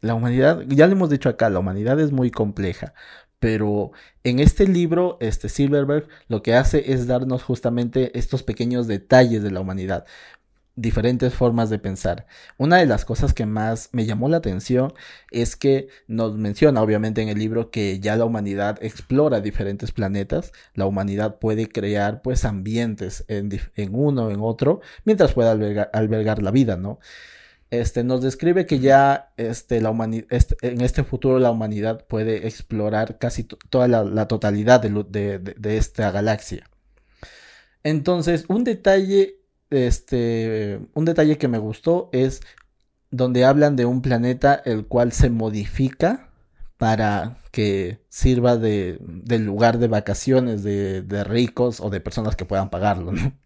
La 0.00 0.14
humanidad, 0.14 0.62
ya 0.66 0.88
lo 0.88 0.94
hemos 0.94 1.10
dicho 1.10 1.28
acá, 1.28 1.50
la 1.50 1.60
humanidad 1.60 2.00
es 2.00 2.10
muy 2.10 2.32
compleja. 2.32 2.94
Pero 3.42 3.90
en 4.22 4.38
este 4.38 4.68
libro, 4.68 5.18
este 5.20 5.48
Silverberg 5.48 6.06
lo 6.28 6.44
que 6.44 6.54
hace 6.54 6.92
es 6.92 7.08
darnos 7.08 7.42
justamente 7.42 8.16
estos 8.16 8.44
pequeños 8.44 8.86
detalles 8.86 9.42
de 9.42 9.50
la 9.50 9.58
humanidad, 9.58 10.06
diferentes 10.76 11.34
formas 11.34 11.68
de 11.68 11.80
pensar. 11.80 12.26
Una 12.56 12.76
de 12.76 12.86
las 12.86 13.04
cosas 13.04 13.34
que 13.34 13.44
más 13.44 13.88
me 13.90 14.06
llamó 14.06 14.28
la 14.28 14.36
atención 14.36 14.94
es 15.32 15.56
que 15.56 15.88
nos 16.06 16.36
menciona 16.36 16.82
obviamente 16.82 17.20
en 17.20 17.30
el 17.30 17.38
libro 17.40 17.72
que 17.72 17.98
ya 17.98 18.14
la 18.14 18.26
humanidad 18.26 18.78
explora 18.80 19.40
diferentes 19.40 19.90
planetas, 19.90 20.52
la 20.74 20.86
humanidad 20.86 21.40
puede 21.40 21.68
crear 21.68 22.22
pues 22.22 22.44
ambientes 22.44 23.24
en, 23.26 23.50
en 23.74 23.92
uno, 23.92 24.30
en 24.30 24.38
otro, 24.40 24.82
mientras 25.04 25.32
pueda 25.32 25.50
albergar, 25.50 25.90
albergar 25.92 26.40
la 26.44 26.52
vida, 26.52 26.76
¿no? 26.76 27.00
Este, 27.72 28.04
nos 28.04 28.20
describe 28.20 28.66
que 28.66 28.80
ya 28.80 29.32
este, 29.38 29.80
la 29.80 29.96
este, 30.28 30.56
en 30.60 30.82
este 30.82 31.04
futuro 31.04 31.38
la 31.38 31.50
humanidad 31.50 32.04
puede 32.06 32.46
explorar 32.46 33.16
casi 33.16 33.44
toda 33.44 33.88
la, 33.88 34.28
totalidad 34.28 34.78
de, 34.78 35.38
de, 35.38 35.76
esta 35.78 36.10
galaxia. 36.10 36.68
Entonces, 37.82 38.44
un 38.48 38.64
detalle, 38.64 39.38
este, 39.70 40.80
un 40.92 41.06
detalle 41.06 41.38
que 41.38 41.48
me 41.48 41.56
gustó 41.56 42.10
es 42.12 42.42
donde 43.10 43.46
hablan 43.46 43.74
de 43.74 43.86
un 43.86 44.02
planeta 44.02 44.60
el 44.66 44.84
cual 44.84 45.12
se 45.12 45.30
modifica 45.30 46.28
para 46.82 47.36
que 47.52 48.04
sirva 48.08 48.56
de, 48.56 48.98
lugar 49.38 49.78
de 49.78 49.86
vacaciones 49.86 50.64
de, 50.64 51.02
de, 51.02 51.22
ricos 51.22 51.78
o 51.78 51.90
de 51.90 52.00
personas 52.00 52.34
que 52.34 52.44
puedan 52.44 52.70
pagarlo, 52.70 53.12
¿no? 53.12 53.38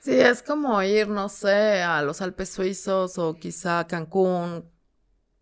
Sí, 0.00 0.18
es 0.18 0.42
como 0.42 0.82
ir, 0.82 1.06
no 1.06 1.28
sé, 1.28 1.84
a 1.84 2.02
los 2.02 2.20
Alpes 2.20 2.48
suizos 2.48 3.16
o 3.16 3.34
quizá 3.34 3.86
Cancún, 3.86 4.68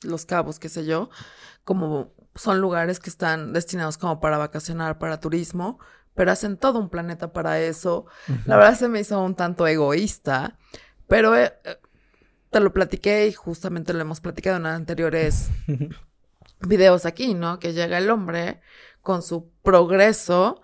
Los 0.03 0.27
Cabos, 0.27 0.59
qué 0.59 0.69
sé 0.69 0.85
yo, 0.85 1.09
como 1.65 2.13
son 2.35 2.61
lugares 2.61 3.01
que 3.01 3.09
están 3.09 3.55
destinados 3.55 3.97
como 3.97 4.21
para 4.21 4.37
vacacionar, 4.37 4.99
para 4.99 5.19
turismo, 5.19 5.79
pero 6.15 6.33
hacen 6.33 6.59
todo 6.59 6.81
un 6.81 6.91
planeta 6.91 7.33
para 7.33 7.61
eso. 7.61 8.05
La 8.45 8.59
verdad 8.59 8.79
se 8.79 8.91
me 8.91 9.01
hizo 9.01 9.19
un 9.23 9.37
tanto 9.37 9.67
egoísta, 9.67 10.59
pero 11.09 11.35
eh, 11.35 11.55
te 12.51 12.61
lo 12.61 12.75
platiqué 12.75 13.27
y 13.27 13.33
justamente 13.33 13.95
lo 13.95 14.01
hemos 14.01 14.21
platicado 14.21 14.59
en 14.59 14.67
anteriores 14.67 15.49
videos 16.67 17.07
aquí, 17.07 17.35
¿no? 17.35 17.59
Que 17.59 17.73
llega 17.73 17.99
el 17.99 18.11
hombre 18.11 18.61
con 19.03 19.23
su 19.23 19.51
progreso, 19.63 20.63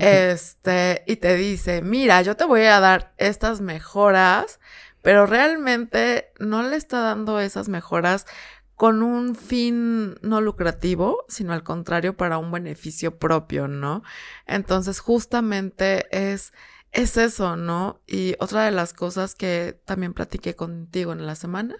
este, 0.00 1.02
y 1.06 1.16
te 1.16 1.36
dice, 1.36 1.82
mira, 1.82 2.22
yo 2.22 2.36
te 2.36 2.44
voy 2.44 2.62
a 2.62 2.80
dar 2.80 3.14
estas 3.16 3.60
mejoras, 3.60 4.60
pero 5.02 5.26
realmente 5.26 6.32
no 6.38 6.62
le 6.62 6.76
está 6.76 7.00
dando 7.00 7.40
esas 7.40 7.68
mejoras 7.68 8.26
con 8.76 9.02
un 9.02 9.34
fin 9.34 10.16
no 10.20 10.40
lucrativo, 10.40 11.24
sino 11.28 11.52
al 11.52 11.62
contrario 11.62 12.16
para 12.16 12.38
un 12.38 12.52
beneficio 12.52 13.18
propio, 13.18 13.68
¿no? 13.68 14.02
Entonces, 14.46 15.00
justamente 15.00 16.06
es, 16.10 16.52
es 16.92 17.16
eso, 17.16 17.56
¿no? 17.56 18.00
Y 18.06 18.36
otra 18.38 18.64
de 18.64 18.72
las 18.72 18.92
cosas 18.92 19.34
que 19.34 19.80
también 19.84 20.12
platiqué 20.12 20.54
contigo 20.54 21.12
en 21.12 21.24
la 21.26 21.36
semana, 21.36 21.76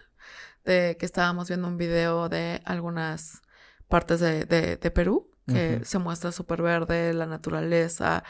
de 0.64 0.96
que 0.98 1.06
estábamos 1.06 1.48
viendo 1.48 1.68
un 1.68 1.76
video 1.76 2.28
de 2.28 2.62
algunas 2.64 3.42
partes 3.88 4.20
de, 4.20 4.44
de, 4.44 4.76
de 4.76 4.90
Perú, 4.90 5.30
que 5.46 5.84
se 5.84 6.00
muestra 6.00 6.32
súper 6.32 6.60
verde, 6.60 7.14
la 7.14 7.26
naturaleza. 7.26 8.24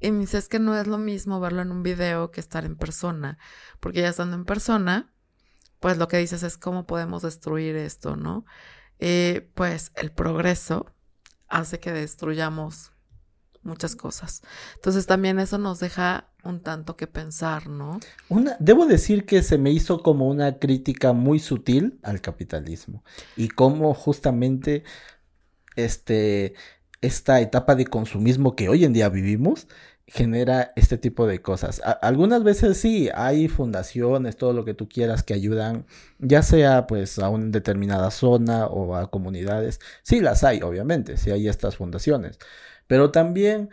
Y 0.00 0.10
me 0.12 0.20
dice, 0.20 0.36
es 0.36 0.48
que 0.48 0.58
no 0.58 0.78
es 0.78 0.86
lo 0.86 0.98
mismo 0.98 1.40
verlo 1.40 1.62
en 1.62 1.72
un 1.72 1.82
video 1.82 2.30
que 2.30 2.40
estar 2.40 2.64
en 2.66 2.76
persona, 2.76 3.38
porque 3.80 4.02
ya 4.02 4.08
estando 4.08 4.36
en 4.36 4.44
persona, 4.44 5.10
pues 5.80 5.96
lo 5.96 6.08
que 6.08 6.18
dices 6.18 6.42
es 6.42 6.58
cómo 6.58 6.86
podemos 6.86 7.22
destruir 7.22 7.76
esto, 7.76 8.16
¿no? 8.16 8.44
Y 9.00 9.40
pues 9.54 9.92
el 9.94 10.12
progreso 10.12 10.94
hace 11.48 11.80
que 11.80 11.92
destruyamos 11.92 12.92
muchas 13.68 13.94
cosas. 13.94 14.42
Entonces 14.74 15.06
también 15.06 15.38
eso 15.38 15.58
nos 15.58 15.78
deja 15.78 16.28
un 16.42 16.60
tanto 16.60 16.96
que 16.96 17.06
pensar, 17.06 17.68
¿no? 17.68 18.00
Una, 18.28 18.56
debo 18.58 18.86
decir 18.86 19.26
que 19.26 19.42
se 19.42 19.58
me 19.58 19.70
hizo 19.70 20.02
como 20.02 20.28
una 20.28 20.58
crítica 20.58 21.12
muy 21.12 21.38
sutil 21.38 22.00
al 22.02 22.20
capitalismo 22.20 23.04
y 23.36 23.48
cómo 23.48 23.94
justamente 23.94 24.82
este, 25.76 26.54
esta 27.00 27.40
etapa 27.40 27.74
de 27.74 27.86
consumismo 27.86 28.56
que 28.56 28.68
hoy 28.68 28.84
en 28.84 28.92
día 28.92 29.08
vivimos 29.08 29.68
genera 30.08 30.72
este 30.74 30.96
tipo 30.96 31.26
de 31.26 31.42
cosas. 31.42 31.82
algunas 32.00 32.42
veces 32.42 32.78
sí, 32.78 33.10
hay 33.14 33.46
fundaciones, 33.46 34.36
todo 34.36 34.54
lo 34.54 34.64
que 34.64 34.72
tú 34.72 34.88
quieras 34.88 35.22
que 35.22 35.34
ayudan, 35.34 35.86
ya 36.18 36.42
sea 36.42 36.86
pues 36.86 37.18
a 37.18 37.28
una 37.28 37.46
determinada 37.50 38.10
zona 38.10 38.66
o 38.66 38.96
a 38.96 39.10
comunidades. 39.10 39.80
Sí 40.02 40.20
las 40.20 40.44
hay, 40.44 40.62
obviamente, 40.62 41.18
sí 41.18 41.30
hay 41.30 41.46
estas 41.46 41.76
fundaciones. 41.76 42.38
Pero 42.88 43.12
también 43.12 43.70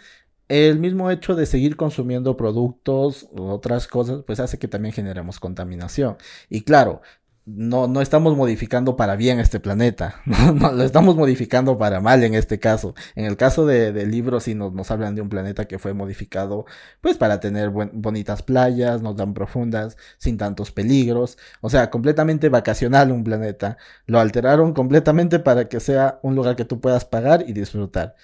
el 0.47 0.79
mismo 0.79 1.09
hecho 1.11 1.35
de 1.35 1.47
seguir 1.47 1.75
consumiendo 1.75 2.37
productos 2.37 3.27
u 3.31 3.45
otras 3.45 3.87
cosas, 3.87 4.23
pues 4.25 4.39
hace 4.39 4.59
que 4.59 4.67
también 4.67 4.93
generemos 4.93 5.39
contaminación. 5.39 6.17
Y 6.49 6.61
claro, 6.61 7.01
no, 7.45 7.87
no 7.87 8.01
estamos 8.01 8.35
modificando 8.35 8.95
para 8.95 9.15
bien 9.15 9.39
este 9.39 9.59
planeta, 9.59 10.21
no, 10.25 10.71
lo 10.71 10.83
estamos 10.83 11.15
modificando 11.15 11.77
para 11.77 11.99
mal 12.01 12.23
en 12.23 12.33
este 12.33 12.59
caso. 12.59 12.95
En 13.15 13.25
el 13.25 13.37
caso 13.37 13.65
de, 13.65 14.05
libro 14.07 14.39
sí 14.39 14.55
nos, 14.55 14.73
nos, 14.73 14.89
hablan 14.91 15.15
de 15.15 15.21
un 15.21 15.29
planeta 15.29 15.65
que 15.65 15.79
fue 15.79 15.93
modificado 15.93 16.65
pues 17.01 17.17
para 17.17 17.39
tener 17.39 17.69
bonitas 17.69 18.41
playas, 18.43 19.01
no 19.01 19.15
tan 19.15 19.33
profundas, 19.33 19.97
sin 20.17 20.37
tantos 20.37 20.71
peligros, 20.71 21.37
o 21.61 21.69
sea, 21.69 21.89
completamente 21.91 22.49
vacacional 22.49 23.11
un 23.11 23.23
planeta. 23.23 23.77
Lo 24.07 24.19
alteraron 24.19 24.73
completamente 24.73 25.39
para 25.39 25.69
que 25.69 25.79
sea 25.79 26.19
un 26.23 26.35
lugar 26.35 26.55
que 26.55 26.65
tú 26.65 26.79
puedas 26.81 27.05
pagar 27.05 27.45
y 27.47 27.53
disfrutar. 27.53 28.15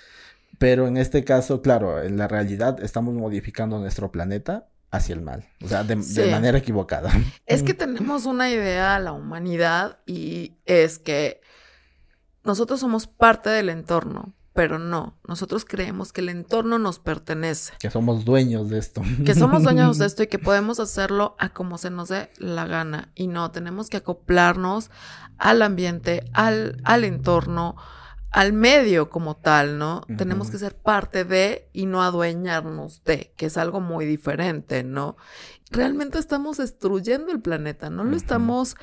Pero 0.62 0.88
en 0.88 0.96
este 0.96 1.24
caso, 1.24 1.64
claro, 1.64 2.04
en 2.04 2.18
la 2.18 2.28
realidad 2.28 2.84
estamos 2.84 3.16
modificando 3.16 3.80
nuestro 3.80 4.12
planeta 4.12 4.68
hacia 4.92 5.16
el 5.16 5.22
mal, 5.22 5.50
o 5.64 5.68
sea, 5.68 5.84
de, 5.84 5.96
manera 6.30 6.60
equivocada. 6.60 7.12
Es 7.48 7.64
que 7.64 7.74
tenemos 7.74 8.28
una 8.28 8.48
idea 8.48 9.00
de 9.00 9.06
la 9.06 9.12
humanidad 9.12 9.98
y 10.06 10.58
es 10.66 11.00
que 11.00 11.42
nosotros 12.44 12.80
somos 12.80 13.08
parte 13.08 13.50
del 13.50 13.70
entorno, 13.70 14.36
pero 14.54 14.78
no, 14.78 15.18
nosotros 15.28 15.66
creemos 15.66 16.14
que 16.14 16.22
el 16.22 16.30
entorno 16.30 16.78
nos 16.78 17.00
pertenece. 17.00 17.74
Que 17.80 17.90
somos 17.90 18.24
dueños 18.24 18.70
de 18.70 18.78
esto. 18.78 19.02
Que 19.26 19.34
somos 19.34 19.64
dueños 19.64 19.98
de 19.98 20.06
esto 20.08 20.22
y 20.22 20.28
que 20.28 20.38
podemos 20.38 20.80
hacerlo 20.80 21.36
a 21.40 21.50
como 21.50 21.80
se 21.80 21.90
nos 21.90 22.10
dé 22.10 22.30
la 22.38 22.68
gana. 22.68 23.12
Y 23.16 23.26
no, 23.26 23.50
tenemos 23.50 23.90
que 23.90 23.98
acoplarnos 23.98 24.92
al 25.40 25.64
ambiente, 25.64 26.30
al, 26.34 26.80
al 26.84 27.04
entorno, 27.04 27.78
al 28.32 28.54
medio 28.54 29.10
como 29.10 29.36
tal, 29.36 29.78
¿no? 29.78 30.06
Tenemos 30.18 30.50
que 30.50 30.58
ser 30.58 30.76
parte 30.76 31.26
de 31.26 31.70
y 31.74 31.86
no 31.86 32.02
adueñarnos 32.02 33.04
de, 33.04 33.34
que 33.36 33.48
es 33.48 33.58
algo 33.58 33.82
muy 33.82 34.06
diferente, 34.06 34.84
¿no? 34.84 35.18
Realmente 35.70 36.18
estamos 36.18 36.58
destruyendo 36.58 37.32
el 37.32 37.42
planeta, 37.42 37.90
no 37.90 38.06
lo 38.06 38.16
estamos 38.16 38.78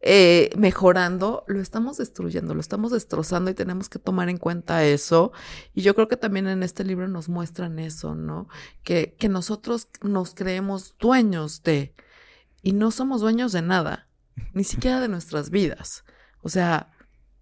eh, 0.00 0.50
mejorando, 0.56 1.44
lo 1.48 1.60
estamos 1.60 1.96
destruyendo, 1.96 2.54
lo 2.54 2.60
estamos 2.60 2.92
destrozando 2.92 3.50
y 3.50 3.54
tenemos 3.54 3.88
que 3.88 3.98
tomar 3.98 4.28
en 4.28 4.38
cuenta 4.38 4.84
eso. 4.84 5.32
Y 5.74 5.82
yo 5.82 5.96
creo 5.96 6.06
que 6.06 6.16
también 6.16 6.46
en 6.46 6.62
este 6.62 6.84
libro 6.84 7.08
nos 7.08 7.28
muestran 7.28 7.80
eso, 7.80 8.14
¿no? 8.14 8.48
Que, 8.84 9.16
que 9.18 9.28
nosotros 9.28 9.88
nos 10.02 10.34
creemos 10.34 10.94
dueños 11.00 11.64
de 11.64 11.94
y 12.62 12.74
no 12.74 12.92
somos 12.92 13.22
dueños 13.22 13.50
de 13.50 13.62
nada, 13.62 14.08
ni 14.52 14.62
siquiera 14.64 15.00
de 15.00 15.08
nuestras 15.08 15.50
vidas. 15.50 16.04
O 16.42 16.48
sea, 16.48 16.92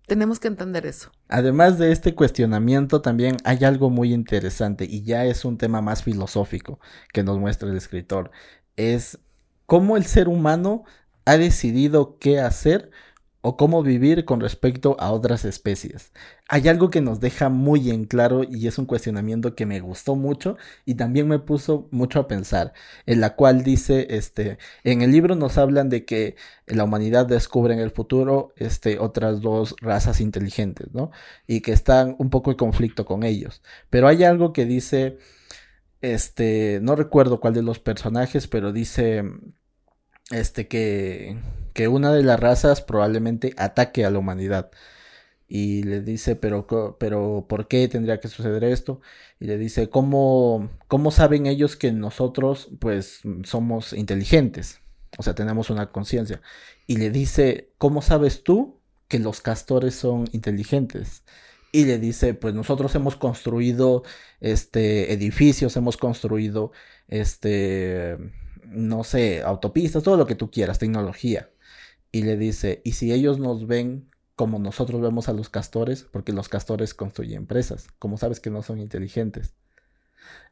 tenemos 0.06 0.40
que 0.40 0.48
entender 0.48 0.86
eso. 0.86 1.10
Además 1.34 1.78
de 1.78 1.92
este 1.92 2.14
cuestionamiento, 2.14 3.00
también 3.00 3.38
hay 3.44 3.64
algo 3.64 3.88
muy 3.88 4.12
interesante 4.12 4.84
y 4.84 5.02
ya 5.02 5.24
es 5.24 5.46
un 5.46 5.56
tema 5.56 5.80
más 5.80 6.02
filosófico 6.02 6.78
que 7.10 7.22
nos 7.22 7.38
muestra 7.38 7.70
el 7.70 7.76
escritor. 7.78 8.30
Es 8.76 9.18
cómo 9.64 9.96
el 9.96 10.04
ser 10.04 10.28
humano 10.28 10.84
ha 11.24 11.38
decidido 11.38 12.18
qué 12.18 12.38
hacer 12.38 12.90
o 13.42 13.56
cómo 13.56 13.82
vivir 13.82 14.24
con 14.24 14.40
respecto 14.40 14.96
a 15.00 15.10
otras 15.10 15.44
especies. 15.44 16.12
Hay 16.48 16.68
algo 16.68 16.90
que 16.90 17.00
nos 17.00 17.20
deja 17.20 17.48
muy 17.48 17.90
en 17.90 18.04
claro 18.04 18.44
y 18.48 18.68
es 18.68 18.78
un 18.78 18.86
cuestionamiento 18.86 19.54
que 19.56 19.66
me 19.66 19.80
gustó 19.80 20.14
mucho 20.14 20.56
y 20.84 20.94
también 20.94 21.28
me 21.28 21.40
puso 21.40 21.88
mucho 21.90 22.20
a 22.20 22.28
pensar, 22.28 22.72
en 23.04 23.20
la 23.20 23.34
cual 23.34 23.64
dice, 23.64 24.06
este, 24.10 24.58
en 24.84 25.02
el 25.02 25.10
libro 25.10 25.34
nos 25.34 25.58
hablan 25.58 25.88
de 25.88 26.04
que 26.04 26.36
la 26.66 26.84
humanidad 26.84 27.26
descubre 27.26 27.74
en 27.74 27.80
el 27.80 27.90
futuro, 27.90 28.52
este, 28.56 28.98
otras 29.00 29.40
dos 29.40 29.74
razas 29.80 30.20
inteligentes, 30.20 30.92
¿no? 30.92 31.10
Y 31.46 31.60
que 31.60 31.72
están 31.72 32.14
un 32.18 32.30
poco 32.30 32.52
en 32.52 32.56
conflicto 32.56 33.04
con 33.04 33.24
ellos. 33.24 33.62
Pero 33.90 34.06
hay 34.06 34.22
algo 34.22 34.52
que 34.52 34.66
dice, 34.66 35.18
este, 36.00 36.80
no 36.82 36.96
recuerdo 36.96 37.40
cuál 37.40 37.54
de 37.54 37.62
los 37.62 37.80
personajes, 37.80 38.46
pero 38.46 38.72
dice, 38.72 39.24
este, 40.30 40.68
que 40.68 41.36
que 41.72 41.88
una 41.88 42.12
de 42.12 42.22
las 42.22 42.38
razas 42.40 42.80
probablemente 42.82 43.54
ataque 43.56 44.04
a 44.04 44.10
la 44.10 44.18
humanidad. 44.18 44.70
Y 45.48 45.82
le 45.82 46.00
dice, 46.00 46.36
pero, 46.36 46.66
pero 46.98 47.46
¿por 47.48 47.68
qué 47.68 47.86
tendría 47.88 48.20
que 48.20 48.28
suceder 48.28 48.64
esto? 48.64 49.00
Y 49.38 49.46
le 49.46 49.58
dice, 49.58 49.90
¿cómo, 49.90 50.70
¿cómo 50.88 51.10
saben 51.10 51.46
ellos 51.46 51.76
que 51.76 51.92
nosotros 51.92 52.70
pues 52.80 53.20
somos 53.44 53.92
inteligentes? 53.92 54.80
O 55.18 55.22
sea, 55.22 55.34
tenemos 55.34 55.68
una 55.68 55.92
conciencia. 55.92 56.40
Y 56.86 56.96
le 56.96 57.10
dice, 57.10 57.70
¿cómo 57.78 58.00
sabes 58.00 58.44
tú 58.44 58.80
que 59.08 59.18
los 59.18 59.42
castores 59.42 59.94
son 59.94 60.26
inteligentes? 60.32 61.22
Y 61.70 61.84
le 61.84 61.98
dice, 61.98 62.34
pues 62.34 62.54
nosotros 62.54 62.94
hemos 62.94 63.16
construido 63.16 64.04
este 64.40 65.12
edificios, 65.12 65.76
hemos 65.76 65.96
construido 65.98 66.72
este 67.08 68.16
no 68.64 69.04
sé, 69.04 69.42
autopistas, 69.42 70.02
todo 70.02 70.16
lo 70.16 70.26
que 70.26 70.34
tú 70.34 70.50
quieras, 70.50 70.78
tecnología 70.78 71.48
y 72.12 72.22
le 72.22 72.36
dice, 72.36 72.82
¿y 72.84 72.92
si 72.92 73.12
ellos 73.12 73.38
nos 73.38 73.66
ven 73.66 74.10
como 74.36 74.58
nosotros 74.58 75.00
vemos 75.00 75.28
a 75.28 75.32
los 75.32 75.48
castores? 75.48 76.04
Porque 76.04 76.32
los 76.32 76.48
castores 76.48 76.94
construyen 76.94 77.38
empresas, 77.38 77.88
como 77.98 78.18
sabes 78.18 78.38
que 78.38 78.50
no 78.50 78.62
son 78.62 78.78
inteligentes. 78.78 79.54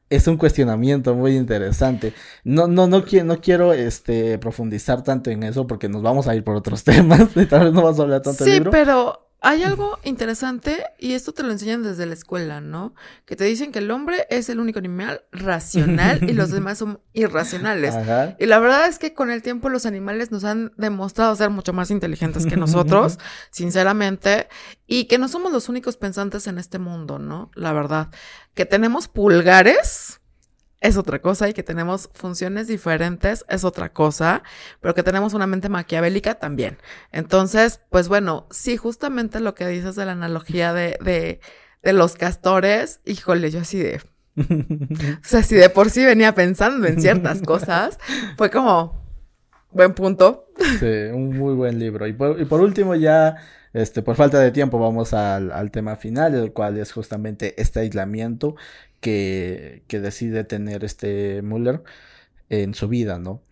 Es 0.08 0.26
un 0.26 0.38
cuestionamiento 0.38 1.14
muy 1.14 1.36
interesante. 1.36 2.14
No, 2.42 2.66
no, 2.66 2.88
no, 2.88 3.04
quiero, 3.04 3.26
no 3.26 3.40
quiero 3.40 3.74
este, 3.74 4.38
profundizar 4.38 5.04
tanto 5.04 5.30
en 5.30 5.44
eso 5.44 5.68
porque 5.68 5.88
nos 5.88 6.02
vamos 6.02 6.26
a 6.26 6.34
ir 6.34 6.42
por 6.42 6.56
otros 6.56 6.82
temas. 6.84 7.28
Tal 7.48 7.64
vez 7.64 7.72
no 7.72 7.82
vamos 7.82 8.00
a 8.00 8.02
hablar 8.02 8.22
tanto 8.22 8.44
Sí, 8.44 8.60
pero 8.70 9.29
hay 9.42 9.62
algo 9.62 9.98
interesante 10.04 10.84
y 10.98 11.14
esto 11.14 11.32
te 11.32 11.42
lo 11.42 11.50
enseñan 11.50 11.82
desde 11.82 12.04
la 12.04 12.12
escuela, 12.12 12.60
¿no? 12.60 12.94
Que 13.24 13.36
te 13.36 13.44
dicen 13.44 13.72
que 13.72 13.78
el 13.78 13.90
hombre 13.90 14.26
es 14.28 14.50
el 14.50 14.60
único 14.60 14.78
animal 14.78 15.24
racional 15.32 16.28
y 16.28 16.34
los 16.34 16.50
demás 16.50 16.78
son 16.78 17.00
irracionales. 17.14 17.94
Y 18.38 18.46
la 18.46 18.58
verdad 18.58 18.86
es 18.86 18.98
que 18.98 19.14
con 19.14 19.30
el 19.30 19.42
tiempo 19.42 19.70
los 19.70 19.86
animales 19.86 20.30
nos 20.30 20.44
han 20.44 20.72
demostrado 20.76 21.34
ser 21.36 21.48
mucho 21.48 21.72
más 21.72 21.90
inteligentes 21.90 22.44
que 22.44 22.56
nosotros, 22.56 23.18
sinceramente, 23.50 24.48
y 24.86 25.04
que 25.04 25.16
no 25.16 25.28
somos 25.28 25.52
los 25.52 25.70
únicos 25.70 25.96
pensantes 25.96 26.46
en 26.46 26.58
este 26.58 26.78
mundo, 26.78 27.18
¿no? 27.18 27.50
La 27.54 27.72
verdad. 27.72 28.10
Que 28.54 28.66
tenemos 28.66 29.08
pulgares 29.08 30.19
es 30.80 30.96
otra 30.96 31.20
cosa 31.20 31.48
y 31.48 31.52
que 31.52 31.62
tenemos 31.62 32.08
funciones 32.14 32.66
diferentes 32.66 33.44
es 33.48 33.64
otra 33.64 33.92
cosa, 33.92 34.42
pero 34.80 34.94
que 34.94 35.02
tenemos 35.02 35.34
una 35.34 35.46
mente 35.46 35.68
maquiavélica 35.68 36.36
también. 36.36 36.78
Entonces, 37.12 37.80
pues 37.90 38.08
bueno, 38.08 38.46
sí, 38.50 38.76
justamente 38.76 39.40
lo 39.40 39.54
que 39.54 39.68
dices 39.68 39.94
de 39.96 40.06
la 40.06 40.12
analogía 40.12 40.72
de, 40.72 40.98
de, 41.02 41.40
de 41.82 41.92
los 41.92 42.16
castores, 42.16 43.00
híjole, 43.04 43.50
yo 43.50 43.60
así 43.60 43.78
de... 43.78 44.00
o 44.36 45.24
sea, 45.24 45.42
si 45.42 45.54
de 45.54 45.68
por 45.68 45.90
sí 45.90 46.04
venía 46.04 46.34
pensando 46.34 46.86
en 46.86 47.00
ciertas 47.00 47.42
cosas, 47.46 47.98
fue 48.38 48.50
como, 48.50 49.04
buen 49.70 49.92
punto. 49.92 50.46
Sí, 50.78 50.86
un 51.12 51.36
muy 51.36 51.54
buen 51.54 51.78
libro. 51.78 52.06
Y 52.06 52.14
por, 52.14 52.40
y 52.40 52.46
por 52.46 52.62
último 52.62 52.94
ya, 52.94 53.36
este, 53.74 54.00
por 54.00 54.16
falta 54.16 54.38
de 54.38 54.50
tiempo, 54.50 54.78
vamos 54.78 55.12
al, 55.12 55.52
al 55.52 55.70
tema 55.70 55.96
final, 55.96 56.34
el 56.34 56.52
cual 56.54 56.78
es 56.78 56.92
justamente 56.92 57.60
este 57.60 57.80
aislamiento 57.80 58.56
que, 59.00 59.84
decide 59.88 60.44
tener 60.44 60.84
este 60.84 61.42
Muller 61.42 61.82
en 62.48 62.74
su 62.74 62.88
vida, 62.88 63.18
¿no? 63.18 63.42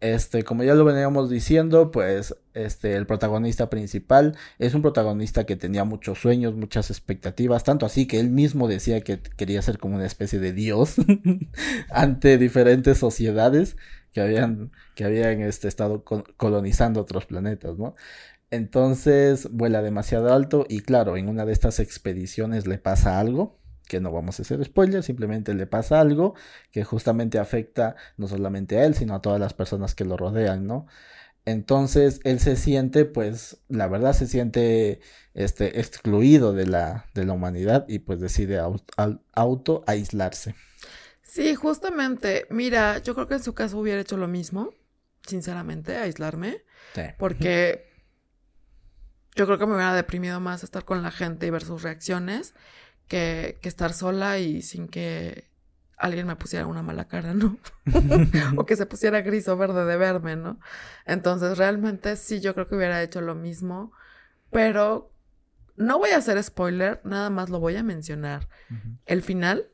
Este, 0.00 0.42
como 0.44 0.64
ya 0.64 0.74
lo 0.74 0.84
veníamos 0.84 1.30
diciendo, 1.30 1.90
pues 1.90 2.36
este, 2.52 2.94
el 2.96 3.06
protagonista 3.06 3.70
principal 3.70 4.36
es 4.58 4.74
un 4.74 4.82
protagonista 4.82 5.46
que 5.46 5.56
tenía 5.56 5.84
muchos 5.84 6.18
sueños, 6.20 6.54
muchas 6.54 6.90
expectativas, 6.90 7.64
tanto 7.64 7.86
así 7.86 8.06
que 8.06 8.20
él 8.20 8.30
mismo 8.30 8.68
decía 8.68 9.00
que 9.00 9.20
quería 9.20 9.62
ser 9.62 9.78
como 9.78 9.96
una 9.96 10.06
especie 10.06 10.40
de 10.40 10.52
dios 10.52 10.96
ante 11.90 12.36
diferentes 12.36 12.98
sociedades 12.98 13.76
que 14.12 14.20
habían, 14.20 14.72
que 14.94 15.04
habían 15.04 15.40
este, 15.40 15.68
estado 15.68 16.04
colonizando 16.04 17.00
otros 17.00 17.24
planetas, 17.26 17.78
¿no? 17.78 17.94
Entonces 18.50 19.48
vuela 19.50 19.82
demasiado 19.82 20.32
alto 20.34 20.66
y 20.68 20.80
claro, 20.80 21.16
en 21.16 21.28
una 21.28 21.46
de 21.46 21.52
estas 21.52 21.80
expediciones 21.80 22.66
le 22.66 22.78
pasa 22.78 23.18
algo 23.20 23.63
que 23.88 24.00
no 24.00 24.10
vamos 24.10 24.38
a 24.38 24.42
hacer 24.42 24.64
spoiler, 24.64 25.02
simplemente 25.02 25.54
le 25.54 25.66
pasa 25.66 26.00
algo 26.00 26.34
que 26.70 26.84
justamente 26.84 27.38
afecta 27.38 27.96
no 28.16 28.28
solamente 28.28 28.78
a 28.78 28.84
él, 28.84 28.94
sino 28.94 29.14
a 29.14 29.22
todas 29.22 29.40
las 29.40 29.54
personas 29.54 29.94
que 29.94 30.04
lo 30.04 30.16
rodean, 30.16 30.66
¿no? 30.66 30.86
Entonces 31.46 32.20
él 32.24 32.40
se 32.40 32.56
siente, 32.56 33.04
pues, 33.04 33.58
la 33.68 33.86
verdad 33.86 34.14
se 34.14 34.26
siente 34.26 35.00
este, 35.34 35.78
excluido 35.78 36.54
de 36.54 36.66
la, 36.66 37.06
de 37.14 37.26
la 37.26 37.34
humanidad 37.34 37.84
y 37.86 37.98
pues 37.98 38.20
decide 38.20 38.58
auto, 38.58 39.84
aislarse. 39.86 40.54
Sí, 41.22 41.54
justamente, 41.54 42.46
mira, 42.48 42.98
yo 42.98 43.14
creo 43.14 43.28
que 43.28 43.34
en 43.34 43.42
su 43.42 43.54
caso 43.54 43.78
hubiera 43.78 44.00
hecho 44.00 44.16
lo 44.16 44.28
mismo, 44.28 44.72
sinceramente, 45.26 45.96
aislarme, 45.96 46.62
porque 47.18 47.90
yo 49.34 49.46
creo 49.46 49.58
que 49.58 49.66
me 49.66 49.74
hubiera 49.74 49.94
deprimido 49.94 50.40
más 50.40 50.62
estar 50.62 50.84
con 50.84 51.02
la 51.02 51.10
gente 51.10 51.46
y 51.46 51.50
ver 51.50 51.64
sus 51.64 51.82
reacciones 51.82 52.54
que, 53.08 53.58
estar 53.62 53.92
sola 53.92 54.38
y 54.38 54.62
sin 54.62 54.88
que 54.88 55.48
alguien 55.96 56.26
me 56.26 56.36
pusiera 56.36 56.66
una 56.66 56.82
mala 56.82 57.06
cara, 57.06 57.34
¿no? 57.34 57.58
o 58.56 58.66
que 58.66 58.76
se 58.76 58.86
pusiera 58.86 59.22
gris 59.22 59.48
o 59.48 59.56
verde 59.56 59.84
de 59.84 59.96
verme, 59.96 60.36
¿no? 60.36 60.58
Entonces, 61.06 61.58
realmente 61.58 62.16
sí, 62.16 62.40
yo 62.40 62.54
creo 62.54 62.68
que 62.68 62.76
hubiera 62.76 63.02
hecho 63.02 63.20
lo 63.20 63.34
mismo, 63.34 63.92
pero 64.50 65.10
no 65.76 65.98
voy 65.98 66.10
a 66.10 66.18
hacer 66.18 66.42
spoiler, 66.42 67.00
nada 67.04 67.30
más 67.30 67.50
lo 67.50 67.60
voy 67.60 67.76
a 67.76 67.82
mencionar. 67.82 68.48
El 69.06 69.22
final, 69.22 69.68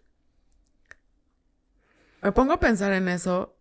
me 2.22 2.32
pongo 2.32 2.52
a 2.52 2.60
pensar 2.60 2.92
en 2.92 3.08
eso 3.08 3.56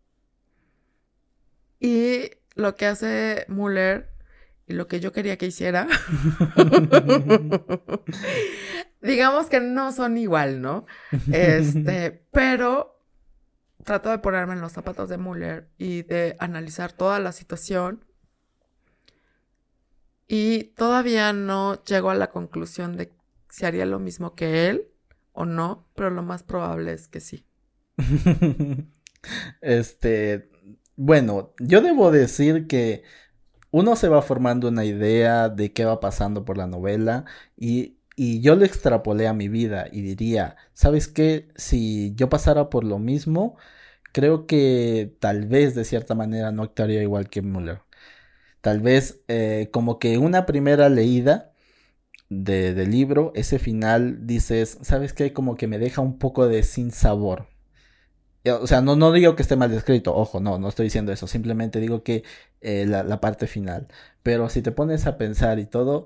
y 1.79 2.31
lo 2.55 2.75
que 2.75 2.85
hace 2.85 3.45
Muller 3.47 4.11
y 4.67 4.73
lo 4.73 4.87
que 4.87 4.99
yo 4.99 5.11
quería 5.11 5.37
que 5.37 5.47
hiciera 5.47 5.87
digamos 9.01 9.47
que 9.47 9.59
no 9.59 9.91
son 9.91 10.17
igual, 10.17 10.61
¿no? 10.61 10.85
Este, 11.31 12.25
pero 12.31 12.99
trato 13.83 14.09
de 14.09 14.19
ponerme 14.19 14.53
en 14.53 14.61
los 14.61 14.73
zapatos 14.73 15.09
de 15.09 15.17
Muller 15.17 15.69
y 15.77 16.03
de 16.03 16.35
analizar 16.39 16.91
toda 16.91 17.19
la 17.19 17.31
situación. 17.31 18.05
Y 20.27 20.75
todavía 20.75 21.33
no 21.33 21.83
llego 21.83 22.11
a 22.11 22.15
la 22.15 22.29
conclusión 22.29 22.97
de 22.97 23.11
si 23.49 23.65
haría 23.65 23.85
lo 23.85 23.99
mismo 23.99 24.35
que 24.35 24.69
él 24.69 24.89
o 25.31 25.45
no, 25.45 25.87
pero 25.95 26.11
lo 26.11 26.21
más 26.21 26.43
probable 26.43 26.93
es 26.93 27.07
que 27.07 27.19
sí. 27.19 27.45
este, 29.61 30.51
bueno, 30.95 31.53
yo 31.59 31.81
debo 31.81 32.11
decir 32.11 32.67
que 32.67 33.03
uno 33.71 33.95
se 33.95 34.09
va 34.09 34.21
formando 34.21 34.67
una 34.67 34.85
idea 34.85 35.49
de 35.49 35.73
qué 35.73 35.85
va 35.85 35.99
pasando 35.99 36.45
por 36.45 36.57
la 36.57 36.67
novela 36.67 37.25
y 37.55 37.98
y 38.21 38.41
yo 38.41 38.57
lo 38.57 38.65
extrapolé 38.65 39.29
a 39.29 39.33
mi 39.33 39.47
vida 39.47 39.87
y 39.89 40.01
diría, 40.01 40.57
¿sabes 40.73 41.07
qué? 41.07 41.47
Si 41.55 42.13
yo 42.15 42.27
pasara 42.29 42.69
por 42.69 42.83
lo 42.83 42.99
mismo, 42.99 43.55
creo 44.11 44.45
que 44.45 45.15
tal 45.19 45.45
vez 45.47 45.73
de 45.73 45.85
cierta 45.85 46.15
manera 46.15 46.51
no 46.51 46.63
actuaría 46.63 47.01
igual 47.01 47.29
que 47.29 47.41
Muller. 47.41 47.81
Tal 48.61 48.81
vez 48.81 49.21
eh, 49.29 49.69
como 49.71 49.99
que 49.99 50.17
una 50.17 50.45
primera 50.45 50.89
leída 50.89 51.53
de, 52.29 52.73
del 52.73 52.91
libro, 52.91 53.31
ese 53.35 53.59
final, 53.59 54.27
dices, 54.27 54.79
¿sabes 54.81 55.13
qué? 55.13 55.33
Como 55.33 55.55
que 55.55 55.67
me 55.67 55.79
deja 55.79 56.01
un 56.01 56.19
poco 56.19 56.47
de 56.49 56.63
sin 56.63 56.91
sabor. 56.91 57.47
O 58.45 58.67
sea, 58.67 58.81
no, 58.81 58.95
no 58.97 59.11
digo 59.13 59.35
que 59.35 59.43
esté 59.43 59.55
mal 59.55 59.71
descrito, 59.71 60.15
ojo, 60.15 60.39
no, 60.41 60.59
no 60.59 60.69
estoy 60.69 60.85
diciendo 60.85 61.11
eso, 61.13 61.27
simplemente 61.27 61.79
digo 61.79 62.03
que 62.03 62.23
eh, 62.61 62.85
la 62.85 63.21
parte 63.21 63.47
final. 63.47 63.87
Pero 64.23 64.49
si 64.49 64.61
te 64.61 64.71
pones 64.71 65.07
a 65.07 65.17
pensar 65.17 65.59
y 65.59 65.65
todo, 65.65 66.05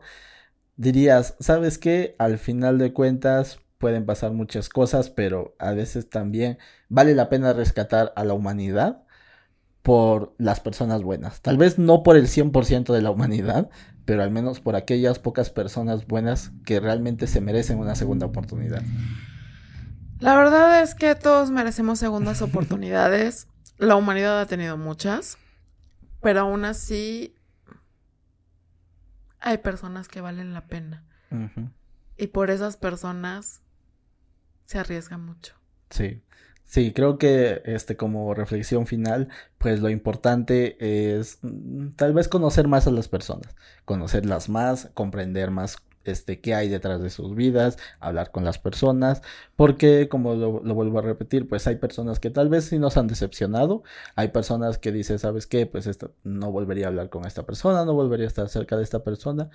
dirías, 0.76 1.36
¿sabes 1.40 1.78
qué? 1.78 2.16
Al 2.20 2.38
final 2.38 2.78
de 2.78 2.94
cuentas 2.94 3.60
pueden 3.78 4.06
pasar 4.06 4.32
muchas 4.32 4.70
cosas, 4.70 5.10
pero 5.10 5.56
a 5.60 5.72
veces 5.74 6.10
también 6.10 6.58
vale 6.90 7.16
la 7.16 7.30
pena 7.30 7.54
rescatar 7.54 8.14
a 8.16 8.24
la 8.24 8.34
humanidad 8.34 9.04
por 9.82 10.34
las 10.38 10.62
personas 10.62 11.04
buenas. 11.04 11.42
Tal 11.42 11.58
vez 11.58 11.78
no 11.78 12.04
por 12.04 12.16
el 12.16 12.28
100% 12.28 12.94
de 12.94 13.02
la 13.02 13.12
humanidad, 13.12 13.70
pero 14.06 14.24
al 14.24 14.32
menos 14.32 14.62
por 14.62 14.76
aquellas 14.76 15.20
pocas 15.20 15.50
personas 15.50 16.08
buenas 16.08 16.52
que 16.66 16.80
realmente 16.80 17.28
se 17.28 17.42
merecen 17.42 17.80
una 17.80 17.96
segunda 17.96 18.26
oportunidad. 18.26 18.82
La 20.20 20.38
verdad 20.38 20.82
es 20.82 20.96
que 20.96 21.16
todos 21.16 21.52
merecemos 21.52 22.00
segundas 22.00 22.42
oportunidades. 22.42 23.48
La 23.78 23.98
humanidad 23.98 24.40
ha 24.40 24.46
tenido 24.46 24.78
muchas, 24.78 25.38
pero 26.22 26.42
aún 26.42 26.64
así 26.64 27.36
hay 29.44 29.58
personas 29.60 30.08
que 30.08 30.22
valen 30.22 30.54
la 30.54 30.66
pena. 30.68 31.04
Y 32.18 32.28
por 32.28 32.50
esas 32.52 32.78
personas 32.78 33.62
se 34.66 34.80
arriesga 34.80 35.18
mucho. 35.18 35.56
Sí. 35.90 36.24
Sí, 36.66 36.94
creo 36.94 37.18
que 37.18 37.62
este 37.66 37.98
como 37.98 38.34
reflexión 38.34 38.88
final, 38.88 39.28
pues 39.58 39.82
lo 39.82 39.90
importante 39.90 40.78
es 41.20 41.40
mm, 41.42 41.90
tal 41.98 42.14
vez 42.14 42.30
conocer 42.30 42.68
más 42.68 42.88
a 42.88 42.92
las 42.92 43.10
personas, 43.10 43.56
conocerlas 43.84 44.48
más, 44.48 44.90
comprender 44.94 45.52
más 45.52 45.78
este, 46.06 46.40
qué 46.40 46.56
hay 46.56 46.70
detrás 46.70 47.02
de 47.02 47.10
sus 47.10 47.36
vidas, 47.36 47.78
hablar 48.00 48.32
con 48.32 48.44
las 48.44 48.60
personas, 48.60 49.22
porque 49.56 50.08
como 50.10 50.36
lo, 50.36 50.52
vuelvo 50.52 51.00
a 51.00 51.02
repetir, 51.02 51.48
pues 51.48 51.68
hay 51.68 51.76
personas 51.76 52.20
que 52.20 52.30
tal 52.30 52.50
vez 52.50 52.66
sí 52.66 52.80
nos 52.80 52.98
han 52.98 53.08
decepcionado, 53.08 53.84
hay 54.16 54.30
personas 54.30 54.78
que 54.78 54.92
dicen, 54.92 55.20
¿sabes 55.20 55.48
qué? 55.48 55.66
Pues 55.66 55.90
no 56.24 56.52
volvería 56.52 56.86
a 56.86 56.90
hablar 56.90 57.10
con 57.10 57.26
esta 57.26 57.44
persona, 57.46 57.86
no 57.86 57.94
volvería 57.94 58.26
a 58.26 58.28
estar 58.28 58.50
cerca 58.50 58.78
de 58.78 58.84
esta 58.84 59.04
persona, 59.04 59.50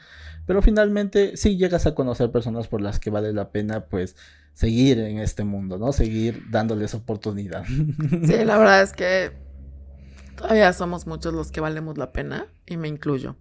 pero 0.46 0.62
finalmente 0.62 1.36
sí 1.36 1.56
llegas 1.56 1.86
a 1.86 1.94
conocer 1.94 2.30
personas 2.30 2.68
por 2.68 2.80
las 2.80 2.98
que 2.98 3.10
vale 3.10 3.32
la 3.32 3.50
pena, 3.50 3.86
pues, 3.86 4.16
seguir 4.58 4.98
en 4.98 5.18
este 5.18 5.44
mundo, 5.44 5.78
¿no? 5.78 5.92
Seguir 5.92 6.50
dándoles 6.50 6.94
oportunidad. 6.94 7.64
Sí, 8.26 8.44
la 8.44 8.58
verdad 8.58 8.82
es 8.82 8.92
que 8.92 9.32
todavía 10.36 10.72
somos 10.72 11.06
muchos 11.06 11.32
los 11.32 11.50
que 11.50 11.60
valemos 11.60 11.98
la 11.98 12.12
pena 12.12 12.46
y 12.66 12.76
me 12.76 12.88
incluyo. 12.88 13.36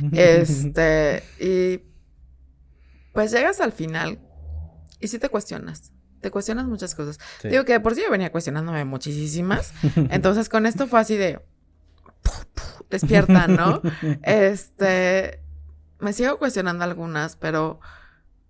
Este, 0.12 1.22
y 1.40 1.87
pues 3.18 3.32
llegas 3.32 3.60
al 3.60 3.72
final 3.72 4.20
y 5.00 5.08
sí 5.08 5.18
te 5.18 5.28
cuestionas. 5.28 5.92
Te 6.20 6.30
cuestionas 6.30 6.68
muchas 6.68 6.94
cosas. 6.94 7.18
Digo 7.42 7.64
que 7.64 7.80
por 7.80 7.96
sí 7.96 8.02
yo 8.04 8.12
venía 8.12 8.30
cuestionándome 8.30 8.84
muchísimas. 8.84 9.72
Entonces 10.10 10.48
con 10.48 10.66
esto 10.66 10.86
fue 10.86 11.00
así 11.00 11.16
de 11.16 11.40
despierta, 12.88 13.48
¿no? 13.48 13.82
Este 14.22 15.40
me 15.98 16.12
sigo 16.12 16.38
cuestionando 16.38 16.84
algunas, 16.84 17.34
pero 17.34 17.80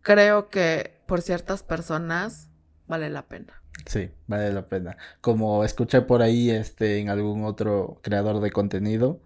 creo 0.03 0.51
que 0.51 1.01
por 1.07 1.23
ciertas 1.23 1.63
personas 1.63 2.51
vale 2.87 3.09
la 3.09 3.27
pena. 3.27 3.63
Sí, 3.87 4.11
vale 4.27 4.53
la 4.53 4.69
pena. 4.69 4.99
Como 5.23 5.65
escuché 5.65 6.03
por 6.03 6.21
ahí 6.21 6.51
este 6.51 6.99
en 6.99 7.09
algún 7.09 7.47
otro 7.47 8.01
creador 8.03 8.41
de 8.41 8.51
contenido, 8.51 9.23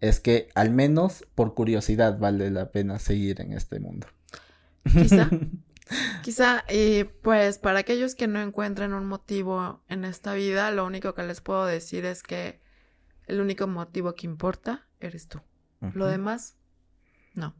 es 0.00 0.20
que 0.20 0.50
al 0.54 0.70
menos 0.70 1.26
por 1.34 1.54
curiosidad 1.54 2.16
vale 2.16 2.48
la 2.52 2.70
pena 2.70 3.00
seguir 3.00 3.40
en 3.40 3.54
este 3.54 3.80
mundo. 3.80 4.06
Quizá. 4.92 5.30
Quizá, 6.22 6.64
y 6.70 7.04
pues 7.04 7.58
para 7.58 7.80
aquellos 7.80 8.14
que 8.14 8.26
no 8.26 8.40
encuentren 8.40 8.94
un 8.94 9.06
motivo 9.06 9.82
en 9.88 10.04
esta 10.04 10.32
vida, 10.34 10.70
lo 10.70 10.86
único 10.86 11.14
que 11.14 11.22
les 11.22 11.40
puedo 11.40 11.66
decir 11.66 12.04
es 12.06 12.22
que 12.22 12.60
el 13.26 13.40
único 13.40 13.66
motivo 13.66 14.14
que 14.14 14.26
importa 14.26 14.86
eres 15.00 15.28
tú. 15.28 15.40
Lo 15.92 16.06
demás, 16.06 16.56
no. 17.34 17.54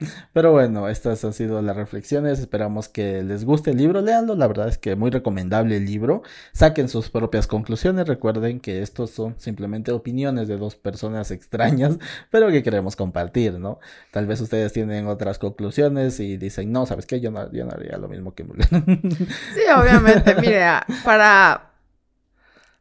Pero 0.32 0.52
bueno, 0.52 0.88
estas 0.88 1.24
han 1.24 1.32
sido 1.32 1.60
las 1.62 1.76
reflexiones. 1.76 2.38
Esperamos 2.38 2.88
que 2.88 3.22
les 3.22 3.44
guste 3.44 3.70
el 3.70 3.76
libro. 3.76 4.00
Leanlo, 4.00 4.34
la 4.34 4.46
verdad 4.46 4.68
es 4.68 4.78
que 4.78 4.96
muy 4.96 5.10
recomendable 5.10 5.76
el 5.76 5.86
libro. 5.86 6.22
Saquen 6.52 6.88
sus 6.88 7.10
propias 7.10 7.46
conclusiones. 7.46 8.08
Recuerden 8.08 8.60
que 8.60 8.82
estos 8.82 9.10
son 9.10 9.34
simplemente 9.38 9.92
opiniones 9.92 10.48
de 10.48 10.56
dos 10.56 10.76
personas 10.76 11.30
extrañas, 11.30 11.98
pero 12.30 12.48
que 12.48 12.62
queremos 12.62 12.96
compartir, 12.96 13.58
¿no? 13.58 13.78
Tal 14.10 14.26
vez 14.26 14.40
ustedes 14.40 14.72
tienen 14.72 15.06
otras 15.06 15.38
conclusiones 15.38 16.20
y 16.20 16.36
dicen, 16.36 16.72
no, 16.72 16.86
¿sabes 16.86 17.06
qué? 17.06 17.20
Yo 17.20 17.30
no, 17.30 17.50
yo 17.52 17.64
no 17.64 17.72
haría 17.72 17.96
lo 17.98 18.08
mismo 18.08 18.34
que 18.34 18.44
Sí, 18.50 19.62
obviamente. 19.76 20.34
Mire, 20.40 20.64
para. 21.04 21.70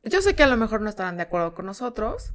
Yo 0.04 0.22
sé 0.22 0.34
que 0.34 0.44
a 0.44 0.48
lo 0.48 0.58
mejor 0.58 0.82
no 0.82 0.90
estarán 0.90 1.18
de 1.18 1.24
acuerdo 1.24 1.54
con 1.54 1.66
nosotros. 1.66 2.34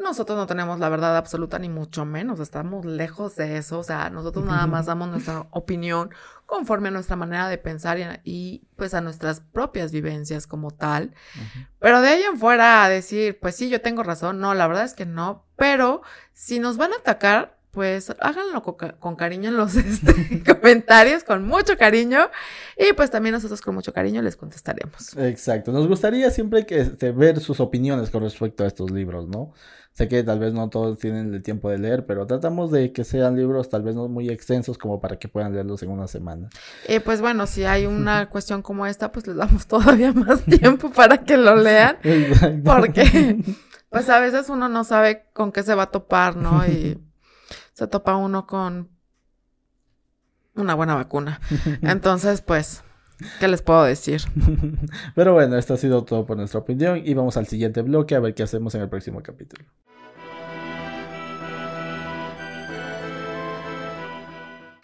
Nosotros 0.00 0.36
no 0.36 0.46
tenemos 0.46 0.80
la 0.80 0.88
verdad 0.88 1.16
absoluta 1.16 1.58
ni 1.58 1.68
mucho 1.68 2.04
menos, 2.04 2.40
estamos 2.40 2.84
lejos 2.84 3.36
de 3.36 3.58
eso, 3.58 3.78
o 3.78 3.84
sea, 3.84 4.10
nosotros 4.10 4.44
nada 4.44 4.66
más 4.66 4.86
damos 4.86 5.08
nuestra 5.08 5.46
opinión 5.50 6.10
conforme 6.46 6.88
a 6.88 6.90
nuestra 6.90 7.14
manera 7.16 7.48
de 7.48 7.58
pensar 7.58 8.20
y, 8.24 8.62
pues 8.76 8.92
a 8.94 9.00
nuestras 9.00 9.40
propias 9.40 9.92
vivencias 9.92 10.46
como 10.46 10.72
tal. 10.72 11.14
Pero 11.78 12.00
de 12.00 12.08
ahí 12.08 12.22
en 12.22 12.38
fuera 12.38 12.84
a 12.84 12.88
decir, 12.88 13.38
pues 13.40 13.54
sí, 13.54 13.68
yo 13.70 13.80
tengo 13.80 14.02
razón, 14.02 14.40
no, 14.40 14.52
la 14.54 14.66
verdad 14.66 14.84
es 14.84 14.94
que 14.94 15.06
no, 15.06 15.44
pero 15.56 16.02
si 16.32 16.58
nos 16.58 16.76
van 16.76 16.92
a 16.92 16.96
atacar, 16.96 17.56
pues 17.74 18.10
háganlo 18.20 18.62
con, 18.62 19.16
cariño 19.16 19.50
en 19.50 19.56
los 19.56 19.74
este, 19.76 20.42
comentarios, 20.54 21.24
con 21.24 21.46
mucho 21.46 21.76
cariño. 21.76 22.30
Y 22.78 22.92
pues 22.94 23.10
también 23.10 23.34
nosotros 23.34 23.60
con 23.60 23.74
mucho 23.74 23.92
cariño 23.92 24.22
les 24.22 24.36
contestaremos. 24.36 25.16
Exacto. 25.16 25.72
Nos 25.72 25.86
gustaría 25.86 26.30
siempre 26.30 26.64
que 26.64 26.80
este, 26.80 27.10
ver 27.10 27.40
sus 27.40 27.60
opiniones 27.60 28.10
con 28.10 28.22
respecto 28.22 28.64
a 28.64 28.68
estos 28.68 28.90
libros, 28.90 29.28
¿no? 29.28 29.52
Sé 29.94 30.08
que 30.08 30.24
tal 30.24 30.40
vez 30.40 30.52
no 30.52 30.68
todos 30.70 30.98
tienen 30.98 31.32
el 31.32 31.40
tiempo 31.44 31.70
de 31.70 31.78
leer, 31.78 32.04
pero 32.04 32.26
tratamos 32.26 32.72
de 32.72 32.92
que 32.92 33.04
sean 33.04 33.36
libros 33.36 33.68
tal 33.68 33.84
vez 33.84 33.94
no 33.94 34.08
muy 34.08 34.28
extensos 34.28 34.76
como 34.76 35.00
para 35.00 35.20
que 35.20 35.28
puedan 35.28 35.52
leerlos 35.52 35.84
en 35.84 35.90
una 35.90 36.08
semana. 36.08 36.48
Eh, 36.88 36.98
pues 36.98 37.20
bueno, 37.20 37.46
si 37.46 37.62
hay 37.62 37.86
una 37.86 38.28
cuestión 38.30 38.60
como 38.60 38.86
esta, 38.86 39.12
pues 39.12 39.28
les 39.28 39.36
damos 39.36 39.66
todavía 39.68 40.12
más 40.12 40.42
tiempo 40.42 40.90
para 40.90 41.18
que 41.18 41.36
lo 41.36 41.54
lean. 41.54 41.98
Porque 42.64 43.38
pues 43.88 44.08
a 44.08 44.18
veces 44.18 44.48
uno 44.48 44.68
no 44.68 44.82
sabe 44.82 45.26
con 45.32 45.52
qué 45.52 45.62
se 45.62 45.76
va 45.76 45.84
a 45.84 45.90
topar, 45.92 46.34
¿no? 46.34 46.66
Y 46.66 46.98
se 47.72 47.86
topa 47.86 48.16
uno 48.16 48.48
con 48.48 48.88
una 50.56 50.74
buena 50.74 50.96
vacuna. 50.96 51.40
Entonces, 51.82 52.40
pues 52.40 52.82
¿Qué 53.40 53.48
les 53.48 53.62
puedo 53.62 53.84
decir? 53.84 54.22
Pero 55.14 55.34
bueno, 55.34 55.56
esto 55.56 55.74
ha 55.74 55.76
sido 55.76 56.04
todo 56.04 56.26
por 56.26 56.36
nuestra 56.36 56.60
opinión 56.60 57.00
y 57.04 57.14
vamos 57.14 57.36
al 57.36 57.46
siguiente 57.46 57.82
bloque 57.82 58.14
a 58.14 58.20
ver 58.20 58.34
qué 58.34 58.42
hacemos 58.42 58.74
en 58.74 58.82
el 58.82 58.88
próximo 58.88 59.22
capítulo. 59.22 59.64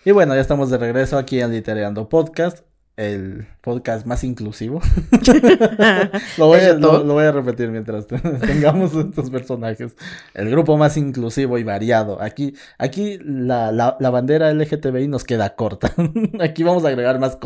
Y 0.03 0.13
bueno, 0.13 0.35
ya 0.35 0.41
estamos 0.41 0.71
de 0.71 0.79
regreso 0.79 1.19
aquí 1.19 1.41
en 1.41 1.53
Literando 1.53 2.09
Podcast, 2.09 2.65
el 2.97 3.47
podcast 3.61 4.07
más 4.07 4.25
inclusivo. 4.25 4.81
lo, 6.39 6.47
voy 6.47 7.25
a, 7.25 7.33
repetir 7.33 7.69
mientras 7.69 8.07
tengamos 8.41 8.95
estos 8.95 9.29
personajes. 9.29 9.95
El 10.33 10.51
grupo 10.51 10.79
más 10.79 10.97
inclusivo 10.97 11.59
y 11.59 11.65
variado. 11.65 12.21
Aquí, 12.23 12.55
aquí 12.79 13.19
la, 13.23 13.73
la 13.73 14.11
bandera 14.11 14.53
LGTBI 14.55 15.09
nos 15.09 15.25
queda 15.25 15.55
corta. 15.55 15.95
aquí 16.41 16.63
vamos 16.63 16.87
a 16.87 16.89
agregar 16.89 17.19
más 17.19 17.37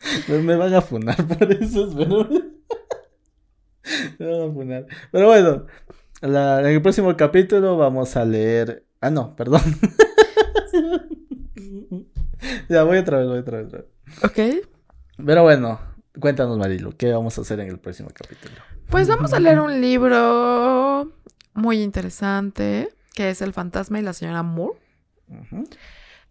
Me, 0.28 0.56
van 0.56 0.74
a 0.74 0.80
funar 0.80 1.26
por 1.38 1.52
eso, 1.52 1.92
pero. 1.96 2.28
Me 4.18 4.26
van 4.26 4.50
a 4.50 4.52
funar. 4.52 4.86
Pero 5.12 5.26
bueno, 5.26 5.66
en 6.22 6.66
el 6.66 6.82
próximo 6.82 7.16
capítulo 7.16 7.76
vamos 7.76 8.16
a 8.16 8.24
leer. 8.24 8.84
Ah, 9.00 9.10
no, 9.10 9.36
perdón. 9.36 9.60
ya, 12.68 12.82
voy 12.84 12.98
otra 12.98 13.18
vez, 13.18 13.28
voy 13.28 13.38
otra 13.38 13.62
vez. 13.62 13.74
Ok. 14.22 14.38
Pero 15.24 15.42
bueno, 15.42 15.80
cuéntanos, 16.20 16.58
Marilu, 16.58 16.94
¿qué 16.96 17.12
vamos 17.12 17.38
a 17.38 17.42
hacer 17.42 17.60
en 17.60 17.68
el 17.68 17.78
próximo 17.78 18.10
capítulo? 18.12 18.54
Pues 18.90 19.08
vamos 19.08 19.32
a 19.32 19.40
leer 19.40 19.60
un 19.60 19.80
libro 19.80 21.10
muy 21.54 21.82
interesante 21.82 22.90
que 23.16 23.30
es 23.30 23.40
El 23.40 23.54
fantasma 23.54 23.98
y 23.98 24.02
la 24.02 24.12
señora 24.12 24.42
Moore. 24.42 24.78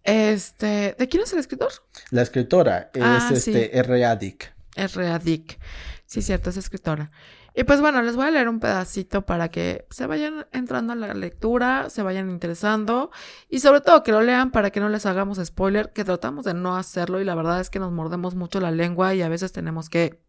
Este, 0.05 0.95
¿de 0.97 1.07
quién 1.09 1.23
es 1.23 1.33
el 1.33 1.39
escritor? 1.39 1.71
La 2.11 2.21
escritora 2.21 2.91
es 2.93 3.01
ah, 3.03 3.29
este 3.33 3.77
R.A. 3.77 4.15
Dick. 4.15 4.53
R.A. 4.75 5.19
Dick. 5.19 5.59
Sí, 6.05 6.21
cierto, 6.21 6.51
es 6.51 6.57
escritora. 6.57 7.11
Y 7.55 7.63
pues 7.63 7.81
bueno, 7.81 8.01
les 8.03 8.15
voy 8.15 8.27
a 8.27 8.31
leer 8.31 8.47
un 8.47 8.59
pedacito 8.59 9.25
para 9.25 9.49
que 9.49 9.87
se 9.89 10.05
vayan 10.05 10.45
entrando 10.51 10.93
en 10.93 10.99
la 10.99 11.13
lectura, 11.13 11.89
se 11.89 12.03
vayan 12.03 12.29
interesando 12.29 13.11
y 13.49 13.61
sobre 13.61 13.81
todo 13.81 14.03
que 14.03 14.11
lo 14.11 14.21
lean 14.21 14.51
para 14.51 14.71
que 14.71 14.81
no 14.81 14.89
les 14.89 15.05
hagamos 15.05 15.39
spoiler, 15.43 15.93
que 15.93 16.03
tratamos 16.03 16.45
de 16.45 16.53
no 16.53 16.75
hacerlo 16.75 17.21
y 17.21 17.23
la 17.23 17.33
verdad 17.33 17.61
es 17.61 17.69
que 17.69 17.79
nos 17.79 17.93
mordemos 17.93 18.35
mucho 18.35 18.59
la 18.59 18.71
lengua 18.71 19.15
y 19.15 19.21
a 19.21 19.29
veces 19.29 19.53
tenemos 19.53 19.89
que 19.89 20.21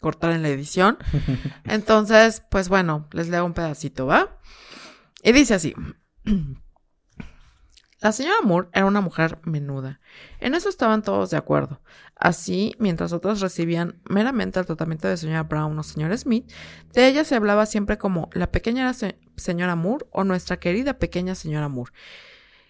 cortar 0.00 0.32
en 0.32 0.42
la 0.42 0.50
edición. 0.50 0.98
Entonces, 1.64 2.42
pues 2.50 2.68
bueno, 2.68 3.08
les 3.12 3.28
leo 3.30 3.46
un 3.46 3.54
pedacito, 3.54 4.06
¿va? 4.06 4.38
Y 5.22 5.32
dice 5.32 5.54
así. 5.54 5.74
La 8.04 8.12
señora 8.12 8.42
Moore 8.42 8.68
era 8.74 8.84
una 8.84 9.00
mujer 9.00 9.38
menuda. 9.44 9.98
En 10.38 10.54
eso 10.54 10.68
estaban 10.68 11.00
todos 11.00 11.30
de 11.30 11.38
acuerdo. 11.38 11.80
Así, 12.14 12.74
mientras 12.78 13.14
otros 13.14 13.40
recibían 13.40 13.98
meramente 14.10 14.60
el 14.60 14.66
tratamiento 14.66 15.08
de 15.08 15.16
señora 15.16 15.44
Brown 15.44 15.78
o 15.78 15.82
señor 15.82 16.14
Smith, 16.18 16.52
de 16.92 17.08
ella 17.08 17.24
se 17.24 17.34
hablaba 17.34 17.64
siempre 17.64 17.96
como 17.96 18.28
la 18.34 18.52
pequeña 18.52 18.92
señora 19.36 19.74
Moore 19.74 20.04
o 20.10 20.22
nuestra 20.22 20.58
querida 20.58 20.98
pequeña 20.98 21.34
señora 21.34 21.70
Moore. 21.70 21.92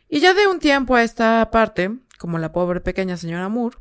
Y 0.09 0.21
ya 0.21 0.35
de 0.35 0.47
un 0.47 0.61
tiempo 0.61 0.95
a 0.95 1.03
esta 1.03 1.51
parte, 1.51 1.91
como 2.17 2.39
la 2.39 2.53
pobre 2.53 2.81
pequeña 2.81 3.17
señora 3.17 3.49
Moore, 3.49 3.79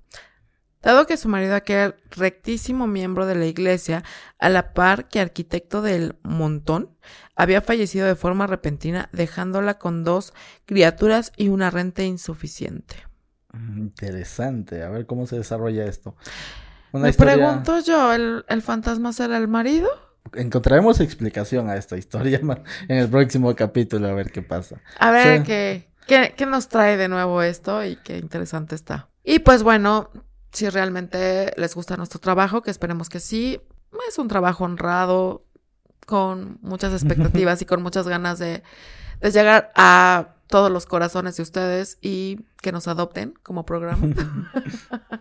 dado 0.83 1.07
que 1.07 1.17
su 1.17 1.29
marido 1.29 1.55
aquel 1.55 1.95
rectísimo 2.11 2.87
miembro 2.87 3.25
de 3.25 3.35
la 3.35 3.45
iglesia, 3.45 4.03
a 4.37 4.49
la 4.49 4.73
par 4.73 5.07
que 5.07 5.19
arquitecto 5.19 5.81
del 5.81 6.17
montón, 6.23 6.89
había 7.35 7.61
fallecido 7.61 8.05
de 8.05 8.15
forma 8.15 8.47
repentina, 8.47 9.09
dejándola 9.13 9.79
con 9.79 10.03
dos 10.03 10.33
criaturas 10.65 11.31
y 11.37 11.47
una 11.47 11.71
renta 11.71 12.03
insuficiente. 12.03 12.95
Mm, 13.53 13.79
interesante, 13.79 14.83
a 14.83 14.89
ver 14.89 15.05
cómo 15.05 15.25
se 15.25 15.37
desarrolla 15.37 15.85
esto. 15.85 16.15
Me 16.91 17.13
pregunto 17.13 17.79
yo, 17.79 18.13
¿el, 18.13 18.61
fantasma 18.61 19.13
será 19.13 19.37
el 19.37 19.47
marido? 19.47 19.89
Encontraremos 20.33 20.99
explicación 20.99 21.69
a 21.69 21.75
esta 21.75 21.97
historia 21.97 22.39
en 22.87 22.97
el 22.97 23.09
próximo 23.09 23.55
capítulo, 23.55 24.09
a 24.09 24.13
ver 24.13 24.31
qué 24.31 24.41
pasa. 24.41 24.81
A 24.99 25.11
ver 25.11 25.43
qué, 25.43 25.89
qué, 26.07 26.33
qué 26.37 26.45
nos 26.45 26.67
trae 26.67 26.97
de 26.97 27.07
nuevo 27.07 27.41
esto 27.41 27.83
y 27.83 27.95
qué 27.95 28.17
interesante 28.17 28.75
está. 28.75 29.09
Y 29.23 29.39
pues 29.39 29.63
bueno, 29.63 30.11
si 30.53 30.69
realmente 30.69 31.53
les 31.57 31.75
gusta 31.75 31.97
nuestro 31.97 32.19
trabajo, 32.19 32.61
que 32.61 32.71
esperemos 32.71 33.09
que 33.09 33.19
sí. 33.19 33.59
Es 34.07 34.17
un 34.17 34.27
trabajo 34.27 34.63
honrado, 34.63 35.43
con 36.05 36.59
muchas 36.61 36.93
expectativas 36.93 37.61
y 37.61 37.65
con 37.65 37.81
muchas 37.81 38.07
ganas 38.07 38.39
de, 38.39 38.63
llegar 39.21 39.71
a 39.75 40.35
todos 40.47 40.71
los 40.71 40.85
corazones 40.85 41.37
de 41.37 41.43
ustedes 41.43 41.97
y 42.01 42.41
que 42.61 42.71
nos 42.71 42.87
adopten 42.87 43.33
como 43.41 43.65
programa. 43.65 44.13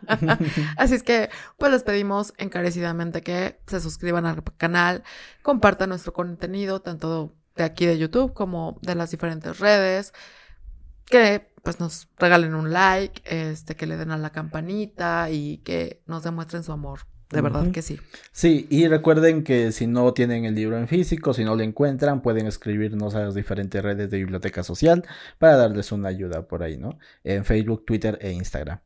Así 0.76 0.94
es 0.94 1.02
que, 1.02 1.30
pues 1.56 1.72
les 1.72 1.84
pedimos 1.84 2.34
encarecidamente 2.36 3.22
que 3.22 3.60
se 3.66 3.80
suscriban 3.80 4.26
al 4.26 4.42
canal, 4.56 5.04
compartan 5.42 5.90
nuestro 5.90 6.12
contenido, 6.12 6.82
tanto 6.82 7.32
de 7.56 7.64
aquí 7.64 7.86
de 7.86 7.98
YouTube 7.98 8.34
como 8.34 8.78
de 8.82 8.94
las 8.94 9.10
diferentes 9.10 9.58
redes, 9.58 10.12
que 11.12 11.46
pues 11.62 11.78
nos 11.78 12.08
regalen 12.18 12.54
un 12.54 12.72
like, 12.72 13.22
este, 13.26 13.76
que 13.76 13.86
le 13.86 13.98
den 13.98 14.10
a 14.10 14.16
la 14.16 14.30
campanita 14.30 15.30
y 15.30 15.58
que 15.58 16.00
nos 16.06 16.22
demuestren 16.24 16.64
su 16.64 16.72
amor. 16.72 17.00
De 17.30 17.42
verdad 17.42 17.70
que 17.70 17.82
sí. 17.82 17.98
Sí, 18.30 18.66
y 18.68 18.88
recuerden 18.88 19.42
que 19.42 19.72
si 19.72 19.86
no 19.86 20.12
tienen 20.12 20.44
el 20.44 20.54
libro 20.54 20.76
en 20.76 20.86
físico, 20.86 21.32
si 21.32 21.44
no 21.44 21.56
lo 21.56 21.62
encuentran, 21.62 22.20
pueden 22.20 22.46
escribirnos 22.46 23.14
a 23.14 23.20
las 23.20 23.34
diferentes 23.34 23.82
redes 23.82 24.10
de 24.10 24.18
biblioteca 24.18 24.62
social 24.62 25.04
para 25.38 25.56
darles 25.56 25.92
una 25.92 26.08
ayuda 26.08 26.46
por 26.46 26.62
ahí, 26.62 26.76
¿no? 26.76 26.98
En 27.24 27.46
Facebook, 27.46 27.86
Twitter 27.86 28.18
e 28.20 28.32
Instagram. 28.32 28.80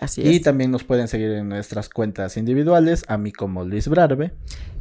Así 0.00 0.22
es. 0.22 0.28
Y 0.28 0.40
también 0.40 0.72
nos 0.72 0.82
pueden 0.82 1.06
seguir 1.06 1.30
en 1.32 1.48
nuestras 1.48 1.88
cuentas 1.88 2.36
individuales, 2.36 3.04
a 3.06 3.16
mí 3.16 3.30
como 3.32 3.64
Luis 3.64 3.86
Brarbe. 3.86 4.32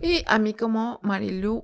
Y 0.01 0.23
a 0.25 0.39
mí 0.39 0.55
como 0.55 0.99
Marilu-PS. 1.03 1.63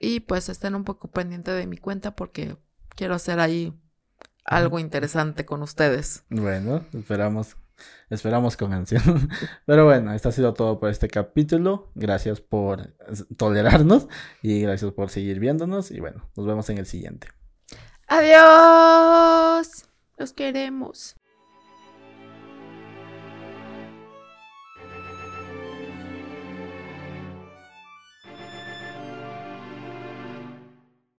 Y 0.00 0.20
pues 0.20 0.48
estén 0.48 0.76
un 0.76 0.84
poco 0.84 1.10
pendientes 1.10 1.56
de 1.56 1.66
mi 1.66 1.76
cuenta 1.76 2.14
porque 2.14 2.56
quiero 2.94 3.14
hacer 3.14 3.40
ahí 3.40 3.72
algo 4.44 4.78
interesante 4.78 5.44
con 5.44 5.62
ustedes. 5.62 6.24
Bueno, 6.30 6.84
esperamos, 6.92 7.56
esperamos 8.10 8.56
con 8.56 8.72
ansia. 8.72 9.02
Pero 9.66 9.84
bueno, 9.84 10.12
esto 10.12 10.28
ha 10.28 10.32
sido 10.32 10.54
todo 10.54 10.78
por 10.78 10.90
este 10.90 11.08
capítulo. 11.08 11.90
Gracias 11.94 12.40
por 12.40 12.94
tolerarnos 13.36 14.08
y 14.42 14.60
gracias 14.60 14.92
por 14.92 15.10
seguir 15.10 15.38
viéndonos. 15.38 15.90
Y 15.90 16.00
bueno, 16.00 16.28
nos 16.36 16.46
vemos 16.46 16.68
en 16.70 16.78
el 16.78 16.86
siguiente. 16.86 17.28
Adiós. 18.08 19.84
Los 20.18 20.32
queremos. 20.32 21.16